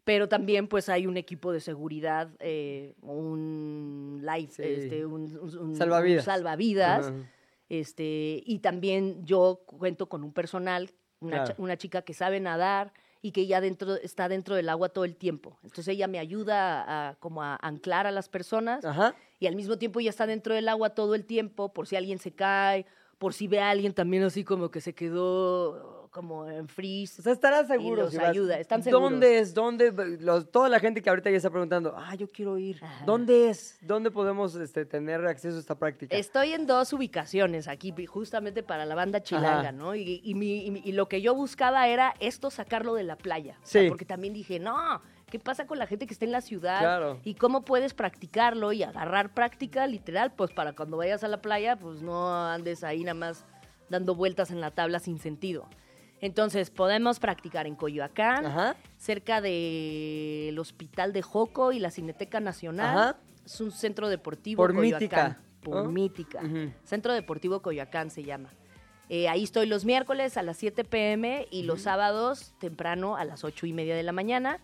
Pero 0.04 0.30
también, 0.30 0.68
pues, 0.68 0.88
hay 0.90 1.06
un 1.06 1.18
equipo 1.18 1.52
de 1.52 1.60
seguridad, 1.60 2.30
eh, 2.40 2.94
un 3.02 4.22
life, 4.24 4.54
Sí. 4.64 4.64
este, 4.64 5.06
un, 5.06 5.38
un- 5.38 5.58
un- 5.58 5.76
Salvavidas. 5.76 6.24
un 6.24 6.26
salvavidas. 6.26 7.14
Este, 7.70 8.42
y 8.46 8.60
también 8.60 9.26
yo 9.26 9.64
cuento 9.66 10.08
con 10.08 10.24
un 10.24 10.32
personal, 10.32 10.92
una, 11.20 11.32
Claro. 11.38 11.48
cha- 11.48 11.56
una 11.62 11.78
chica 11.78 12.02
que 12.04 12.14
sabe 12.14 12.40
nadar 12.40 12.94
y 13.22 13.32
que 13.32 13.46
ya 13.48 13.60
dentro, 13.60 13.96
está 13.96 14.30
dentro 14.30 14.56
del 14.56 14.70
agua 14.70 14.90
todo 14.90 15.04
el 15.04 15.18
tiempo. 15.18 15.58
Entonces 15.64 15.90
ella 15.90 16.08
me 16.08 16.20
ayuda 16.20 16.84
a, 16.84 17.10
a 17.10 17.16
como 17.16 17.44
a 17.44 17.58
anclar 17.62 18.08
a 18.08 18.12
las 18.12 18.30
personas 18.30 18.86
Ajá. 18.86 19.16
y 19.40 19.48
al 19.48 19.56
mismo 19.58 19.78
tiempo 19.78 20.00
ya 20.00 20.10
está 20.12 20.26
dentro 20.26 20.54
del 20.54 20.70
agua 20.70 20.92
todo 20.92 21.16
el 21.16 21.26
tiempo 21.26 21.74
por 21.74 21.88
si 21.88 21.98
alguien 21.98 22.20
se 22.20 22.32
cae, 22.32 22.86
por 23.18 23.34
si 23.34 23.48
ve 23.50 23.60
a 23.60 23.72
alguien 23.72 23.94
también 23.94 24.24
así 24.24 24.44
como 24.46 24.70
que 24.72 24.80
se 24.80 24.94
quedó 24.94 25.97
como 26.18 26.48
en 26.50 26.68
freeze. 26.68 27.22
O 27.22 27.24
sea, 27.24 27.32
estarás 27.32 27.66
Y 27.66 27.74
seguro. 27.74 28.02
los 28.04 28.12
si 28.12 28.18
ayuda, 28.20 28.58
están 28.60 28.82
seguros. 28.82 29.12
¿Dónde 29.12 29.38
es? 29.38 29.54
¿Dónde? 29.54 29.92
Los- 30.20 30.50
toda 30.50 30.68
la 30.68 30.80
gente 30.80 31.04
que 31.04 31.10
ahorita 31.12 31.30
ya 31.30 31.38
está 31.38 31.52
preguntando, 31.52 31.94
ah, 31.96 32.16
yo 32.16 32.28
quiero 32.28 32.58
ir. 32.58 32.84
Ajá. 32.84 33.06
¿Dónde 33.06 33.50
es? 33.52 33.78
¿Dónde 33.82 34.10
podemos 34.10 34.56
este, 34.56 34.84
tener 34.86 35.24
acceso 35.28 35.58
a 35.58 35.60
esta 35.60 35.76
práctica? 35.76 36.16
Estoy 36.18 36.54
en 36.54 36.66
dos 36.66 36.92
ubicaciones 36.92 37.68
aquí, 37.68 37.94
justamente 38.08 38.64
para 38.64 38.86
la 38.86 38.96
banda 38.96 39.22
chilanga, 39.22 39.60
Ajá. 39.60 39.72
¿no? 39.74 39.94
Y, 39.94 40.22
y 40.24 40.34
mi- 40.34 40.66
y 40.66 40.82
y 40.90 40.92
lo 40.94 41.08
que 41.08 41.22
yo 41.22 41.36
buscaba 41.36 41.88
era 41.88 42.16
esto, 42.20 42.50
sacarlo 42.50 42.96
de 42.96 43.04
la 43.04 43.16
playa. 43.16 43.60
O 43.62 43.66
sea, 43.68 43.84
Sí. 43.84 43.88
porque 43.90 44.06
también 44.06 44.34
dije, 44.34 44.58
no, 44.60 45.00
¿qué 45.30 45.38
pasa 45.38 45.68
con 45.68 45.78
la 45.78 45.86
gente 45.86 46.08
que 46.08 46.14
está 46.14 46.26
en 46.26 46.32
la 46.32 46.42
ciudad? 46.42 46.80
Claro. 46.80 47.20
¿Y 47.26 47.36
cómo 47.36 47.62
puedes 47.62 47.94
practicarlo 47.94 48.72
y 48.74 48.82
agarrar 48.82 49.36
práctica 49.36 49.86
literal? 49.86 50.34
Pues 50.36 50.52
para 50.52 50.74
cuando 50.74 50.98
vayas 50.98 51.24
a 51.24 51.28
la 51.28 51.44
playa, 51.44 51.76
pues 51.76 52.02
no 52.02 52.44
andes 52.48 52.84
ahí 52.84 53.02
nada 53.04 53.14
más 53.14 53.46
dando 53.90 54.16
vueltas 54.16 54.52
en 54.52 54.60
la 54.60 54.72
tabla 54.72 55.00
sin 55.00 55.18
sentido. 55.20 55.70
Entonces, 56.22 56.70
podemos 56.70 57.20
practicar 57.20 57.68
en 57.68 57.76
Coyoacán, 57.76 58.46
Ajá. 58.46 58.76
cerca 58.98 59.40
del 59.42 60.58
Hospital 60.58 61.14
de 61.14 61.22
Joco 61.22 61.72
y 61.72 61.80
la 61.80 61.92
Cineteca 61.92 62.40
Nacional. 62.40 62.98
Ajá. 62.98 63.18
Es 63.46 63.62
un 63.62 63.72
centro 63.72 64.10
deportivo 64.10 64.62
Por 64.64 64.74
Coyoacán. 64.76 65.00
Mítica, 65.00 65.42
Por. 65.64 65.92
Mítica. 65.92 66.42
Centro 66.84 67.14
Deportivo 67.14 67.62
Coyoacán 67.62 68.10
se 68.12 68.24
llama. 68.24 68.50
Eh, 69.10 69.30
ahí 69.30 69.44
estoy 69.44 69.68
los 69.68 69.86
miércoles 69.86 70.36
a 70.36 70.44
las 70.44 70.58
7 70.58 70.84
pm 70.84 71.48
y 71.50 71.64
los 71.64 71.84
sábados 71.84 72.54
temprano 72.60 73.16
a 73.16 73.24
las 73.24 73.44
8 73.46 73.66
y 73.66 73.74
media 73.74 73.96
de 73.96 74.04
la 74.04 74.12
mañana. 74.12 74.60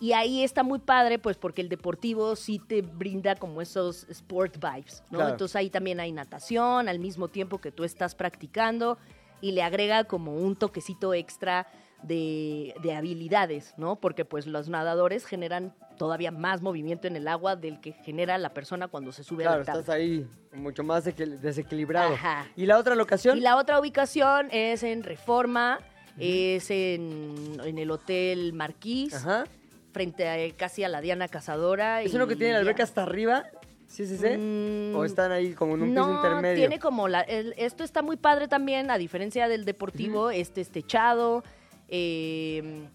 Y 0.00 0.12
ahí 0.12 0.42
está 0.42 0.62
muy 0.62 0.78
padre, 0.78 1.18
pues 1.18 1.36
porque 1.36 1.62
el 1.62 1.68
deportivo 1.68 2.36
sí 2.36 2.58
te 2.58 2.82
brinda 2.82 3.34
como 3.34 3.60
esos 3.62 4.04
sport 4.10 4.56
vibes, 4.56 5.02
¿no? 5.10 5.18
Claro. 5.18 5.32
Entonces 5.32 5.56
ahí 5.56 5.70
también 5.70 6.00
hay 6.00 6.12
natación 6.12 6.88
al 6.88 6.98
mismo 6.98 7.28
tiempo 7.28 7.58
que 7.60 7.72
tú 7.72 7.84
estás 7.84 8.14
practicando 8.14 8.98
y 9.40 9.52
le 9.52 9.62
agrega 9.62 10.04
como 10.04 10.34
un 10.36 10.56
toquecito 10.56 11.14
extra 11.14 11.66
de, 12.02 12.74
de 12.82 12.94
habilidades, 12.94 13.74
¿no? 13.76 13.96
Porque 13.96 14.24
pues 14.24 14.46
los 14.46 14.68
nadadores 14.68 15.24
generan 15.24 15.74
todavía 15.98 16.30
más 16.30 16.60
movimiento 16.60 17.06
en 17.08 17.16
el 17.16 17.26
agua 17.26 17.56
del 17.56 17.80
que 17.80 17.92
genera 17.92 18.36
la 18.38 18.50
persona 18.50 18.86
cuando 18.88 19.12
se 19.12 19.24
sube 19.24 19.44
Claro, 19.44 19.56
a 19.56 19.58
la 19.60 19.64
tabla. 19.64 19.80
estás 19.80 19.94
ahí 19.94 20.26
mucho 20.52 20.84
más 20.84 21.06
equil- 21.06 21.38
desequilibrado. 21.38 22.14
Ajá. 22.14 22.46
¿Y 22.54 22.66
la 22.66 22.78
otra 22.78 22.94
locación? 22.94 23.38
Y 23.38 23.40
la 23.40 23.56
otra 23.56 23.80
ubicación 23.80 24.48
es 24.52 24.82
en 24.82 25.02
Reforma, 25.02 25.80
es 26.18 26.70
en, 26.70 27.58
en 27.64 27.78
el 27.78 27.90
Hotel 27.90 28.52
Marquís, 28.52 29.14
Ajá. 29.14 29.44
frente 29.92 30.28
a, 30.28 30.54
casi 30.56 30.84
a 30.84 30.88
la 30.90 31.00
Diana 31.00 31.28
Cazadora. 31.28 32.02
¿Es 32.02 32.12
y 32.12 32.16
uno 32.16 32.26
que 32.26 32.36
tiene 32.36 32.52
la 32.52 32.58
alberca 32.60 32.82
hasta 32.82 33.02
arriba? 33.02 33.44
¿Sí, 33.88 34.06
sí, 34.06 34.16
sí? 34.18 34.28
Mm, 34.36 34.94
¿O 34.96 35.04
están 35.04 35.30
ahí 35.32 35.52
como 35.54 35.74
en 35.74 35.82
un 35.82 35.94
no, 35.94 36.04
piso 36.06 36.16
intermedio? 36.16 36.56
tiene 36.56 36.78
como 36.78 37.08
la... 37.08 37.20
el- 37.22 37.54
esto 37.56 37.84
está 37.84 38.02
muy 38.02 38.16
padre 38.16 38.48
también, 38.48 38.90
a 38.90 38.98
diferencia 38.98 39.48
del 39.48 39.64
deportivo, 39.64 40.30
este 40.30 40.60
es 40.60 40.70
techado, 40.70 41.44
eh, 41.88 42.88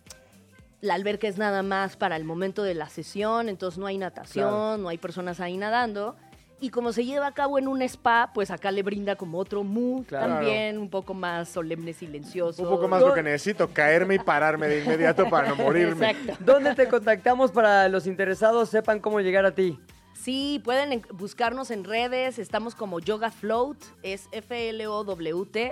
la 0.82 0.96
alberca 0.96 1.28
es 1.28 1.38
nada 1.38 1.64
más 1.64 1.96
para 1.96 2.16
el 2.16 2.24
momento 2.24 2.64
de 2.64 2.74
la 2.74 2.90
sesión, 2.90 3.50
entonces 3.50 3.78
no 3.78 3.86
hay 3.86 3.98
natación, 3.98 4.50
Claro. 4.50 4.78
no 4.78 4.90
hay 4.90 4.98
personas 4.98 5.40
ahí 5.40 5.58
nadando. 5.58 6.16
Y 6.60 6.70
como 6.70 6.94
se 6.94 7.04
lleva 7.06 7.26
a 7.26 7.34
cabo 7.34 7.58
en 7.58 7.68
un 7.68 7.82
spa, 7.82 8.30
pues 8.36 8.52
acá 8.52 8.70
le 8.70 8.84
brinda 8.84 9.16
como 9.16 9.40
otro 9.40 9.64
mood 9.64 10.06
Claro. 10.06 10.28
también, 10.36 10.78
un 10.78 10.90
poco 10.92 11.16
más 11.16 11.50
solemne, 11.50 11.92
silencioso. 11.94 12.62
Un 12.62 12.70
poco 12.70 12.88
más 12.88 13.02
lo 13.02 13.14
que 13.16 13.24
necesito, 13.24 13.68
caerme 13.70 14.16
y 14.16 14.20
pararme 14.20 14.68
de 14.68 14.84
inmediato 14.84 15.28
para 15.28 15.50
no 15.50 15.56
morirme. 15.56 16.12
Exacto. 16.12 16.38
¿Dónde 16.44 16.76
te 16.76 16.88
contactamos 16.88 17.52
para 17.52 17.88
los 17.90 18.06
interesados 18.06 18.70
sepan 18.70 19.00
cómo 19.00 19.20
llegar 19.22 19.44
a 19.46 19.56
ti? 19.56 19.80
Sí, 20.24 20.62
pueden 20.64 20.92
en- 20.94 21.06
buscarnos 21.14 21.72
en 21.72 21.84
redes, 21.84 22.38
estamos 22.38 22.76
como 22.76 23.00
Yoga 23.00 23.32
Float, 23.32 23.78
es 24.04 24.28
F-L-O-W-T, 24.32 25.72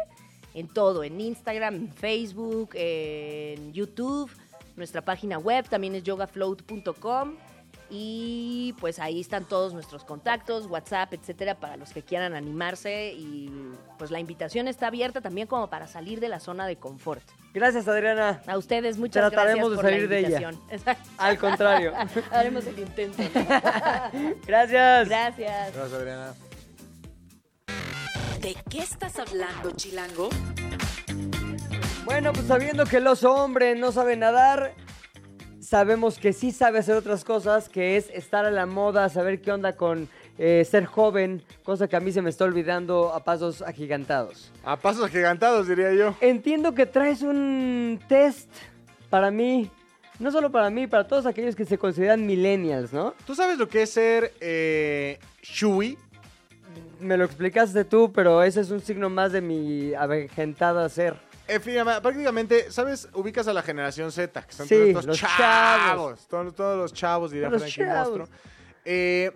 en 0.56 0.68
todo, 0.68 1.04
en 1.04 1.22
Instagram, 1.22 1.76
en 1.76 1.94
Facebook, 1.94 2.72
en 2.74 3.72
YouTube, 3.74 4.32
nuestra 4.76 5.02
página 5.04 5.38
web 5.38 5.70
también 5.70 5.94
es 5.94 6.04
yogafloat.com 6.04 7.36
Y 7.90 8.76
pues 8.80 9.00
ahí 9.00 9.20
están 9.20 9.46
todos 9.46 9.74
nuestros 9.74 10.04
contactos, 10.06 10.68
WhatsApp, 10.68 11.14
etcétera, 11.14 11.56
para 11.56 11.76
los 11.76 11.92
que 11.92 12.04
quieran 12.04 12.36
animarse. 12.36 13.14
Y 13.14 13.52
pues 13.98 14.12
la 14.12 14.20
invitación 14.20 14.68
está 14.68 14.88
abierta 14.88 15.22
también 15.22 15.48
como 15.48 15.70
para 15.70 15.88
salir 15.88 16.20
de 16.20 16.30
la 16.30 16.40
zona 16.40 16.68
de 16.68 16.76
confort. 16.76 17.24
Gracias, 17.54 17.88
Adriana. 17.88 18.42
A 18.46 18.58
ustedes, 18.58 18.98
muchas 18.98 19.30
Trataremos 19.32 19.70
gracias 19.70 19.70
de 19.72 19.76
por 19.76 19.86
la 19.86 19.90
salir 19.92 20.10
de 20.10 20.20
ella. 20.20 20.52
invitación. 20.52 20.98
Al 21.18 21.38
contrario. 21.40 21.94
Haremos 22.32 22.66
el 22.68 22.80
intento. 22.80 23.18
Gracias. 24.46 25.10
Gracias. 25.10 25.74
Gracias, 25.74 25.94
Adriana. 25.94 26.34
¿De 28.40 28.56
qué 28.70 28.80
estás 28.80 29.18
hablando, 29.20 29.72
Chilango? 29.72 30.30
Bueno, 32.06 32.32
pues 32.34 32.48
sabiendo 32.48 32.86
que 32.86 32.98
el 32.98 33.08
oso 33.08 33.34
hombre 33.34 33.76
no 33.76 33.92
sabe 33.92 34.16
nadar, 34.16 34.74
sabemos 35.70 36.18
que 36.18 36.34
sí 36.34 36.52
sabe 36.52 36.80
hacer 36.80 36.96
otras 36.96 37.24
cosas, 37.24 37.70
que 37.70 37.96
es 37.96 38.10
estar 38.10 38.44
a 38.44 38.50
la 38.50 38.66
moda, 38.66 39.08
saber 39.08 39.40
qué 39.40 39.52
onda 39.52 39.76
con 39.76 40.10
eh, 40.40 40.66
ser 40.68 40.86
joven, 40.86 41.44
cosa 41.64 41.88
que 41.88 41.96
a 41.96 42.00
mí 42.00 42.12
se 42.12 42.24
me 42.24 42.32
está 42.32 42.46
olvidando 42.46 43.14
a 43.14 43.24
pasos 43.24 43.62
agigantados. 43.62 44.52
A 44.64 44.78
pasos 44.78 45.06
agigantados, 45.06 45.68
diría 45.68 45.94
yo. 45.94 46.16
Entiendo 46.22 46.74
que 46.74 46.88
traes 46.88 47.22
un 47.22 48.00
test 48.08 48.50
para 49.12 49.30
mí, 49.30 49.70
no 50.18 50.32
solo 50.32 50.50
para 50.52 50.72
mí, 50.72 50.88
para 50.88 51.08
todos 51.08 51.28
aquellos 51.28 51.56
que 51.56 51.66
se 51.66 51.78
consideran 51.78 52.26
millennials, 52.26 52.92
¿no? 52.92 53.14
¿Tú 53.28 53.36
sabes 53.36 53.60
lo 53.60 53.70
que 53.70 53.84
es 53.84 53.92
ser 53.92 54.34
eh, 54.42 55.20
Shui? 55.44 56.00
Me 57.00 57.16
lo 57.16 57.26
explicaste 57.26 57.86
tú, 57.86 58.12
pero 58.12 58.42
ese 58.42 58.62
es 58.62 58.72
un 58.72 58.82
signo 58.82 59.12
más 59.12 59.34
de 59.34 59.42
mi 59.42 59.94
avejentada 59.94 60.90
ser. 60.90 61.29
Prácticamente, 62.02 62.72
¿sabes? 62.72 63.10
Ubicas 63.14 63.48
a 63.48 63.54
la 63.54 63.62
generación 63.62 64.12
Z, 64.12 64.42
que 64.46 64.54
son 64.54 64.68
Sí, 64.68 64.76
todos 64.76 64.88
estos 64.90 65.06
los 65.06 65.18
chavos. 65.20 65.38
chavos. 65.38 66.28
Todos, 66.28 66.56
todos 66.56 66.78
los 66.78 66.94
chavos, 66.94 67.34
Los 67.34 67.62
Frankie 67.64 67.82
chavos. 67.82 68.18
Monstruo. 68.18 68.28
Eh, 68.86 69.32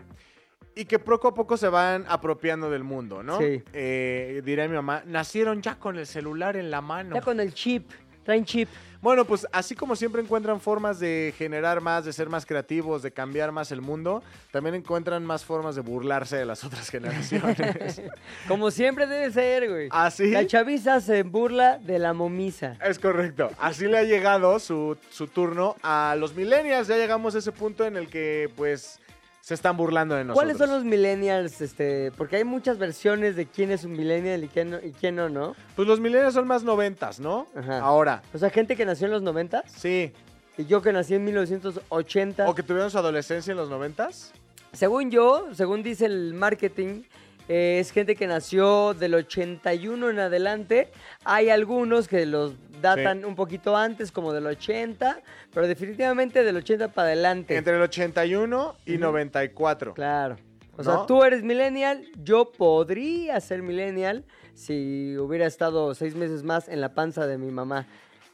y 0.76 0.86
que 0.86 1.00
poco 1.00 1.28
a 1.28 1.34
poco 1.34 1.56
se 1.58 1.68
van 1.68 2.06
apropiando 2.08 2.70
del 2.70 2.84
mundo, 2.84 3.22
¿no? 3.22 3.38
Sí. 3.40 3.64
Eh, 3.74 4.42
mi 4.46 4.76
mamá, 4.76 5.04
nacieron 5.06 5.62
ya 5.62 5.78
con 5.78 5.98
el 5.98 6.08
celular 6.08 6.56
en 6.56 6.72
la 6.72 6.82
mano. 6.82 7.16
Ya 7.16 7.22
con 7.22 7.40
el 7.40 7.54
chip, 7.54 7.92
traen 8.24 8.46
chip. 8.46 8.70
Bueno, 9.04 9.26
pues 9.26 9.46
así 9.52 9.76
como 9.76 9.98
siempre 9.98 10.22
encuentran 10.22 10.62
formas 10.62 10.98
de 10.98 11.34
generar 11.38 11.82
más, 11.82 12.06
de 12.06 12.14
ser 12.14 12.30
más 12.30 12.46
creativos, 12.46 13.02
de 13.02 13.12
cambiar 13.12 13.52
más 13.52 13.70
el 13.74 13.82
mundo, 13.82 14.24
también 14.50 14.76
encuentran 14.76 15.26
más 15.26 15.44
formas 15.44 15.76
de 15.76 15.82
burlarse 15.82 16.38
de 16.38 16.46
las 16.46 16.64
otras 16.64 16.90
generaciones. 16.90 18.02
Como 18.48 18.72
siempre 18.72 19.06
debe 19.06 19.30
ser, 19.34 19.70
güey. 19.70 19.90
¿Así? 19.92 20.32
La 20.32 20.48
chaviza 20.48 21.02
se 21.02 21.24
burla 21.24 21.80
de 21.80 22.00
la 22.00 22.14
momisa. 22.14 22.78
Es 22.82 22.98
correcto. 22.98 23.52
Así 23.60 23.88
le 23.88 23.98
ha 23.98 24.04
llegado 24.04 24.58
su, 24.60 24.96
su 25.10 25.28
turno 25.28 25.76
a 25.84 26.16
los 26.18 26.34
millennials. 26.34 26.88
Ya 26.88 26.96
llegamos 26.96 27.36
a 27.36 27.40
ese 27.40 27.52
punto 27.52 27.84
en 27.84 27.98
el 27.98 28.08
que, 28.08 28.50
pues, 28.56 29.02
se 29.44 29.56
están 29.56 29.76
burlando 29.76 30.16
de 30.16 30.24
nosotros. 30.24 30.42
¿Cuáles 30.42 30.58
son 30.58 30.70
los 30.70 30.86
millennials? 30.86 31.60
Este, 31.60 32.14
porque 32.14 32.38
hay 32.38 32.46
muchas 32.46 32.78
versiones 32.78 33.36
de 33.36 33.46
quién 33.46 33.72
es 33.72 33.84
un 33.84 33.92
millennial 33.92 34.42
y 34.42 34.48
quién 34.48 34.70
no, 34.70 34.78
y 34.82 34.94
quién 34.94 35.18
no, 35.18 35.28
¿no? 35.28 35.54
Pues 35.76 35.86
los 35.86 36.00
millennials 36.00 36.34
son 36.34 36.48
más 36.48 36.64
noventas, 36.64 37.20
¿no? 37.20 37.48
Ajá. 37.54 37.80
Ahora, 37.80 38.24
O 38.34 38.38
sea, 38.38 38.50
gente 38.50 38.78
que 38.78 38.86
nació 38.86 39.08
en 39.08 39.12
los 39.12 39.22
90 39.22 39.66
sí. 39.68 40.14
y 40.58 40.66
yo 40.66 40.82
que 40.82 40.94
nací 40.94 41.16
en 41.16 41.26
1980. 41.26 42.50
O 42.50 42.56
que 42.56 42.64
tuvieron 42.64 42.90
su 42.90 42.98
adolescencia 42.98 43.52
en 43.52 43.58
los 43.58 43.70
noventas. 43.70 44.32
Según 44.72 45.12
yo, 45.12 45.50
según 45.52 45.84
dice 45.84 46.06
el 46.06 46.34
marketing, 46.34 47.02
eh, 47.48 47.78
es 47.80 47.92
gente 47.92 48.16
que 48.16 48.28
nació 48.28 48.94
del 48.94 49.14
81 49.16 50.10
en 50.10 50.20
adelante. 50.20 50.90
Hay 51.24 51.50
algunos 51.50 52.08
que 52.08 52.26
los 52.26 52.54
datan 52.82 53.20
Sí. 53.20 53.26
un 53.26 53.36
poquito 53.36 53.78
antes, 53.78 54.12
como 54.12 54.34
del 54.34 54.46
80, 54.48 55.22
pero 55.54 55.68
definitivamente 55.68 56.44
del 56.44 56.58
80 56.58 56.90
para 56.90 57.08
adelante. 57.08 57.56
Entre 57.56 57.76
el 57.76 57.82
81 57.82 58.76
y 58.86 58.98
94. 58.98 59.94
Claro. 59.94 60.38
O 60.76 60.82
¿No? 60.82 60.84
sea, 60.84 61.06
tú 61.06 61.24
eres 61.24 61.44
millennial, 61.44 62.04
yo 62.24 62.52
podría 62.52 63.40
ser 63.40 63.62
millennial 63.62 64.26
si 64.56 65.16
hubiera 65.18 65.46
estado 65.46 65.94
seis 65.96 66.16
meses 66.16 66.44
más 66.44 66.68
en 66.68 66.82
la 66.82 66.94
panza 66.94 67.28
de 67.28 67.38
mi 67.38 67.52
mamá. 67.52 67.86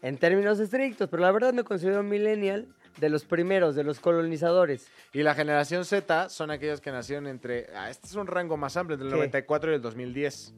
En 0.02 0.18
términos 0.18 0.60
estrictos, 0.60 1.10
pero 1.10 1.22
la 1.22 1.32
verdad 1.32 1.52
me 1.54 1.64
considero 1.64 2.02
millennial 2.02 2.68
de 3.00 3.10
los 3.10 3.26
primeros, 3.26 3.76
de 3.76 3.84
los 3.84 4.00
colonizadores. 4.00 4.88
Y 5.14 5.24
la 5.24 5.36
generación 5.36 5.86
Z 5.86 6.30
son 6.30 6.52
aquellos 6.52 6.82
que 6.82 6.92
nacieron 6.92 7.28
entre. 7.28 7.68
Ah, 7.76 7.90
este 7.90 8.08
es 8.08 8.16
un 8.16 8.28
rango 8.28 8.58
más 8.58 8.78
amplio, 8.78 8.96
entre 8.96 9.08
el 9.08 9.14
¿Qué? 9.14 9.18
94 9.18 9.72
y 9.72 9.76
el 9.76 9.82
2010. 9.82 10.54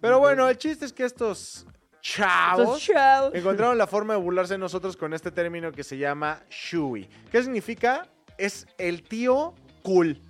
Pero 0.00 0.18
bueno, 0.18 0.48
el 0.48 0.58
chiste 0.58 0.84
es 0.84 0.92
que 0.92 1.04
estos 1.04 1.66
chavos. 2.00 2.60
Estos 2.60 2.82
chavos. 2.82 3.34
Encontraron 3.34 3.78
la 3.78 3.86
forma 3.86 4.14
de 4.14 4.20
burlarse 4.20 4.54
de 4.54 4.58
nosotros 4.58 4.96
con 4.96 5.14
este 5.14 5.30
término 5.30 5.72
que 5.72 5.82
se 5.82 5.96
llama 5.96 6.42
Shui. 6.50 7.08
¿Qué 7.30 7.42
significa? 7.42 8.06
Es 8.36 8.66
el 8.76 9.02
tío 9.02 9.54
cool. 9.82 10.20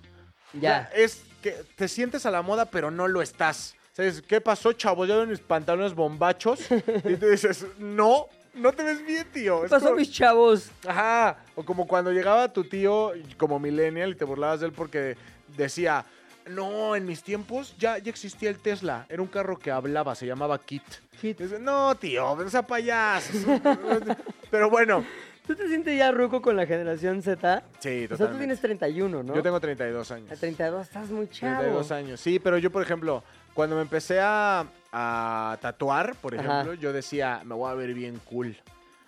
Ya. 0.53 0.89
Es 0.95 1.23
que 1.41 1.51
te 1.75 1.87
sientes 1.87 2.25
a 2.25 2.31
la 2.31 2.41
moda, 2.41 2.65
pero 2.65 2.91
no 2.91 3.07
lo 3.07 3.21
estás. 3.21 3.75
¿Sabes? 3.91 4.21
¿Qué 4.21 4.41
pasó, 4.41 4.73
chavo? 4.73 5.05
¿Ya 5.05 5.15
ven 5.17 5.29
mis 5.29 5.39
pantalones 5.39 5.93
bombachos? 5.93 6.59
Y 7.05 7.15
tú 7.15 7.27
dices, 7.27 7.65
no, 7.77 8.27
no 8.55 8.71
te 8.73 8.83
ves 8.83 9.05
bien, 9.05 9.25
tío. 9.31 9.59
¿Qué 9.61 9.65
Es 9.65 9.71
pasó, 9.71 9.85
como- 9.85 9.97
mis 9.97 10.11
chavos? 10.11 10.69
Ajá. 10.87 11.37
O 11.55 11.63
como 11.63 11.87
cuando 11.87 12.11
llegaba 12.11 12.51
tu 12.51 12.63
tío 12.63 13.11
como 13.37 13.59
millennial 13.59 14.11
y 14.11 14.15
te 14.15 14.25
burlabas 14.25 14.59
de 14.61 14.67
él 14.67 14.71
porque 14.73 15.15
decía, 15.57 16.05
no, 16.47 16.95
en 16.95 17.05
mis 17.05 17.23
tiempos 17.23 17.75
ya, 17.77 17.97
ya 17.97 18.09
existía 18.09 18.49
el 18.49 18.59
Tesla. 18.59 19.05
Era 19.09 19.21
un 19.21 19.27
carro 19.27 19.57
que 19.57 19.71
hablaba, 19.71 20.13
se 20.15 20.25
llamaba 20.27 20.59
Kit. 20.59 20.83
Kit. 21.19 21.41
Y 21.41 21.43
no, 21.61 21.95
tío, 21.95 22.35
no 22.35 22.49
sea 22.49 22.61
payaso. 22.65 23.31
Pero 24.51 24.69
bueno. 24.69 25.03
¿Tú 25.47 25.53
te 25.55 25.67
sientes 25.67 25.95
ya 25.95 26.11
ruco 26.11 26.41
con 26.41 26.55
la 26.55 26.65
generación 26.65 27.21
Z? 27.21 27.61
Sí, 27.77 27.89
O 27.89 27.91
sea, 27.91 28.07
tú 28.07 28.07
totalmente. 28.09 28.39
tienes 28.39 28.61
31, 28.61 29.21
¿no? 29.21 29.35
Yo 29.35 29.43
tengo 29.43 29.59
32 29.59 30.09
años. 30.11 30.31
A 30.31 30.35
32 30.35 30.87
estás 30.87 31.11
muy 31.11 31.27
chavo. 31.29 31.59
32 31.59 31.91
años. 31.91 32.19
Sí, 32.19 32.39
pero 32.39 32.57
yo, 32.57 32.71
por 32.71 32.81
ejemplo, 32.81 33.23
cuando 33.55 33.77
me 33.77 33.81
empecé 33.81 34.19
a, 34.21 34.65
a 34.91 35.57
tatuar, 35.61 36.13
por 36.17 36.37
Ajá. 36.37 36.43
ejemplo, 36.43 36.73
yo 36.75 36.93
decía, 36.93 37.41
me 37.43 37.55
voy 37.55 37.71
a 37.71 37.73
ver 37.73 37.93
bien 37.95 38.21
cool. 38.29 38.55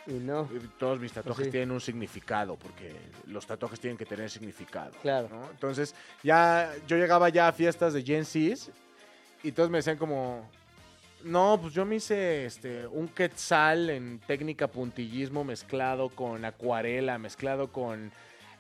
Y 0.08 0.14
no, 0.14 0.48
Todos 0.80 1.02
mis 1.02 1.12
tatuajes 1.12 1.46
sí. 1.48 1.52
tienen 1.52 1.70
un 1.70 1.82
significado, 1.82 2.56
porque 2.56 2.96
los 3.26 3.46
tatuajes 3.46 3.78
tienen 3.78 3.98
que 3.98 4.06
tener 4.06 4.30
significado. 4.30 4.92
Claro. 5.02 5.28
¿no? 5.30 5.50
Entonces, 5.52 5.94
ya 6.24 6.74
yo 6.88 6.96
llegaba 6.96 7.28
ya 7.28 7.50
a 7.50 7.52
fiestas 7.52 7.94
de 7.94 8.02
Gen 8.04 8.24
Zs 8.24 8.72
y 9.44 9.52
todos 9.52 9.70
me 9.70 9.80
decían 9.80 9.98
como, 9.98 10.50
no, 11.26 11.60
pues 11.62 11.74
yo 11.74 11.84
me 11.86 11.98
hice 11.98 12.46
este, 12.46 12.88
un 12.88 13.10
quetzal 13.10 13.90
en 13.90 14.20
técnica 14.26 14.68
puntillismo 14.68 15.44
mezclado 15.44 16.08
con 16.08 16.46
acuarela, 16.46 17.18
mezclado 17.18 17.68
con... 17.74 18.12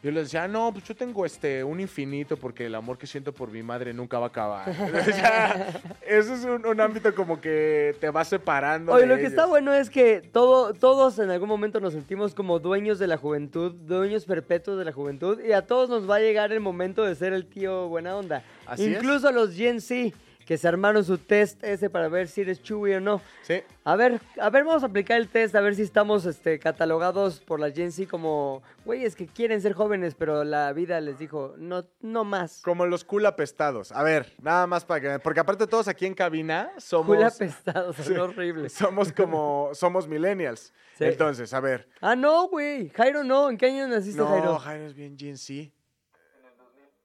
Yo 0.03 0.11
les 0.11 0.25
decía, 0.25 0.43
"Ah, 0.43 0.47
no, 0.47 0.71
pues 0.71 0.85
yo 0.85 0.95
tengo 0.95 1.25
este, 1.25 1.63
un 1.63 1.79
infinito 1.79 2.37
porque 2.37 2.67
el 2.67 2.75
amor 2.75 2.97
que 2.99 3.07
siento 3.07 3.33
por 3.33 3.49
mi 3.51 3.63
madre 3.63 3.93
nunca 3.93 4.19
va 4.19 4.25
a 4.25 4.29
acabar. 4.29 4.69
Entonces, 4.79 5.17
ya, 5.17 5.81
eso 6.05 6.35
es 6.35 6.45
un, 6.45 6.65
un 6.65 6.79
ámbito 6.81 7.13
como 7.15 7.41
que 7.41 7.95
te 7.99 8.09
va 8.11 8.23
separando. 8.23 8.91
Oye, 8.91 9.01
de 9.01 9.07
lo 9.07 9.17
que 9.17 9.25
está 9.25 9.47
bueno 9.47 9.73
es 9.73 9.89
que 9.89 10.21
todo, 10.21 10.73
todos 10.73 11.17
en 11.17 11.31
algún 11.31 11.49
momento 11.49 11.79
nos 11.79 11.93
sentimos 11.93 12.35
como 12.35 12.59
dueños 12.59 12.99
de 12.99 13.07
la 13.07 13.17
juventud, 13.17 13.73
dueños 13.73 14.25
perpetuos 14.25 14.77
de 14.77 14.85
la 14.85 14.91
juventud, 14.91 15.39
y 15.43 15.51
a 15.53 15.65
todos 15.65 15.89
nos 15.89 16.09
va 16.09 16.17
a 16.17 16.19
llegar 16.19 16.51
el 16.51 16.59
momento 16.59 17.03
de 17.03 17.15
ser 17.15 17.33
el 17.33 17.47
tío 17.47 17.87
buena 17.87 18.15
onda. 18.15 18.43
Así 18.67 18.85
es. 18.85 18.97
Incluso 18.97 19.27
a 19.27 19.31
los 19.31 19.55
Gen 19.55 19.81
Z, 19.81 20.15
que 20.47 20.57
se 20.57 20.65
armaron 20.65 21.03
su 21.03 21.17
test 21.17 21.61
ese 21.61 21.89
para 21.89 22.07
ver 22.07 22.29
si 22.29 22.39
eres 22.39 22.63
Chewy 22.63 22.93
o 22.93 23.01
no. 23.01 23.21
Sí. 23.41 23.61
A 23.83 23.97
ver, 23.97 24.21
a 24.39 24.49
ver, 24.49 24.63
vamos 24.63 24.81
a 24.81 24.85
aplicar 24.85 25.17
el 25.17 25.27
test, 25.27 25.53
a 25.55 25.59
ver 25.59 25.75
si 25.75 25.81
estamos 25.81 26.25
este, 26.25 26.57
catalogados 26.57 27.41
por 27.41 27.59
la 27.59 27.69
Gen 27.69 27.91
Z 27.91 28.09
como 28.09 28.63
güeyes 28.85 29.17
que 29.17 29.27
quieren 29.27 29.61
ser 29.61 29.73
jóvenes, 29.73 30.15
pero 30.15 30.45
la 30.45 30.71
vida 30.71 31.01
les 31.01 31.19
dijo, 31.19 31.53
no, 31.57 31.85
no 31.99 32.23
más. 32.23 32.61
Como 32.63 32.85
los 32.85 33.03
cool 33.03 33.25
apestados. 33.25 33.91
A 33.91 34.03
ver, 34.03 34.33
nada 34.41 34.67
más 34.67 34.85
para 34.85 35.01
que... 35.01 35.19
Porque 35.19 35.41
aparte 35.41 35.67
todos 35.67 35.89
aquí 35.89 36.05
en 36.05 36.13
cabina 36.13 36.71
somos... 36.77 37.07
Cool 37.07 37.23
apestados, 37.25 37.95
son 37.97 38.05
Sí. 38.05 38.13
horribles. 38.13 38.71
Somos 38.71 39.11
como... 39.11 39.71
Somos 39.73 40.07
millennials. 40.07 40.71
Sí. 40.97 41.03
Entonces, 41.03 41.53
a 41.53 41.59
ver. 41.59 41.89
Ah, 41.99 42.15
no, 42.15 42.47
güey. 42.47 42.87
Jairo, 42.89 43.23
no. 43.25 43.49
¿En 43.49 43.57
qué 43.57 43.65
año 43.65 43.85
naciste, 43.89 44.17
No, 44.17 44.27
Jairo? 44.27 44.57
Jairo 44.59 44.85
es 44.85 44.93
bien 44.93 45.17
Gen 45.17 45.37
Z. 45.37 45.71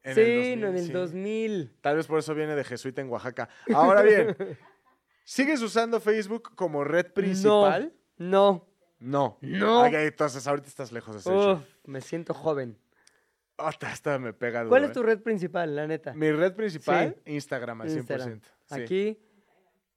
En 0.05 0.15
sí, 0.15 0.21
el 0.21 0.61
2000, 0.61 0.61
no, 0.61 0.69
en 0.69 0.77
el 0.77 0.87
sí. 0.87 0.93
2000. 0.93 1.77
Tal 1.81 1.97
vez 1.97 2.07
por 2.07 2.19
eso 2.19 2.35
viene 2.35 2.55
de 2.57 2.65
Jesuita 2.65 3.01
en 3.01 3.09
Oaxaca. 3.09 3.49
Ahora 3.75 4.03
bien, 4.03 4.37
¿sigues 5.25 5.63
usando 5.63 6.01
Facebook 6.01 6.55
como 6.57 6.83
red 6.85 7.13
principal? 7.13 7.93
No. 8.19 8.69
No. 8.99 9.39
No. 9.41 9.87
Ok, 9.87 9.93
entonces 9.95 10.47
ahorita 10.47 10.69
estás 10.69 10.93
lejos 10.93 11.15
de 11.17 11.21
ser 11.23 11.33
Uf, 11.33 11.61
me 11.85 12.01
siento 12.01 12.35
joven. 12.35 12.79
Hasta, 13.59 13.91
hasta 13.93 14.19
me 14.19 14.33
pega 14.33 14.61
duro, 14.61 14.71
¿Cuál 14.71 14.85
es 14.85 14.91
¿eh? 14.91 14.95
tu 14.95 15.03
red 15.03 15.21
principal, 15.21 15.77
la 15.77 15.87
neta? 15.87 16.15
Mi 16.15 16.33
red 16.33 16.55
principal, 16.55 17.17
Sí. 17.25 17.33
Instagram 17.35 17.83
al 17.83 17.89
100%. 17.89 17.97
Instagram. 17.99 18.41
sí. 18.41 18.75
Aquí, 18.81 19.19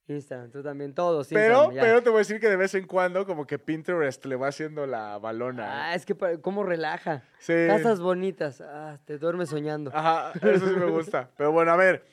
Instagram. 0.07 0.51
Tú 0.51 0.61
también, 0.61 0.93
todos. 0.93 1.27
Pero, 1.29 1.63
Instagram, 1.65 1.85
pero 1.85 2.03
te 2.03 2.09
voy 2.09 2.17
a 2.17 2.19
decir 2.19 2.39
que 2.39 2.47
de 2.49 2.55
vez 2.55 2.73
en 2.75 2.85
cuando 2.85 3.25
como 3.25 3.45
que 3.47 3.57
Pinterest 3.59 4.25
le 4.25 4.35
va 4.35 4.47
haciendo 4.49 4.85
la 4.85 5.17
balona. 5.17 5.63
¿eh? 5.63 5.69
Ah, 5.71 5.95
es 5.95 6.05
que 6.05 6.15
cómo 6.41 6.63
relaja. 6.63 7.23
Sí. 7.39 7.53
Casas 7.67 7.99
bonitas. 7.99 8.61
Ah, 8.61 8.99
te 9.05 9.17
duermes 9.17 9.49
soñando. 9.49 9.91
Ajá, 9.93 10.31
eso 10.41 10.67
sí 10.67 10.75
me 10.75 10.85
gusta. 10.85 11.29
Pero 11.37 11.51
bueno, 11.51 11.71
a 11.71 11.75
ver. 11.75 12.05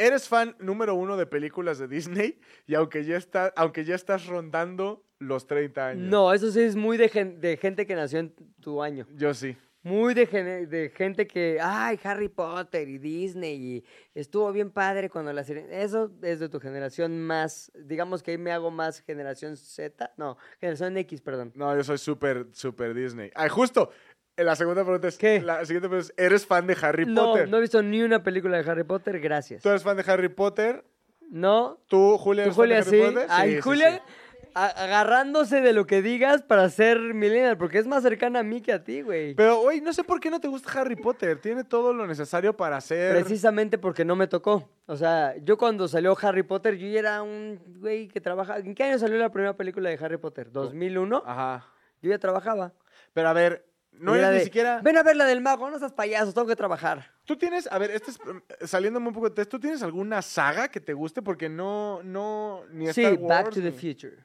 Eres 0.00 0.28
fan 0.28 0.54
número 0.60 0.94
uno 0.94 1.16
de 1.16 1.26
películas 1.26 1.78
de 1.80 1.88
Disney 1.88 2.38
y 2.68 2.76
aunque 2.76 3.04
ya, 3.04 3.16
está, 3.16 3.52
aunque 3.56 3.84
ya 3.84 3.96
estás 3.96 4.26
rondando 4.26 5.02
los 5.18 5.48
30 5.48 5.88
años. 5.88 6.08
No, 6.08 6.32
eso 6.32 6.52
sí 6.52 6.60
es 6.60 6.76
muy 6.76 6.96
de, 6.96 7.08
gen- 7.08 7.40
de 7.40 7.56
gente 7.56 7.84
que 7.84 7.96
nació 7.96 8.20
en 8.20 8.32
tu 8.60 8.80
año. 8.80 9.08
Yo 9.16 9.34
sí. 9.34 9.56
Muy 9.84 10.12
de, 10.12 10.26
de 10.66 10.90
gente 10.90 11.26
que, 11.26 11.58
ay, 11.62 11.98
Harry 12.02 12.28
Potter 12.28 12.88
y 12.88 12.98
Disney 12.98 13.54
y 13.76 13.84
estuvo 14.14 14.50
bien 14.52 14.70
padre 14.70 15.08
cuando 15.08 15.32
la 15.32 15.44
serie... 15.44 15.66
Eso 15.70 16.10
es 16.22 16.40
de 16.40 16.48
tu 16.48 16.58
generación 16.58 17.20
más, 17.20 17.70
digamos 17.74 18.22
que 18.22 18.32
ahí 18.32 18.38
me 18.38 18.50
hago 18.50 18.70
más 18.72 19.00
generación 19.02 19.56
Z, 19.56 20.12
no, 20.16 20.36
generación 20.60 20.96
X, 20.98 21.20
perdón. 21.20 21.52
No, 21.54 21.74
yo 21.76 21.84
soy 21.84 21.98
súper, 21.98 22.46
súper 22.52 22.92
Disney. 22.92 23.30
Ay, 23.36 23.48
justo. 23.48 23.90
eh, 24.36 24.42
La 24.44 24.56
segunda 24.56 24.82
pregunta 24.82 25.08
es, 25.08 25.16
¿Qué? 25.16 25.40
La 25.40 25.64
siguiente 25.64 25.88
pregunta 25.88 26.12
es, 26.12 26.24
¿eres 26.24 26.44
fan 26.44 26.66
de 26.66 26.76
Harry 26.82 27.06
No, 27.06 27.26
Potter? 27.26 27.48
no 27.48 27.58
he 27.58 27.60
visto 27.60 27.80
ni 27.82 28.02
una 28.02 28.22
película 28.22 28.60
de 28.60 28.68
Harry 28.70 28.84
Potter, 28.84 29.20
gracias. 29.20 29.62
¿Tú 29.62 29.68
eres 29.68 29.84
fan 29.84 29.96
de 29.96 30.04
Harry 30.10 30.28
Potter? 30.28 30.84
No, 31.30 31.78
¿Tú, 31.86 32.18
Julia, 32.18 32.44
¿Tú, 32.50 32.62
eres 32.64 32.84
fan 32.86 32.94
de 32.94 32.96
Julia, 32.96 33.04
Harry 33.04 33.10
sí? 33.10 33.14
Potter? 33.14 33.26
Ay, 33.30 33.54
sí, 33.54 33.60
Julia, 33.60 33.92
sí. 33.92 34.12
Agarrándose 34.54 35.60
de 35.60 35.72
lo 35.72 35.86
que 35.86 36.02
digas 36.02 36.42
para 36.42 36.68
ser 36.70 36.98
millennial, 37.14 37.56
porque 37.56 37.78
es 37.78 37.86
más 37.86 38.02
cercana 38.02 38.40
a 38.40 38.42
mí 38.42 38.60
que 38.60 38.72
a 38.72 38.82
ti, 38.84 39.02
güey. 39.02 39.34
Pero, 39.34 39.60
oye, 39.60 39.80
no 39.80 39.92
sé 39.92 40.04
por 40.04 40.20
qué 40.20 40.30
no 40.30 40.40
te 40.40 40.48
gusta 40.48 40.80
Harry 40.80 40.96
Potter. 40.96 41.40
Tiene 41.40 41.64
todo 41.64 41.92
lo 41.92 42.06
necesario 42.06 42.56
para 42.56 42.80
ser... 42.80 43.14
Precisamente 43.14 43.78
porque 43.78 44.04
no 44.04 44.16
me 44.16 44.26
tocó. 44.26 44.68
O 44.86 44.96
sea, 44.96 45.34
yo 45.42 45.58
cuando 45.58 45.88
salió 45.88 46.16
Harry 46.22 46.42
Potter, 46.42 46.76
yo 46.76 46.86
ya 46.88 46.98
era 46.98 47.22
un 47.22 47.60
güey 47.78 48.08
que 48.08 48.20
trabajaba. 48.20 48.58
¿En 48.58 48.74
qué 48.74 48.84
año 48.84 48.98
salió 48.98 49.18
la 49.18 49.30
primera 49.30 49.56
película 49.56 49.90
de 49.90 49.98
Harry 50.02 50.16
Potter? 50.18 50.50
¿2001? 50.52 51.22
Ajá. 51.24 51.66
Yo 52.00 52.10
ya 52.10 52.18
trabajaba. 52.18 52.72
Pero 53.12 53.28
a 53.28 53.32
ver, 53.32 53.64
no 53.92 54.14
era 54.14 54.30
ni 54.30 54.38
de, 54.38 54.44
siquiera... 54.44 54.80
Ven 54.82 54.96
a 54.96 55.02
ver 55.02 55.16
la 55.16 55.24
del 55.24 55.40
mago, 55.40 55.68
no 55.70 55.78
seas 55.78 55.92
payaso, 55.92 56.32
tengo 56.32 56.46
que 56.46 56.56
trabajar. 56.56 57.10
Tú 57.24 57.36
tienes, 57.36 57.66
a 57.70 57.78
ver, 57.78 57.90
este 57.90 58.12
es 58.12 58.18
eh, 58.18 58.66
saliéndome 58.66 59.08
un 59.08 59.14
poco 59.14 59.28
de 59.28 59.34
test, 59.34 59.50
¿tú 59.50 59.58
tienes 59.58 59.82
alguna 59.82 60.22
saga 60.22 60.68
que 60.68 60.80
te 60.80 60.92
guste? 60.92 61.20
Porque 61.20 61.48
no, 61.48 62.02
no, 62.02 62.62
ni 62.70 62.86
Sí, 62.92 63.02
Star 63.02 63.18
Wars, 63.18 63.28
Back 63.44 63.54
to 63.54 63.60
ni- 63.60 63.70
the 63.70 63.72
Future. 63.72 64.24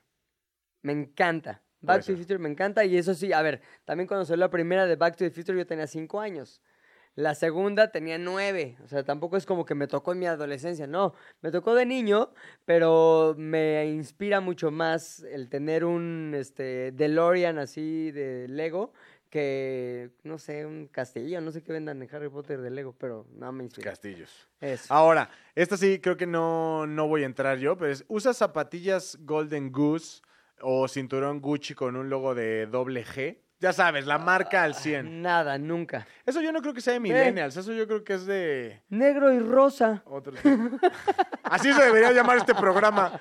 Me 0.83 0.93
encanta. 0.93 1.61
Back 1.81 2.05
to 2.05 2.13
the. 2.13 2.17
Future 2.17 2.39
me 2.39 2.49
encanta. 2.49 2.85
Y 2.85 2.97
eso 2.97 3.13
sí, 3.13 3.33
a 3.33 3.41
ver, 3.41 3.61
también 3.85 4.07
cuando 4.07 4.25
salió 4.25 4.45
la 4.45 4.49
primera 4.49 4.85
de 4.85 4.95
Back 4.95 5.17
to 5.17 5.25
the 5.25 5.31
Future 5.31 5.57
yo 5.57 5.65
tenía 5.65 5.87
cinco 5.87 6.19
años. 6.19 6.61
La 7.15 7.35
segunda 7.35 7.91
tenía 7.91 8.17
nueve. 8.17 8.77
O 8.83 8.87
sea, 8.87 9.03
tampoco 9.03 9.37
es 9.37 9.45
como 9.45 9.65
que 9.65 9.75
me 9.75 9.87
tocó 9.87 10.13
en 10.13 10.19
mi 10.19 10.25
adolescencia. 10.25 10.87
No, 10.87 11.13
me 11.41 11.51
tocó 11.51 11.75
de 11.75 11.85
niño, 11.85 12.33
pero 12.65 13.35
me 13.37 13.85
inspira 13.85 14.39
mucho 14.39 14.71
más 14.71 15.19
el 15.19 15.49
tener 15.49 15.85
un 15.85 16.33
este, 16.35 16.91
DeLorean 16.91 17.59
así 17.59 18.11
de 18.11 18.47
Lego 18.47 18.93
que, 19.29 20.11
no 20.23 20.37
sé, 20.37 20.65
un 20.65 20.87
castillo. 20.87 21.41
No 21.41 21.51
sé 21.51 21.63
qué 21.63 21.71
vendan 21.71 22.01
en 22.01 22.15
Harry 22.15 22.29
Potter 22.29 22.61
de 22.61 22.69
Lego, 22.69 22.95
pero 22.97 23.25
no 23.33 23.51
me 23.51 23.63
inspira. 23.63 23.89
Castillos. 23.89 24.47
Eso. 24.61 24.93
Ahora, 24.93 25.29
esta 25.55 25.75
sí 25.75 25.99
creo 25.99 26.17
que 26.17 26.27
no, 26.27 26.85
no 26.87 27.07
voy 27.07 27.23
a 27.23 27.25
entrar 27.25 27.57
yo, 27.57 27.75
pero 27.75 27.91
es, 27.91 28.05
¿usas 28.07 28.37
zapatillas 28.37 29.17
Golden 29.21 29.71
Goose 29.71 30.21
o 30.63 30.87
cinturón 30.87 31.39
Gucci 31.41 31.73
con 31.75 31.95
un 31.95 32.09
logo 32.09 32.33
de 32.35 32.65
doble 32.67 33.05
G? 33.05 33.37
Ya 33.59 33.71
sabes, 33.71 34.05
la 34.05 34.17
marca 34.17 34.63
al 34.63 34.75
100. 34.75 35.21
Nada, 35.21 35.57
nunca. 35.57 36.05
Eso 36.25 36.41
yo 36.41 36.51
no 36.51 36.61
creo 36.61 36.73
que 36.73 36.81
sea 36.81 36.93
de 36.93 36.99
millennials, 36.99 37.55
eso 37.55 37.71
yo 37.71 37.87
creo 37.87 38.03
que 38.03 38.13
es 38.15 38.25
de 38.25 38.81
Negro 38.89 39.31
y 39.31 39.39
rosa. 39.39 40.03
otros. 40.05 40.37
Así 41.43 41.71
se 41.71 41.81
debería 41.81 42.11
llamar 42.11 42.37
este 42.37 42.53
programa. 42.53 43.17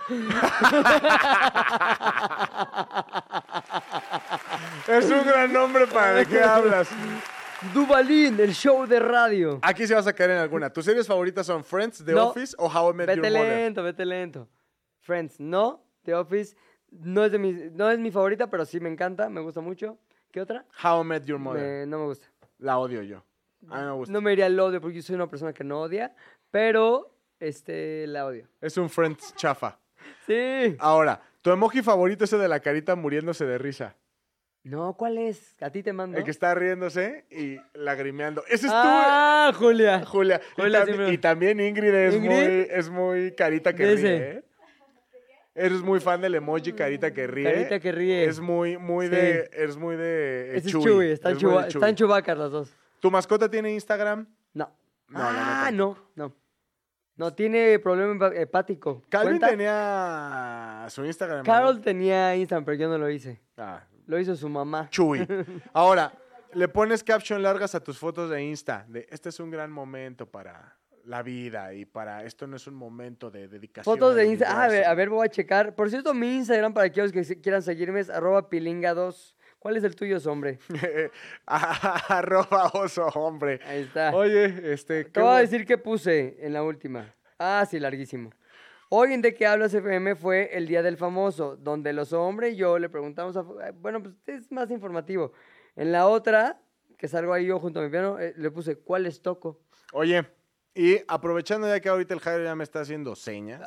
es 4.89 5.05
un 5.11 5.25
gran 5.25 5.53
nombre 5.53 5.87
para 5.87 6.15
de 6.15 6.27
qué 6.27 6.43
hablas. 6.43 6.89
Dubalín, 7.73 8.41
el 8.41 8.53
show 8.55 8.87
de 8.87 8.99
radio. 8.99 9.61
Aquí 9.63 9.87
se 9.87 9.95
vas 9.95 10.07
a 10.09 10.13
caer 10.13 10.31
en 10.31 10.39
alguna. 10.39 10.71
¿Tus 10.71 10.85
series 10.85 11.07
favoritas 11.07 11.47
son 11.47 11.63
Friends, 11.63 12.05
The 12.05 12.13
No. 12.13 12.29
Office 12.29 12.55
o 12.59 12.67
How 12.69 12.91
I 12.91 12.95
Met 12.95 13.07
Vete 13.07 13.21
Your 13.23 13.31
Mother? 13.39 13.57
lento, 13.57 13.83
vete 13.85 14.05
lento. 14.05 14.49
Friends, 14.99 15.39
no. 15.39 15.85
The 16.05 16.15
Office, 16.15 16.57
no 17.01 17.25
es, 17.25 17.33
de 17.33 17.39
mi, 17.39 17.53
no 17.53 17.91
es 17.91 17.99
mi 17.99 18.11
favorita, 18.11 18.49
pero 18.51 18.65
sí 18.65 18.81
me 18.81 18.89
encanta, 18.89 19.29
me 19.29 19.41
gusta 19.41 19.61
mucho. 19.61 19.99
¿Qué 20.31 20.41
otra? 20.41 20.65
How 20.83 21.03
I 21.03 21.07
Met 21.07 21.25
Your 21.25 21.39
Mother. 21.39 21.63
Me- 21.63 21.87
no 21.87 21.99
me 21.99 22.05
gusta. 22.07 22.27
La 22.59 22.79
odio 22.79 23.03
yo. 23.03 23.25
A 23.69 23.81
mí 23.81 23.87
me 23.87 23.93
gusta. 23.93 24.13
No 24.13 24.21
me 24.21 24.33
iría 24.33 24.47
al 24.47 24.59
odio 24.59 24.81
porque 24.81 24.97
yo 24.97 25.03
soy 25.03 25.15
una 25.15 25.29
persona 25.29 25.53
que 25.53 25.65
no 25.65 25.81
odia, 25.81 26.15
pero 26.51 27.15
este, 27.41 28.07
la 28.07 28.27
odio. 28.27 28.47
Es 28.61 28.77
un 28.77 28.89
Friends 28.89 29.35
chafa. 29.35 29.79
Sí. 30.27 30.77
Ahora, 30.79 31.21
tu 31.43 31.51
emoji 31.51 31.83
favorito 31.83 32.25
es 32.25 32.33
el 32.33 32.41
de 32.41 32.49
la 32.49 32.61
carita 32.61 32.95
muriéndose 32.95 33.45
de 33.45 33.59
risa. 33.59 33.97
No, 34.65 34.95
¿cuál 34.97 35.19
es? 35.19 35.57
A 35.61 35.71
ti 35.71 35.83
te 35.83 35.93
mando. 35.93 36.17
El 36.17 36.25
que 36.25 36.31
está 36.31 36.55
riéndose 36.55 37.25
y 37.31 37.59
lagrimeando. 37.75 38.45
Ese 38.47 38.67
es 38.67 38.73
ah, 38.73 39.53
Julia. 39.57 40.01
tú, 40.03 40.07
Julia. 40.07 40.41
Y, 40.57 40.61
Julia, 40.61 41.13
y 41.13 41.19
también 41.19 41.59
Ingrid 41.59 41.93
es, 41.93 42.15
¿Ingrid? 42.15 42.31
Muy, 42.31 42.67
es 42.71 42.89
muy 42.89 43.33
carita 43.33 43.75
que 43.75 43.95
ríe. 43.95 44.17
¿eh? 44.17 44.45
Eres 45.55 45.83
muy 45.83 46.01
fan 46.01 46.21
del 46.21 46.35
emoji 46.35 46.73
carita 46.73 47.13
que 47.13 47.27
ríe. 47.27 47.45
Carita 47.53 47.79
que 47.81 47.93
ríe. 47.93 48.25
Es 48.25 48.41
muy, 48.41 48.79
muy 48.79 49.07
Sí. 49.07 49.13
de. 49.13 49.51
Es 49.53 49.77
muy 49.77 49.97
de. 49.97 50.53
eh, 50.53 50.57
Ese 50.57 50.69
es 50.69 50.73
Chewy. 50.73 50.85
Chuy, 50.85 51.07
están, 51.11 51.33
Es 51.33 51.39
chuba- 51.39 51.67
están 51.67 51.95
chubacas 51.95 52.39
las 52.39 52.51
dos. 52.51 52.75
¿Tu 53.01 53.11
mascota 53.11 53.51
tiene 53.51 53.73
Instagram? 53.75 54.27
No. 54.55 54.71
No, 55.09 55.19
ah, 55.21 55.65
neta 55.67 55.71
no, 55.73 55.99
no. 56.15 56.35
No, 57.17 57.35
tiene 57.35 57.79
problema 57.79 58.29
hepático. 58.29 59.03
Calvin 59.11 59.33
¿Cuenta? 59.39 59.49
tenía 59.51 60.87
su 60.89 61.05
Instagram. 61.05 61.45
Carol 61.45 61.77
¿no? 61.77 61.81
tenía 61.83 62.35
Instagram, 62.35 62.65
pero 62.65 62.79
yo 62.79 62.89
no 62.89 62.97
lo 62.97 63.11
hice. 63.11 63.41
Ah, 63.59 63.85
Lo 64.07 64.19
hizo 64.19 64.35
su 64.35 64.49
mamá. 64.49 64.89
Chuy. 64.91 65.27
Ahora, 65.75 66.13
le 66.55 66.69
pones 66.69 67.05
caption 67.05 67.43
largas 67.43 67.75
a 67.75 67.81
tus 67.81 67.99
fotos 67.99 68.31
de 68.31 68.43
Insta. 68.43 68.87
De 68.89 69.07
este 69.11 69.29
es 69.29 69.39
un 69.41 69.51
gran 69.51 69.71
momento 69.71 70.25
para 70.27 70.77
la 71.05 71.23
vida 71.23 71.75
y 71.75 71.85
para 71.85 72.25
esto 72.25 72.47
no 72.47 72.57
es 72.57 72.67
un 72.67 72.75
momento 72.75 73.31
de 73.31 73.49
dedicación. 73.49 73.85
Fotos 73.85 74.15
de 74.15 74.27
Instagram. 74.27 74.59
Ah, 74.59 74.65
a 74.65 74.69
ver, 74.69 74.85
a 74.85 74.95
ver, 74.95 75.11
voy 75.11 75.27
a 75.27 75.31
checar. 75.31 75.75
Por 75.75 75.91
cierto, 75.91 76.15
mi 76.15 76.37
Instagram, 76.37 76.75
para 76.75 76.87
aquellos 76.87 77.13
que 77.13 77.23
quieran 77.41 77.63
seguirme, 77.63 78.01
es 78.01 78.11
arroba 78.11 78.49
pilinga2. 78.49 79.35
¿Cuál 79.59 79.77
es 79.77 79.85
el 79.85 79.95
tuyo, 79.95 80.19
hombre? 80.27 80.59
Arroba 81.47 82.73
oso, 82.75 83.07
hombre. 83.15 83.61
Ahí 83.65 83.83
está. 83.83 84.13
Oye, 84.13 84.73
este. 84.73 85.05
Te 85.05 85.21
voy 85.21 85.37
a 85.37 85.39
decir 85.39 85.65
qué 85.65 85.79
puse 85.79 86.37
en 86.41 86.53
la 86.53 86.65
última. 86.65 87.15
Ah, 87.39 87.65
sí, 87.69 87.79
larguísimo. 87.79 88.31
Hoy 88.89 89.15
en 89.15 89.23
De 89.23 89.35
qué 89.35 89.47
hablas 89.47 89.73
FM 89.73 90.17
fue 90.17 90.51
el 90.53 90.67
Día 90.67 90.83
del 90.83 90.97
Famoso, 90.97 91.57
donde 91.57 91.93
los 91.93 92.13
hombres 92.13 92.55
y 92.55 92.57
yo 92.57 92.79
le 92.79 92.89
preguntamos 92.89 93.37
a... 93.37 93.43
Bueno, 93.73 94.03
pues 94.03 94.17
es 94.27 94.51
más 94.51 94.71
informativo. 94.71 95.33
En 95.77 95.93
la 95.93 96.09
otra, 96.09 96.61
que 96.99 97.09
salgo 97.09 97.33
ahí 97.33 97.47
yo 97.47 97.59
junto 97.59 97.81
a 97.81 97.85
mi 97.85 97.89
piano, 97.89 98.19
eh, 98.19 98.35
le 98.37 98.51
puse 98.51 98.77
¿cuáles 98.77 99.23
toco? 99.23 99.61
Oye, 99.93 100.27
y 100.75 100.99
aprovechando 101.09 101.69
ya 101.69 101.81
que 101.81 101.89
ahorita 101.89 102.15
el 102.15 102.21
Jairo 102.21 102.45
ya 102.45 102.55
me 102.55 102.65
está 102.65 102.81
haciendo 102.81 103.15
señas. 103.15 103.61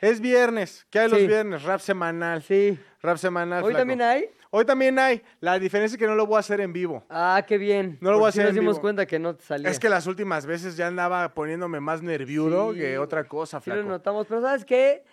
Es 0.00 0.20
viernes. 0.20 0.86
¿Qué 0.90 0.98
hay 1.00 1.08
los 1.10 1.26
viernes? 1.26 1.62
Rap 1.62 1.80
semanal. 1.80 2.42
Sí. 2.42 2.78
Rap 3.02 3.16
semanal. 3.16 3.62
¿Hoy 3.62 3.70
flaco. 3.70 3.80
también 3.80 4.02
hay? 4.02 4.24
Hoy 4.50 4.64
también 4.64 4.98
hay. 4.98 5.22
La 5.40 5.58
diferencia 5.58 5.94
es 5.94 5.98
que 5.98 6.06
no 6.06 6.14
lo 6.14 6.26
voy 6.26 6.36
a 6.36 6.40
hacer 6.40 6.60
en 6.60 6.72
vivo. 6.72 7.04
Ah, 7.10 7.44
qué 7.46 7.58
bien. 7.58 7.98
No 8.00 8.10
lo 8.10 8.18
voy 8.18 8.24
a 8.24 8.26
Porque 8.28 8.32
sí 8.32 8.38
hacer 8.40 8.44
nos 8.46 8.56
en 8.56 8.60
dimos 8.60 8.74
vivo. 8.76 8.80
cuenta 8.82 9.06
que 9.06 9.18
no 9.18 9.36
salía. 9.38 9.68
Es 9.70 9.78
que 9.78 9.88
las 9.88 10.06
últimas 10.06 10.46
veces 10.46 10.76
ya 10.76 10.86
andaba 10.86 11.34
poniéndome 11.34 11.80
más 11.80 12.02
nerviudo 12.02 12.72
Sí. 12.72 12.80
que 12.80 12.98
otra 12.98 13.24
cosa, 13.24 13.60
Sí 13.60 13.70
lo 13.70 13.76
flaco. 13.76 13.88
notamos, 13.90 14.26
pero 14.26 14.40
¿sabes 14.40 14.64
qué? 14.64 15.04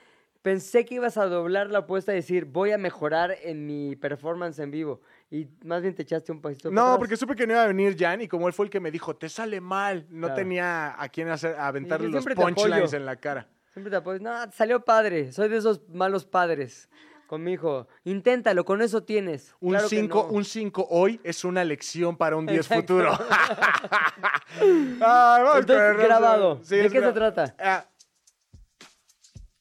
Pensé 0.41 0.86
que 0.86 0.96
ibas 0.96 1.18
a 1.18 1.26
doblar 1.26 1.70
la 1.72 1.80
apuesta 1.80 2.14
y 2.14 2.18
decir, 2.18 2.46
voy 2.46 2.72
a 2.72 2.78
mejorar 2.78 3.36
en 3.43 3.66
mi 3.66 3.96
performance 3.96 4.60
en 4.60 4.72
vivo. 4.72 5.02
Y 5.36 5.50
más 5.66 5.82
bien 5.82 5.94
te 5.94 6.04
echaste 6.04 6.32
un 6.32 6.40
pasito 6.42 6.72
No, 6.72 6.82
atrás. 6.82 6.98
porque 7.00 7.18
supe 7.18 7.36
que 7.36 7.46
no 7.46 7.54
iba 7.54 7.64
a 7.64 7.68
venir 7.68 7.98
Jan 8.00 8.22
y 8.22 8.28
como 8.28 8.48
él 8.48 8.54
fue 8.54 8.66
el 8.66 8.70
que 8.70 8.80
me 8.80 8.90
dijo, 8.92 9.16
te 9.16 9.28
sale 9.28 9.60
mal. 9.60 10.06
No 10.10 10.28
Claro. 10.28 10.36
tenía 10.42 10.96
a 11.02 11.10
quién 11.10 11.28
hacer, 11.30 11.56
a 11.56 11.68
aventarle 11.68 12.08
los 12.10 12.24
punchlines 12.26 12.94
en 12.94 13.06
la 13.06 13.18
cara. 13.18 13.50
Siempre 13.74 13.90
te 13.92 13.98
apoyo. 13.98 14.20
No, 14.22 14.50
te 14.50 14.56
salió 14.56 14.86
padre. 14.86 15.34
Soy 15.34 15.50
de 15.50 15.58
esos 15.58 15.82
malos 15.90 16.24
padres 16.26 16.88
con 17.28 17.44
mi 17.44 17.54
hijo. 17.54 17.88
Inténtalo, 18.06 18.64
con 18.64 18.82
eso 18.82 19.04
tienes. 19.04 19.54
Un 19.60 19.72
Claro 19.72 19.90
que 19.90 19.96
5 19.98 20.28
no. 20.30 20.38
un 20.38 20.46
cinco 20.46 20.88
hoy 20.90 21.20
es 21.24 21.44
una 21.44 21.66
lección 21.66 22.16
para 22.16 22.38
un 22.38 22.46
10 22.46 22.60
Exacto. 22.62 22.94
futuro. 22.94 23.12
Ay, 24.62 24.98
vamos 25.02 25.58
Entonces, 25.60 25.98
grabado. 25.98 26.60
Sí, 26.64 26.76
¿De 26.78 26.86
es 26.86 26.92
qué 26.94 27.02
se 27.02 27.12
trata? 27.12 27.56
Ah, 27.60 27.86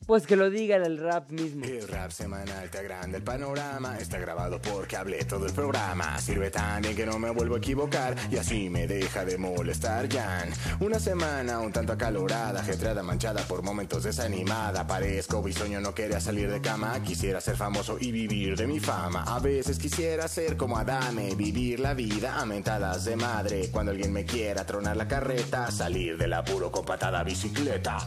Pues 0.06 0.26
que 0.26 0.36
lo 0.36 0.50
diga 0.50 0.76
el 0.76 0.98
rap 0.98 1.30
mismo. 1.30 1.64
El 1.64 1.88
rap 1.88 2.10
semanal 2.10 2.68
te 2.68 2.78
agranda 2.78 3.16
el 3.16 3.22
panorama. 3.22 3.96
Está 3.98 4.18
grabado 4.18 4.60
porque 4.60 4.96
hablé 4.96 5.24
todo 5.24 5.46
el 5.46 5.52
programa. 5.52 6.20
Sirve 6.20 6.50
tan 6.50 6.82
bien 6.82 6.94
que 6.94 7.06
no 7.06 7.18
me 7.18 7.30
vuelvo 7.30 7.54
a 7.54 7.58
equivocar. 7.58 8.14
Y 8.30 8.36
así 8.36 8.68
me 8.68 8.86
deja 8.86 9.24
de 9.24 9.38
molestar 9.38 10.12
Jan. 10.12 10.50
Una 10.80 11.00
semana 11.00 11.58
un 11.60 11.72
tanto 11.72 11.94
acalorada, 11.94 12.60
ajetreada, 12.60 13.02
manchada 13.02 13.42
por 13.44 13.62
momentos 13.62 14.04
desanimada. 14.04 14.86
Parezco 14.86 15.42
bisoño, 15.42 15.80
no 15.80 15.94
quería 15.94 16.20
salir 16.20 16.50
de 16.50 16.60
cama. 16.60 17.02
Quisiera 17.02 17.40
ser 17.40 17.56
famoso 17.56 17.96
y 17.98 18.12
vivir 18.12 18.56
de 18.56 18.66
mi 18.66 18.80
fama. 18.80 19.24
A 19.26 19.38
veces 19.38 19.78
quisiera 19.78 20.28
ser 20.28 20.58
como 20.58 20.76
Adame, 20.76 21.34
vivir 21.34 21.80
la 21.80 21.94
vida 21.94 22.38
a 22.38 22.44
mentadas 22.44 23.06
de 23.06 23.16
madre. 23.16 23.70
Cuando 23.70 23.92
alguien 23.92 24.12
me 24.12 24.26
quiera 24.26 24.66
tronar 24.66 24.98
la 24.98 25.08
carreta, 25.08 25.70
salir 25.70 26.18
del 26.18 26.34
apuro 26.34 26.70
con 26.70 26.84
patada 26.84 27.24
bicicleta. 27.24 28.06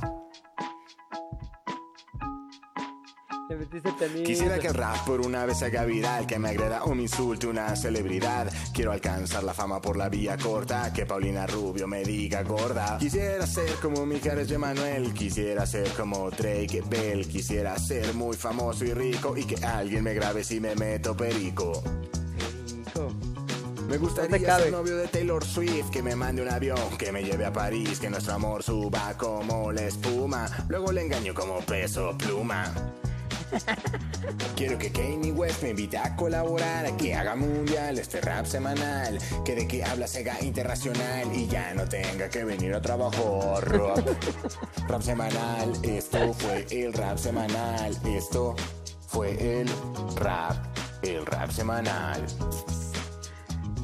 Quisiera 4.25 4.59
que 4.59 4.67
el 4.67 4.73
rap 4.73 5.05
por 5.05 5.21
una 5.21 5.45
vez 5.45 5.63
haga 5.63 5.85
viral, 5.85 6.27
que 6.27 6.37
me 6.37 6.49
agreda 6.49 6.83
o 6.83 6.93
me 6.93 7.03
insulte 7.03 7.47
una 7.47 7.75
celebridad. 7.75 8.51
Quiero 8.73 8.91
alcanzar 8.91 9.43
la 9.43 9.53
fama 9.53 9.79
por 9.79 9.95
la 9.95 10.09
vía 10.09 10.37
corta, 10.37 10.91
que 10.91 11.05
Paulina 11.05 11.47
Rubio 11.47 11.87
me 11.87 12.03
diga 12.03 12.43
gorda. 12.43 12.97
Quisiera 12.97 13.47
ser 13.47 13.75
como 13.81 14.05
Mijares 14.05 14.49
de 14.49 14.57
Manuel, 14.57 15.13
quisiera 15.13 15.65
ser 15.65 15.87
como 15.91 16.29
Drake 16.29 16.83
Bell, 16.89 17.27
quisiera 17.27 17.77
ser 17.79 18.13
muy 18.13 18.35
famoso 18.35 18.83
y 18.83 18.93
rico 18.93 19.37
y 19.37 19.45
que 19.45 19.63
alguien 19.65 20.03
me 20.03 20.13
grabe 20.13 20.43
si 20.43 20.59
me 20.59 20.75
meto 20.75 21.15
perico. 21.15 21.81
Me 23.87 23.97
gustaría 23.97 24.45
cabe. 24.45 24.63
ser 24.63 24.71
novio 24.73 24.97
de 24.97 25.07
Taylor 25.07 25.45
Swift, 25.45 25.89
que 25.91 26.03
me 26.03 26.13
mande 26.13 26.41
un 26.41 26.49
avión, 26.49 26.97
que 26.97 27.13
me 27.13 27.23
lleve 27.23 27.45
a 27.45 27.53
París, 27.53 27.99
que 27.99 28.09
nuestro 28.09 28.33
amor 28.33 28.61
suba 28.61 29.13
como 29.17 29.71
la 29.71 29.83
espuma. 29.83 30.49
Luego 30.67 30.91
le 30.91 31.03
engaño 31.03 31.33
como 31.33 31.59
peso 31.61 32.13
pluma. 32.17 32.73
Quiero 34.55 34.77
que 34.77 34.91
Kanye 34.91 35.31
West 35.31 35.63
me 35.63 35.69
invite 35.69 35.97
a 35.97 36.15
colaborar, 36.15 36.85
a 36.85 36.97
que 36.97 37.13
haga 37.13 37.35
mundial 37.35 37.99
este 37.99 38.21
rap 38.21 38.45
semanal, 38.45 39.19
que 39.45 39.55
de 39.55 39.67
que 39.67 39.83
habla 39.83 40.07
se 40.07 40.19
haga 40.19 40.41
internacional 40.41 41.27
y 41.33 41.47
ya 41.47 41.73
no 41.73 41.87
tenga 41.87 42.29
que 42.29 42.43
venir 42.43 42.73
a 42.73 42.81
trabajar. 42.81 43.69
Rap, 43.69 44.07
rap 44.87 45.01
semanal, 45.01 45.73
esto 45.83 46.33
fue 46.33 46.65
el 46.71 46.93
rap 46.93 47.17
semanal, 47.17 47.97
esto 48.05 48.55
fue 49.07 49.61
el 49.61 49.69
rap, 50.15 50.57
el 51.01 51.25
rap 51.25 51.51
semanal. 51.51 52.25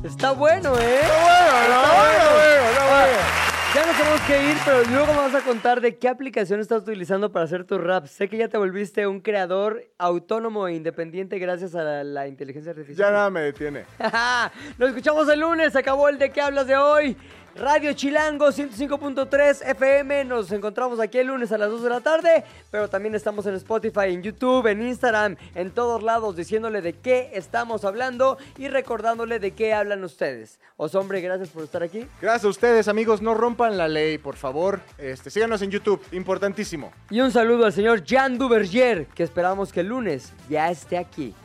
Está 0.03 0.31
bueno, 0.31 0.77
¿eh? 0.79 0.99
Está 1.01 1.93
bueno. 1.95 3.52
Ya 3.73 3.83
nos 3.87 3.97
tenemos 3.97 4.21
que 4.21 4.51
ir, 4.51 4.57
pero 4.63 4.83
luego 4.83 5.07
me 5.13 5.17
vas 5.17 5.33
a 5.33 5.41
contar 5.41 5.81
de 5.81 5.97
qué 5.97 6.07
aplicación 6.07 6.59
estás 6.59 6.83
utilizando 6.83 7.31
para 7.31 7.45
hacer 7.45 7.63
tu 7.63 7.79
rap. 7.79 8.05
Sé 8.05 8.29
que 8.29 8.37
ya 8.37 8.47
te 8.47 8.55
volviste 8.55 9.07
un 9.07 9.19
creador 9.19 9.89
autónomo 9.97 10.67
e 10.67 10.75
independiente 10.75 11.39
gracias 11.39 11.73
a 11.73 11.81
la, 11.81 12.03
la 12.03 12.27
inteligencia 12.27 12.69
artificial. 12.69 13.07
Ya 13.07 13.11
nada 13.11 13.31
me 13.31 13.41
detiene. 13.41 13.85
Nos 14.77 14.89
escuchamos 14.89 15.27
el 15.27 15.39
lunes, 15.39 15.73
se 15.73 15.79
acabó 15.79 16.07
el 16.07 16.19
de 16.19 16.31
qué 16.31 16.41
hablas 16.41 16.67
de 16.67 16.77
hoy. 16.77 17.17
Radio 17.55 17.93
Chilango 17.93 18.47
105.3 18.47 19.61
FM. 19.69 20.25
Nos 20.25 20.51
encontramos 20.51 20.99
aquí 20.99 21.19
el 21.19 21.27
lunes 21.27 21.51
a 21.51 21.57
las 21.59 21.69
2 21.69 21.83
de 21.83 21.89
la 21.89 22.01
tarde, 22.01 22.43
pero 22.71 22.87
también 22.87 23.13
estamos 23.13 23.45
en 23.45 23.53
Spotify, 23.55 24.07
en 24.07 24.23
YouTube, 24.23 24.65
en 24.65 24.81
Instagram, 24.81 25.35
en 25.53 25.69
todos 25.69 26.01
lados 26.01 26.35
diciéndole 26.35 26.81
de 26.81 26.93
qué 26.93 27.29
estamos 27.33 27.85
hablando 27.85 28.39
y 28.57 28.69
recordándole 28.69 29.39
de 29.39 29.51
qué 29.51 29.71
hablan 29.73 30.03
ustedes. 30.03 30.59
Os 30.77 30.95
hombre, 30.95 31.21
gracias 31.21 31.49
por 31.49 31.63
estar 31.63 31.83
aquí. 31.83 32.07
Gracias 32.21 32.45
a 32.45 32.49
ustedes, 32.49 32.87
amigos. 32.87 33.21
No 33.21 33.35
rompan 33.35 33.77
la 33.77 33.87
ley, 33.87 34.17
por 34.17 34.35
favor. 34.35 34.79
Este, 34.97 35.29
síganos 35.29 35.61
en 35.61 35.69
YouTube, 35.69 36.01
importantísimo. 36.11 36.91
Y 37.11 37.21
un 37.21 37.31
saludo 37.31 37.65
al 37.65 37.73
señor 37.73 38.03
Jan 38.03 38.39
Duvergier, 38.39 39.05
que 39.07 39.21
esperamos 39.21 39.71
que 39.71 39.81
el 39.81 39.87
lunes 39.87 40.33
ya 40.49 40.71
esté 40.71 40.97
aquí. 40.97 41.35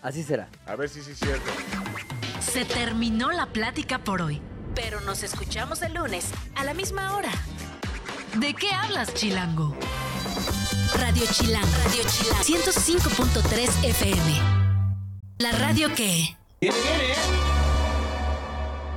Así 0.00 0.22
será. 0.22 0.48
A 0.66 0.76
ver 0.76 0.88
si 0.88 1.02
sí 1.02 1.10
es 1.10 1.18
cierto. 1.18 1.50
Se 2.38 2.64
terminó 2.64 3.32
la 3.32 3.46
plática 3.46 3.98
por 3.98 4.22
hoy. 4.22 4.40
Pero 4.76 5.00
nos 5.00 5.22
escuchamos 5.24 5.82
el 5.82 5.94
lunes 5.94 6.26
a 6.54 6.62
la 6.62 6.74
misma 6.74 7.16
hora. 7.16 7.32
¿De 8.36 8.54
qué 8.54 8.70
hablas, 8.70 9.12
Chilango? 9.14 9.74
Radio 10.94 11.24
Chilán, 11.32 11.64
Radio 11.82 12.02
Chilán, 12.08 12.42
105.3 12.42 13.84
FM. 13.88 14.40
La 15.38 15.52
radio 15.52 15.92
que... 15.94 16.36
Viene, 16.60 16.76
viene. 16.78 17.75